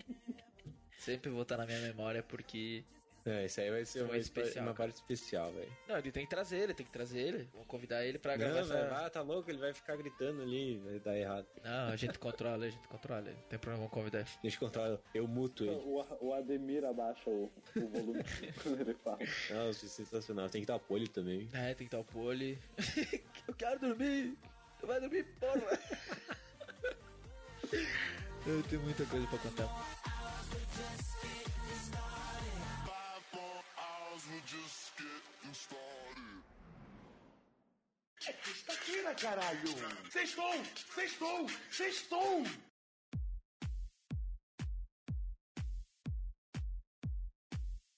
sempre 1.04 1.30
vou 1.30 1.42
estar 1.42 1.56
na 1.56 1.66
minha 1.66 1.80
memória 1.80 2.22
porque. 2.22 2.82
É, 3.26 3.46
isso 3.46 3.58
aí 3.58 3.70
vai 3.70 3.84
ser 3.86 4.02
uma, 4.02 4.18
especial, 4.18 4.66
uma 4.66 4.74
parte 4.74 4.96
especial, 4.96 5.50
velho. 5.50 5.72
Não, 5.88 5.96
ele 5.96 6.12
tem 6.12 6.24
que 6.24 6.30
trazer 6.30 6.58
ele, 6.58 6.74
tem 6.74 6.84
que 6.84 6.92
trazer 6.92 7.20
ele. 7.20 7.48
Vamos 7.52 7.66
convidar 7.66 8.04
ele 8.04 8.18
pra 8.18 8.36
gravar 8.36 8.52
Não, 8.52 8.60
essa. 8.60 8.86
vai, 8.86 9.06
ah, 9.06 9.08
tá 9.08 9.22
louco, 9.22 9.50
ele 9.50 9.56
vai 9.56 9.72
ficar 9.72 9.96
gritando 9.96 10.42
ali, 10.42 10.76
vai 10.84 10.98
dar 10.98 11.16
errado. 11.16 11.46
Não, 11.64 11.88
a 11.88 11.96
gente 11.96 12.18
controla, 12.20 12.66
a 12.66 12.68
gente 12.68 12.86
controla. 12.86 13.22
Não 13.22 13.32
tem 13.48 13.58
problema, 13.58 13.78
vamos 13.78 13.92
convidar 13.92 14.18
ele. 14.20 14.28
Deixa 14.42 14.56
eu 14.58 14.60
contar, 14.60 14.98
eu 15.14 15.26
muto 15.26 15.64
ele. 15.64 15.72
O, 15.72 16.04
o 16.20 16.34
Ademir 16.34 16.84
abaixa 16.84 17.30
o, 17.30 17.50
o 17.76 17.88
volume 17.88 18.22
quando 18.62 18.80
ele 18.82 18.94
fala. 18.94 19.18
Nossa, 19.50 19.88
sensacional. 19.88 20.50
Tem 20.50 20.60
que 20.60 20.66
dar 20.66 20.74
apoio 20.74 21.08
também. 21.08 21.48
É, 21.54 21.72
tem 21.72 21.86
que 21.86 21.92
dar 21.92 22.00
o 22.00 22.04
pole. 22.04 22.58
eu 23.48 23.54
quero 23.54 23.80
dormir! 23.80 24.36
Tu 24.80 24.86
vai 24.86 25.00
dormir, 25.00 25.24
porra! 25.40 25.80
eu 28.46 28.62
tenho 28.64 28.82
muita 28.82 29.06
coisa 29.06 29.26
pra 29.28 29.38
contar. 29.38 30.13
Caralho! 39.24 39.68
Sextou! 40.10 40.64
Sextou! 40.94 41.46
Sextou! 41.70 42.42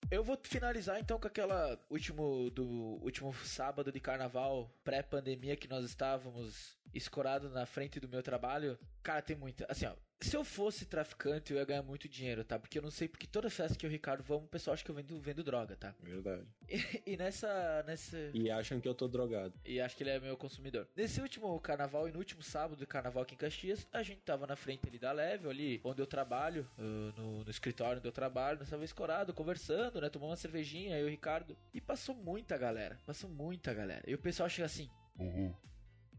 Eu 0.09 0.22
vou 0.22 0.39
finalizar 0.45 1.01
então 1.01 1.18
com 1.18 1.27
aquela 1.27 1.85
último 1.91 2.49
do 2.51 2.64
último 3.03 3.35
sábado 3.45 3.91
de 3.91 3.99
carnaval 3.99 4.70
pré-pandemia 4.85 5.57
que 5.57 5.66
nós 5.66 5.85
estávamos 5.85 6.79
escorados 6.95 7.53
na 7.53 7.66
frente 7.66 7.99
do 7.99 8.09
meu 8.09 8.22
trabalho. 8.22 8.79
Cara, 9.03 9.20
tem 9.20 9.35
muita. 9.35 9.66
Assim, 9.68 9.87
ó, 9.87 9.97
se 10.21 10.35
eu 10.37 10.43
fosse 10.45 10.87
traficante, 10.87 11.53
eu 11.53 11.59
ia 11.59 11.64
ganhar 11.64 11.83
muito 11.83 12.09
dinheiro, 12.09 12.43
tá? 12.43 12.59
Porque 12.59 12.79
eu 12.79 12.83
não 12.83 12.91
sei 12.91 13.07
porque 13.07 13.27
toda 13.27 13.51
festa 13.51 13.77
que 13.77 13.85
eu 13.85 13.91
e 13.91 13.93
o 13.93 13.93
Ricardo 13.93 14.23
vamos, 14.23 14.45
o 14.47 14.49
pessoal 14.49 14.73
acha 14.75 14.83
que 14.85 14.91
eu 14.91 14.95
vendo, 14.95 15.21
vendo 15.21 15.45
droga, 15.45 15.77
tá? 15.77 15.95
Verdade. 16.03 16.47
E, 16.69 17.12
e 17.12 17.17
nessa 17.17 17.85
nessa 17.87 18.17
E 18.35 18.51
acham 18.51 18.81
que 18.81 18.89
eu 18.89 18.95
tô 18.95 19.07
drogado. 19.07 19.55
e 19.64 19.81
acho 19.81 19.97
que 19.97 20.03
ele 20.03 20.11
é 20.11 20.19
meu 20.19 20.37
consumidor. 20.37 20.89
Nesse 20.97 21.21
último 21.21 21.59
carnaval 21.61 22.09
e 22.09 22.12
no 22.12 22.19
último 22.19 22.43
sábado 22.43 22.79
de 22.79 22.87
carnaval 22.87 23.23
aqui 23.23 23.35
em 23.35 23.39
Caxias, 23.39 23.87
a 23.93 24.03
gente 24.03 24.21
tava 24.23 24.47
na 24.47 24.57
frente 24.57 24.89
ali 24.89 24.99
da 24.99 25.12
Level, 25.12 25.51
ali 25.51 25.81
onde 25.85 26.01
eu 26.03 26.07
trabalho, 26.07 26.69
uh, 26.79 27.12
no, 27.21 27.45
no 27.45 27.51
escritório 27.51 27.99
onde 27.99 28.09
eu 28.09 28.12
trabalho, 28.12 28.59
nós 28.59 28.71
tava 28.71 28.85
escorado, 28.85 29.33
conversando, 29.35 30.01
né? 30.01 30.09
Tomando 30.09 30.31
uma 30.31 30.37
cervejinha, 30.37 30.99
eu 30.99 31.05
e 31.07 31.09
o 31.09 31.11
Ricardo. 31.11 31.57
E 31.73 31.81
passou 31.81 32.14
muita 32.14 32.57
galera, 32.59 32.99
passou 33.07 33.29
muita 33.31 33.73
galera. 33.73 34.03
E 34.07 34.14
o 34.14 34.19
pessoal 34.19 34.49
chega 34.49 34.67
assim, 34.67 34.89
ô, 35.19 35.53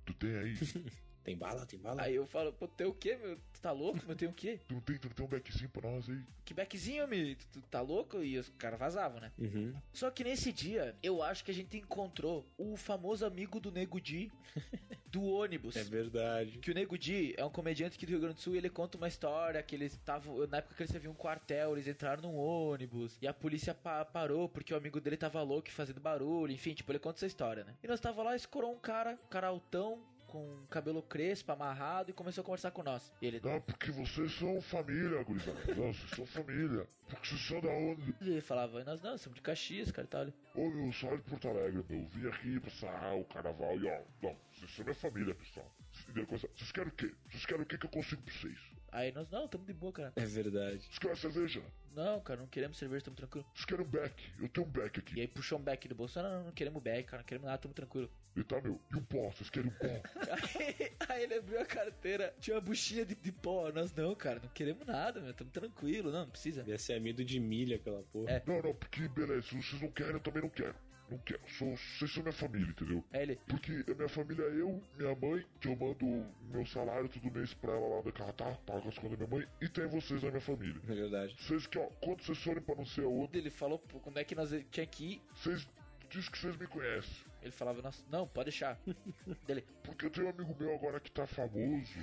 tu 0.06 0.14
tem 0.14 0.36
aí? 0.38 0.56
Tem 1.28 1.36
bala, 1.36 1.66
tem 1.66 1.78
bala. 1.78 2.02
aí 2.04 2.16
eu 2.16 2.26
falo, 2.26 2.54
pô, 2.54 2.70
tem 2.70 2.88
o 2.88 2.94
quê, 2.94 3.18
meu? 3.22 3.36
Tu 3.52 3.60
tá 3.62 3.70
louco, 3.74 4.00
meu? 4.08 4.16
Tem 4.16 4.30
o 4.30 4.34
quê? 4.34 4.62
Tu 4.66 4.74
não 4.74 4.80
tem, 4.80 4.98
tu 4.98 5.10
não 5.10 5.14
tem 5.14 5.26
um 5.26 5.28
backzinho 5.28 5.70
pra 5.70 5.92
nós 5.92 6.10
aí? 6.10 6.22
Que 6.46 6.54
beckzinho, 6.54 7.06
meu? 7.06 7.36
Tu, 7.36 7.46
tu 7.52 7.62
tá 7.64 7.82
louco? 7.82 8.24
E 8.24 8.38
os 8.38 8.48
caras 8.58 8.80
vazavam, 8.80 9.20
né? 9.20 9.30
Uhum. 9.38 9.76
Só 9.92 10.10
que 10.10 10.24
nesse 10.24 10.54
dia, 10.54 10.96
eu 11.04 11.22
acho 11.22 11.44
que 11.44 11.52
a 11.52 11.54
gente 11.54 11.76
encontrou 11.78 12.48
o 12.58 12.78
famoso 12.78 13.26
amigo 13.26 13.60
do 13.60 13.70
Nego 13.74 14.00
Di 14.00 14.32
do 15.12 15.22
ônibus. 15.26 15.76
É 15.76 15.84
verdade. 15.84 16.60
Que 16.60 16.72
o 16.72 16.74
Nego 16.74 16.98
Di 16.98 17.34
é 17.38 17.44
um 17.44 17.50
comediante 17.50 17.98
aqui 17.98 18.06
do 18.06 18.10
Rio 18.12 18.20
Grande 18.22 18.36
do 18.36 18.42
Sul 18.42 18.56
e 18.56 18.58
ele 18.60 18.70
conta 18.70 18.98
uma 18.98 19.10
história 19.10 19.62
que 19.62 19.76
eles 19.76 19.92
estavam. 19.92 20.48
Na 20.48 20.60
época 20.60 20.76
que 20.76 20.82
eles 20.84 20.92
serviam 20.92 21.12
um 21.12 21.16
quartel, 21.16 21.74
eles 21.74 21.88
entraram 21.88 22.22
num 22.22 22.38
ônibus 22.38 23.18
e 23.22 23.28
a 23.28 23.34
polícia 23.34 23.74
pa- 23.74 24.06
parou 24.06 24.48
porque 24.48 24.74
o 24.74 24.78
amigo 24.78 25.02
dele 25.02 25.18
tava 25.18 25.42
louco 25.44 25.68
e 25.68 25.72
fazendo 25.72 26.00
barulho. 26.00 26.54
Enfim, 26.54 26.74
tipo, 26.74 26.90
ele 26.90 27.00
conta 27.00 27.18
essa 27.18 27.28
história, 27.28 27.66
né? 27.66 27.76
E 27.84 27.88
nós 27.88 28.00
tava 28.00 28.24
lá, 28.24 28.34
escorou 28.34 28.72
um 28.74 28.80
cara, 28.80 29.20
um 29.26 29.28
cara 29.30 29.48
altão, 29.48 30.02
com 30.28 30.66
cabelo 30.70 31.02
crespo, 31.02 31.52
amarrado, 31.52 32.12
e 32.12 32.14
começou 32.14 32.42
a 32.42 32.46
conversar 32.46 32.72
com 32.72 32.84
nós. 32.84 33.12
E 33.22 33.26
ele. 33.26 33.42
Não, 33.44 33.60
porque 33.62 33.92
vocês 33.92 34.32
são 34.34 34.62
família, 34.62 35.24
gurizada. 35.24 35.60
Não, 35.76 35.94
vocês 35.94 36.12
são 36.12 36.26
família. 36.26 36.88
Porque 37.08 37.28
vocês 37.28 37.48
são 37.48 37.62
da 37.62 37.70
onde? 37.70 38.16
Ele 38.22 38.42
falava, 38.42 38.84
nós 38.84 39.02
não, 39.02 39.18
somos 39.18 39.36
de 39.38 39.42
Caxias, 39.42 39.92
cara 39.92 40.06
e 40.06 40.10
tal. 40.10 40.28
Ô, 40.56 40.70
meu, 40.70 40.92
sou 40.94 41.16
de 41.16 41.24
Porto 41.24 41.48
Alegre, 41.48 41.84
meu. 41.90 42.08
Vim 42.10 42.28
aqui 42.28 42.60
passar 42.60 43.16
o 43.16 43.24
carnaval 43.26 43.80
e, 43.80 43.88
ó, 43.88 44.02
não, 44.22 44.36
vocês 44.52 44.72
são 44.76 44.84
minha 44.86 44.96
família, 44.96 45.34
pessoal. 45.34 45.72
E 46.10 46.12
depois, 46.12 46.42
Vocês 46.42 46.72
querem 46.72 46.90
o 46.90 46.96
quê? 46.96 47.14
Vocês 47.30 47.46
querem 47.46 47.64
o 47.64 47.66
quê 47.66 47.78
que 47.78 47.86
eu 47.86 47.90
consigo 47.90 48.22
pra 48.22 48.34
vocês? 48.34 48.77
Aí 48.98 49.12
nós, 49.12 49.30
não, 49.30 49.48
tamo 49.48 49.64
de 49.64 49.74
boa, 49.74 49.94
cara. 49.94 50.14
É 50.16 50.26
verdade. 50.26 50.80
Vocês 50.82 50.98
querem 50.98 51.16
cerveja? 51.16 51.62
Não, 51.96 52.20
cara, 52.20 52.40
não 52.40 52.48
queremos 52.48 52.78
cerveja, 52.80 53.06
tamo 53.06 53.16
tranquilo. 53.16 53.46
Vocês 53.54 53.66
querem 53.66 53.86
um 53.86 53.90
back? 53.90 54.24
Eu 54.40 54.50
tenho 54.50 54.66
um 54.66 54.70
back 54.72 54.98
E 54.98 55.02
aqui. 55.02 55.22
aí 55.22 55.28
puxou 55.28 55.60
um 55.60 55.62
back 55.62 55.88
do 55.88 55.94
bolso, 55.94 56.20
não, 56.20 56.30
não, 56.32 56.44
não 56.46 56.52
queremos 56.52 56.82
back, 56.82 57.04
cara, 57.04 57.22
não 57.22 57.26
queremos 57.28 57.46
nada, 57.46 57.60
tamo 57.60 57.76
tranquilo. 57.76 58.10
E 58.36 58.44
tá, 58.44 58.60
meu. 58.60 58.82
E 58.92 58.96
um 58.96 59.04
pó? 59.04 59.30
Vocês 59.30 59.52
querem 59.52 59.70
um 59.70 59.74
pó? 59.74 59.86
Aí, 60.60 60.92
aí 61.10 61.24
ele 61.24 61.36
abriu 61.36 61.60
a 61.62 61.66
carteira, 61.66 62.34
tinha 62.40 62.56
uma 62.56 62.62
buchinha 62.62 63.06
de, 63.06 63.14
de 63.14 63.32
pó. 63.32 63.72
Nós, 63.72 63.94
não, 63.94 64.16
cara, 64.16 64.40
não 64.42 64.50
queremos 64.50 64.86
nada, 64.86 65.20
meu, 65.22 65.32
tamo 65.34 65.52
tranquilo, 65.52 66.12
não, 66.12 66.22
não 66.22 66.30
precisa. 66.30 66.64
Ia 66.68 66.78
ser 66.80 66.94
amido 66.94 67.24
de 67.24 67.40
milha 67.40 67.76
aquela 67.76 68.02
porra. 68.04 68.32
É. 68.32 68.44
Não, 68.48 68.62
não, 68.64 68.74
porque 68.74 69.08
beleza, 69.08 69.44
se 69.44 69.56
vocês 69.62 69.80
não 69.82 69.92
querem, 69.92 70.14
eu 70.14 70.20
também 70.20 70.42
não 70.42 70.50
quero. 70.50 70.76
Não 71.10 71.18
quero. 71.20 71.40
Sou, 71.58 71.76
vocês 71.78 72.12
são 72.12 72.22
minha 72.22 72.34
família, 72.34 72.70
entendeu? 72.70 73.04
Aí 73.14 73.22
ele, 73.22 73.40
Porque 73.48 73.84
a 73.90 73.94
minha 73.94 74.10
família 74.10 74.44
é 74.44 74.62
eu, 74.62 74.82
minha 74.98 75.16
mãe, 75.16 75.46
que 75.62 75.68
eu 75.68 75.76
mando 75.76 76.26
meu 76.52 76.66
salário 76.66 77.08
todo 77.08 77.32
mês 77.32 77.54
pra 77.54 77.72
ela 77.72 77.96
lá 77.96 78.02
da 78.02 78.12
Carratá, 78.12 78.52
pago 78.66 78.90
as 78.90 78.98
contas 78.98 79.18
da 79.18 79.26
minha 79.28 79.40
mãe, 79.40 79.48
e 79.62 79.70
tem 79.70 79.88
vocês 79.88 80.22
na 80.22 80.30
minha 80.30 80.42
família. 80.42 80.82
É 80.84 80.94
verdade. 80.94 81.36
Vocês 81.40 81.66
que, 81.66 81.78
ó, 81.78 81.86
quando 82.02 82.22
vocês 82.24 82.38
forem 82.44 82.62
pra 82.62 82.76
não 82.76 82.86
sei 82.86 83.06
aonde, 83.06 83.38
ele 83.38 83.50
falou 83.50 83.80
pô, 83.80 84.00
quando 84.00 84.18
é 84.18 84.24
que 84.24 84.36
nós 84.36 84.50
tinha 84.72 84.86
que 84.86 85.14
ir. 85.14 85.22
vocês 85.36 85.68
dizem 86.10 86.32
que 86.32 86.38
vocês 86.38 86.58
me 86.58 86.68
conhecem. 86.68 87.26
Ele 87.42 87.52
falava, 87.52 87.82
nossa, 87.82 88.04
não, 88.10 88.28
pode 88.28 88.46
deixar. 88.46 88.80
Dele, 89.46 89.66
Porque 89.84 90.06
eu 90.06 90.10
tenho 90.10 90.28
um 90.28 90.30
amigo 90.30 90.56
meu 90.60 90.74
agora 90.76 91.00
que 91.00 91.12
tá 91.12 91.26
famoso, 91.28 91.94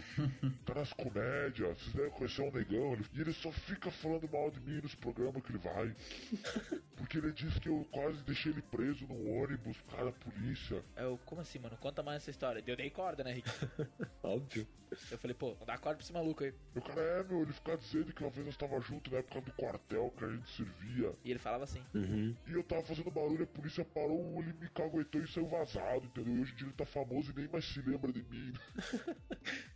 tá 0.65 0.75
nas 0.75 0.93
comédias, 0.93 1.77
vocês 1.79 1.93
devem 1.95 2.11
conhecer 2.13 2.43
um 2.43 2.51
negão, 2.53 2.93
ele- 2.93 3.07
e 3.13 3.21
ele 3.21 3.33
só 3.33 3.51
fica 3.53 3.91
falando 3.91 4.29
mal 4.31 4.51
de 4.51 4.61
mim 4.61 4.81
nos 4.81 4.95
programas 4.95 5.43
que 5.43 5.51
ele 5.53 5.59
vai. 5.59 5.95
Porque 6.97 7.19
ele 7.19 7.33
disse 7.33 7.61
que 7.61 7.69
eu 7.69 7.87
quase 7.91 8.23
deixei 8.23 8.53
ele 8.53 8.63
preso 8.63 9.07
num 9.07 9.43
ônibus, 9.43 9.77
cara, 9.91 10.13
polícia. 10.13 10.83
eu, 10.97 11.19
como 11.27 11.41
assim, 11.41 11.59
mano? 11.59 11.77
Conta 11.77 12.03
mais 12.03 12.23
essa 12.23 12.31
história. 12.31 12.63
Eu 12.67 12.77
dei 12.77 12.89
corda, 12.91 13.23
né, 13.25 13.33
Rick? 13.33 13.51
Óbvio. 14.23 14.67
Eu 15.11 15.19
falei, 15.19 15.35
pô, 15.35 15.57
dá 15.67 15.77
corda 15.77 15.97
pra 15.97 16.05
esse 16.05 16.13
maluco 16.13 16.45
aí. 16.45 16.55
O 16.77 16.81
cara 16.81 17.01
é, 17.01 17.25
meu, 17.25 17.43
ele 17.43 17.53
fica 17.53 17.77
dizendo 17.77 18.13
que 18.13 18.23
uma 18.23 18.31
vez 18.31 18.47
nós 18.47 18.57
tava 18.57 18.79
junto 18.81 19.11
na 19.11 19.19
época 19.19 19.41
do 19.41 19.53
quartel 19.55 20.13
que 20.17 20.25
a 20.25 20.29
gente 20.29 20.49
servia. 20.51 21.13
E 21.25 21.31
ele 21.31 21.39
falava 21.41 21.65
assim. 21.65 21.83
Uhum. 21.93 22.37
E 22.47 22.53
eu 22.53 22.63
tava 22.63 22.85
fazendo 22.85 23.11
barulho, 23.11 23.43
a 23.43 23.47
polícia 23.47 23.85
parou, 23.85 24.39
ele 24.41 24.53
me 24.53 24.69
caguetou 24.69 25.21
e 25.21 25.27
saiu 25.35 25.47
vazado, 25.47 26.07
entendeu? 26.07 26.37
E 26.37 26.41
hoje 26.41 26.53
em 26.53 26.57
dia 26.57 26.67
ele 26.67 26.75
tá 26.75 26.87
famoso 26.87 27.33
e 27.33 27.35
nem 27.35 27.49
mais 27.49 27.65
se 27.65 27.81
lembra 27.81 28.13
de 28.13 28.23
mim. 28.23 28.53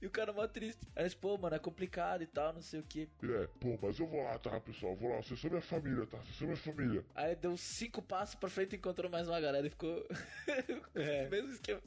E 0.00 0.06
o 0.06 0.10
cara 0.10 0.32
mó 0.32 0.46
triste. 0.46 0.86
Aí 0.94 1.02
eles, 1.02 1.14
pô, 1.14 1.36
mano, 1.36 1.56
é 1.56 1.58
complicado 1.58 2.22
e 2.22 2.26
tal, 2.26 2.52
não 2.52 2.62
sei 2.62 2.80
o 2.80 2.82
que. 2.84 3.08
É, 3.22 3.46
pô, 3.60 3.78
mas 3.82 3.98
eu 3.98 4.06
vou 4.06 4.22
lá, 4.22 4.38
tá, 4.38 4.58
pessoal? 4.60 4.94
Vou 4.96 5.10
lá, 5.10 5.16
vocês 5.16 5.38
são 5.40 5.50
minha 5.50 5.60
família, 5.60 6.06
tá? 6.06 6.18
Vocês 6.18 6.36
são 6.36 6.46
minha 6.46 6.56
família. 6.56 7.04
Aí 7.14 7.34
deu 7.34 7.56
cinco 7.56 8.00
passos 8.00 8.36
pra 8.36 8.48
frente 8.48 8.74
e 8.74 8.76
encontrou 8.76 9.10
mais 9.10 9.28
uma 9.28 9.40
galera 9.40 9.66
e 9.66 9.70
ficou. 9.70 10.06
É. 10.94 11.28
Mesmo 11.28 11.50
esquema. 11.50 11.80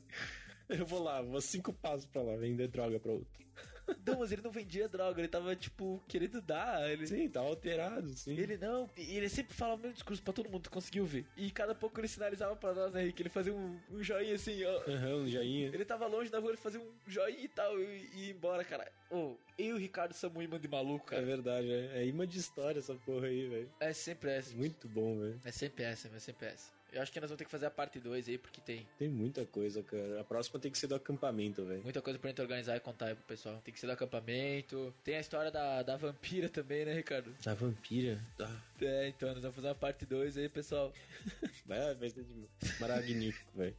Eu 0.80 0.86
vou 0.86 1.04
lá, 1.04 1.22
vou 1.22 1.42
cinco 1.42 1.74
passos 1.74 2.06
pra 2.06 2.22
lá 2.22 2.36
vender 2.36 2.68
droga 2.68 3.00
pra 3.00 3.12
outro. 3.12 3.42
Não, 4.06 4.20
mas 4.20 4.32
ele 4.32 4.42
não 4.42 4.52
vendia 4.52 4.88
droga, 4.88 5.20
ele 5.20 5.28
tava, 5.28 5.54
tipo, 5.56 6.02
querendo 6.08 6.42
dar. 6.42 6.90
Ele... 6.90 7.06
Sim, 7.06 7.28
tá 7.28 7.42
alterado, 7.42 8.08
sim. 8.16 8.38
Ele 8.38 8.56
não, 8.58 8.90
e 8.96 9.18
ele 9.18 9.28
sempre 9.28 9.54
falava 9.54 9.80
o 9.80 9.82
mesmo 9.82 9.96
discurso 9.96 10.24
pra 10.24 10.32
todo 10.32 10.50
mundo, 10.50 10.64
tu 10.64 10.72
conseguiu 10.72 11.04
ver. 11.06 11.26
E 11.36 11.52
cada 11.52 11.76
pouco 11.76 12.00
ele 12.00 12.08
sinalizava 12.08 12.56
pra 12.56 12.74
nós, 12.74 12.94
né, 12.94 13.04
Rick? 13.04 13.22
Ele 13.22 13.30
fazia 13.30 13.54
um, 13.54 13.78
um 13.90 14.02
joinha 14.02 14.36
assim, 14.36 14.64
ó. 14.64 14.78
Aham, 14.90 15.16
um 15.24 15.28
joinha. 15.28 15.68
Ele 15.74 15.84
tava 15.84 16.08
longe 16.08 16.30
da 16.32 16.40
rua, 16.40 16.52
ele 16.52 16.58
fazia 16.58 16.80
um 16.80 16.94
joinha 17.06 17.40
e 17.44 17.48
tal, 17.50 17.78
e, 17.78 17.84
e 18.14 18.26
ia 18.28 18.32
embora, 18.32 18.64
cara. 18.64 18.90
Ô, 19.10 19.36
eu 19.58 19.66
e 19.68 19.74
o 19.74 19.78
Ricardo 19.78 20.14
somos 20.14 20.42
imã 20.42 20.58
de 20.58 20.70
maluco, 20.70 21.08
É 21.08 21.16
cara. 21.18 21.26
verdade, 21.26 21.70
é, 21.70 21.98
é 22.02 22.06
imã 22.06 22.26
de 22.26 22.40
história 22.40 22.80
essa 22.80 22.96
porra 22.96 23.28
aí, 23.28 23.46
velho. 23.50 23.70
É 23.82 23.92
sempre 23.92 24.30
essa. 24.32 24.56
Muito 24.56 24.88
bom, 24.88 25.20
velho. 25.20 25.42
É 25.44 25.52
sempre 25.52 25.84
essa, 25.84 26.08
é 26.08 26.20
sempre 26.20 26.48
essa. 26.48 26.72
Eu 26.92 27.02
acho 27.02 27.12
que 27.12 27.20
nós 27.22 27.30
vamos 27.30 27.38
ter 27.38 27.46
que 27.46 27.52
fazer 27.52 27.66
a 27.66 27.72
parte 27.72 28.00
2 28.00 28.28
aí, 28.28 28.38
porque 28.38 28.60
tem 28.60 28.86
Tem 29.00 29.08
muita 29.08 29.46
coisa, 29.46 29.82
cara. 29.82 30.20
A 30.20 30.24
próxima 30.24 30.60
tem 30.60 30.72
que 30.72 30.78
ser 30.78 30.88
do 30.88 30.96
acampamento, 30.96 31.64
velho. 31.64 31.82
muita 31.84 32.02
coisa 32.02 32.20
pra 32.20 32.30
gente 32.30 32.42
organizar 32.42 32.76
e 32.76 32.80
contar 32.80 33.08
aí 33.08 33.16
pro 33.16 33.24
pessoal. 33.24 33.62
Tem 33.64 33.74
que 33.74 33.80
ser 33.80 33.88
do 33.88 33.94
acampamento. 33.94 34.94
Tem 35.04 35.16
a 35.16 35.22
história 35.22 35.50
da, 35.50 35.84
da 35.84 35.96
vampira 35.96 36.50
também, 36.50 36.84
né, 36.84 36.94
Ricardo? 36.94 37.34
Da 37.44 37.54
vampira. 37.54 38.20
Tá. 38.38 38.50
É, 38.82 39.08
então 39.08 39.30
nós 39.30 39.42
vamos 39.42 39.56
fazer 39.56 39.70
a 39.70 39.76
parte 39.76 40.06
2 40.06 40.38
aí, 40.38 40.50
pessoal. 40.50 40.94
Vai, 41.66 41.96
vai 41.96 42.10
ser 42.10 42.24
de... 42.24 42.80
magnífico, 42.80 43.52
velho. 43.56 43.76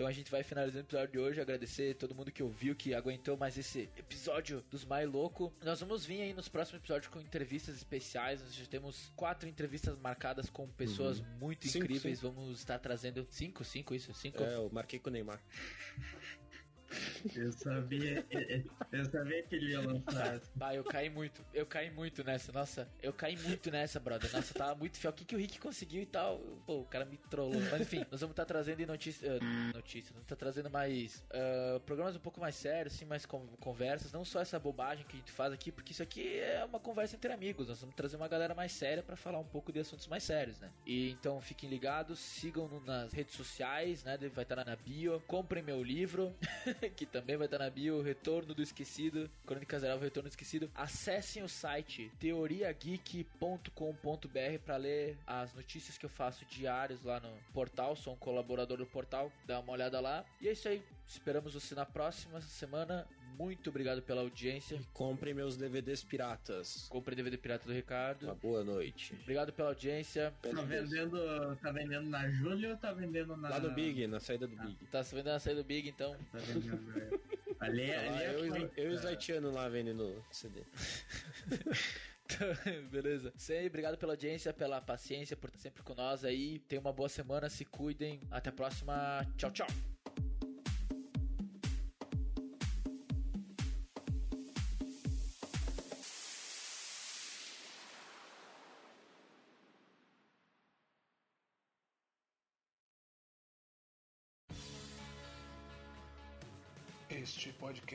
Então 0.00 0.08
a 0.08 0.12
gente 0.12 0.30
vai 0.30 0.42
finalizando 0.42 0.78
o 0.84 0.86
episódio 0.86 1.12
de 1.12 1.18
hoje. 1.18 1.40
Agradecer 1.42 1.94
todo 1.94 2.14
mundo 2.14 2.32
que 2.32 2.42
ouviu, 2.42 2.74
que 2.74 2.94
aguentou 2.94 3.36
mais 3.36 3.58
esse 3.58 3.80
episódio 3.98 4.64
dos 4.70 4.82
Mais 4.82 5.06
Louco. 5.06 5.52
Nós 5.62 5.78
vamos 5.78 6.06
vir 6.06 6.22
aí 6.22 6.32
nos 6.32 6.48
próximos 6.48 6.80
episódios 6.80 7.12
com 7.12 7.20
entrevistas 7.20 7.76
especiais. 7.76 8.40
Nós 8.40 8.54
já 8.54 8.64
temos 8.64 9.12
quatro 9.14 9.46
entrevistas 9.46 9.98
marcadas 9.98 10.48
com 10.48 10.66
pessoas 10.70 11.20
muito 11.38 11.68
Cinco, 11.68 11.84
incríveis. 11.84 12.18
cinco. 12.18 12.32
Vamos 12.32 12.60
estar 12.60 12.78
trazendo 12.78 13.26
cinco, 13.30 13.62
cinco, 13.62 13.94
isso, 13.94 14.14
cinco. 14.14 14.42
É, 14.42 14.54
eu 14.54 14.70
marquei 14.72 14.98
com 14.98 15.10
o 15.10 15.12
Neymar. 15.12 15.38
Eu 17.34 17.52
sabia, 17.52 18.24
eu 18.92 19.04
sabia 19.04 19.42
que 19.44 19.54
ele 19.54 19.70
ia 19.72 19.80
lançar. 19.80 20.40
Bah, 20.54 20.74
eu 20.74 20.82
caí 20.84 21.08
muito, 21.08 21.44
eu 21.52 21.64
caí 21.66 21.90
muito 21.90 22.24
nessa, 22.24 22.52
nossa, 22.52 22.88
eu 23.02 23.12
caí 23.12 23.36
muito 23.36 23.70
nessa, 23.70 24.00
brother. 24.00 24.32
Nossa, 24.32 24.54
tava 24.54 24.74
muito 24.74 24.98
fiel. 24.98 25.10
O 25.10 25.14
que, 25.14 25.24
que 25.24 25.34
o 25.34 25.38
Rick 25.38 25.58
conseguiu 25.58 26.02
e 26.02 26.06
tal? 26.06 26.38
Pô, 26.66 26.80
o 26.80 26.84
cara 26.86 27.04
me 27.04 27.16
trollou. 27.16 27.60
Mas 27.70 27.82
enfim, 27.82 28.04
nós 28.10 28.20
vamos 28.20 28.32
estar 28.32 28.44
trazendo 28.44 28.84
notícias. 28.86 29.40
notícias, 29.74 30.10
vamos 30.12 30.24
estar 30.24 30.36
trazendo 30.36 30.70
mais 30.70 31.24
ah, 31.32 31.80
programas 31.86 32.16
um 32.16 32.20
pouco 32.20 32.40
mais 32.40 32.54
sérios, 32.56 32.94
assim, 32.94 33.04
mais 33.04 33.24
con- 33.26 33.46
conversas. 33.60 34.12
Não 34.12 34.24
só 34.24 34.40
essa 34.40 34.58
bobagem 34.58 35.04
que 35.06 35.16
a 35.16 35.18
gente 35.20 35.32
faz 35.32 35.52
aqui, 35.52 35.70
porque 35.70 35.92
isso 35.92 36.02
aqui 36.02 36.38
é 36.38 36.64
uma 36.64 36.80
conversa 36.80 37.16
entre 37.16 37.32
amigos. 37.32 37.68
Nós 37.68 37.80
vamos 37.80 37.94
trazer 37.94 38.16
uma 38.16 38.28
galera 38.28 38.54
mais 38.54 38.72
séria 38.72 39.02
pra 39.02 39.16
falar 39.16 39.38
um 39.38 39.44
pouco 39.46 39.72
de 39.72 39.78
assuntos 39.78 40.06
mais 40.06 40.22
sérios, 40.24 40.58
né? 40.58 40.70
E 40.86 41.10
então 41.10 41.40
fiquem 41.40 41.68
ligados, 41.68 42.18
sigam-no 42.18 42.80
nas 42.80 43.12
redes 43.12 43.34
sociais, 43.34 44.02
né? 44.04 44.16
Vai 44.34 44.42
estar 44.44 44.64
na 44.64 44.76
bio. 44.76 45.20
Comprem 45.26 45.62
meu 45.62 45.82
livro. 45.82 46.34
que 46.96 47.06
também 47.06 47.36
vai 47.36 47.46
estar 47.46 47.58
na 47.58 47.70
bio, 47.70 48.02
Retorno 48.02 48.54
do 48.54 48.62
Esquecido, 48.62 49.30
Crônicas 49.46 49.82
Geral, 49.82 49.98
Retorno 49.98 50.28
do 50.28 50.32
Esquecido. 50.32 50.70
Acessem 50.74 51.42
o 51.42 51.48
site 51.48 52.10
teoriageek.com.br 52.18 54.58
para 54.64 54.76
ler 54.76 55.18
as 55.26 55.52
notícias 55.54 55.98
que 55.98 56.06
eu 56.06 56.10
faço 56.10 56.44
diários 56.46 57.04
lá 57.04 57.20
no 57.20 57.30
portal, 57.52 57.96
sou 57.96 58.14
um 58.14 58.16
colaborador 58.16 58.78
do 58.78 58.86
portal, 58.86 59.30
dá 59.44 59.60
uma 59.60 59.72
olhada 59.72 60.00
lá. 60.00 60.24
E 60.40 60.48
é 60.48 60.52
isso 60.52 60.68
aí, 60.68 60.82
esperamos 61.06 61.54
você 61.54 61.74
na 61.74 61.84
próxima 61.84 62.40
semana. 62.40 63.06
Muito 63.40 63.70
obrigado 63.70 64.02
pela 64.02 64.20
audiência. 64.20 64.78
Comprem 64.92 65.32
meus 65.32 65.56
DVDs 65.56 66.04
piratas. 66.04 66.86
Compre 66.90 67.16
DVD 67.16 67.38
Pirata 67.38 67.64
do 67.64 67.70
Uma 67.70 67.76
Ricardo. 67.76 68.34
boa 68.34 68.62
noite. 68.62 69.14
Obrigado 69.22 69.50
pela 69.50 69.70
audiência. 69.70 70.30
Tá 70.42 70.60
vendendo, 70.60 71.56
tá 71.56 71.72
vendendo 71.72 72.06
na 72.10 72.28
Júlia 72.28 72.72
ou 72.72 72.76
tá 72.76 72.92
vendendo 72.92 73.34
na. 73.38 73.48
Lá 73.48 73.58
no 73.58 73.70
Big, 73.70 74.06
na 74.06 74.20
saída 74.20 74.46
do 74.46 74.54
Big. 74.58 74.76
Tá 74.92 75.02
se 75.02 75.14
vendo 75.14 75.28
na 75.28 75.38
saída 75.40 75.62
do 75.62 75.66
Big, 75.66 75.88
então. 75.88 76.14
Tá 76.30 76.38
vendendo, 76.38 77.16
ali, 77.58 77.80
é- 77.90 78.04
Tá 78.04 78.10
lá, 78.10 78.18
ali 78.18 78.24
é 78.24 78.34
eu, 78.34 78.44
e- 78.44 78.48
foda. 78.50 78.70
eu 78.76 78.90
e 78.90 78.94
o 78.94 78.98
Zaitiano 78.98 79.50
lá 79.50 79.66
vendendo 79.70 80.22
CD. 80.30 80.62
Beleza. 82.92 83.32
Sei, 83.38 83.66
obrigado 83.66 83.96
pela 83.96 84.12
audiência, 84.12 84.52
pela 84.52 84.82
paciência, 84.82 85.34
por 85.34 85.48
estar 85.48 85.60
sempre 85.60 85.82
com 85.82 85.94
nós 85.94 86.26
aí. 86.26 86.58
Tenham 86.68 86.82
uma 86.82 86.92
boa 86.92 87.08
semana, 87.08 87.48
se 87.48 87.64
cuidem. 87.64 88.20
Até 88.30 88.50
a 88.50 88.52
próxima. 88.52 89.26
Tchau, 89.38 89.50
tchau. 89.50 89.66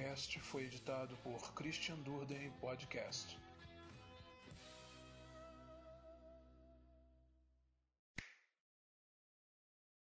Podcast 0.06 0.39
foi 0.39 0.66
editado 0.66 1.18
por 1.24 1.51
Christian 1.56 1.95
Durden 2.03 2.51
Podcast. 2.62 3.45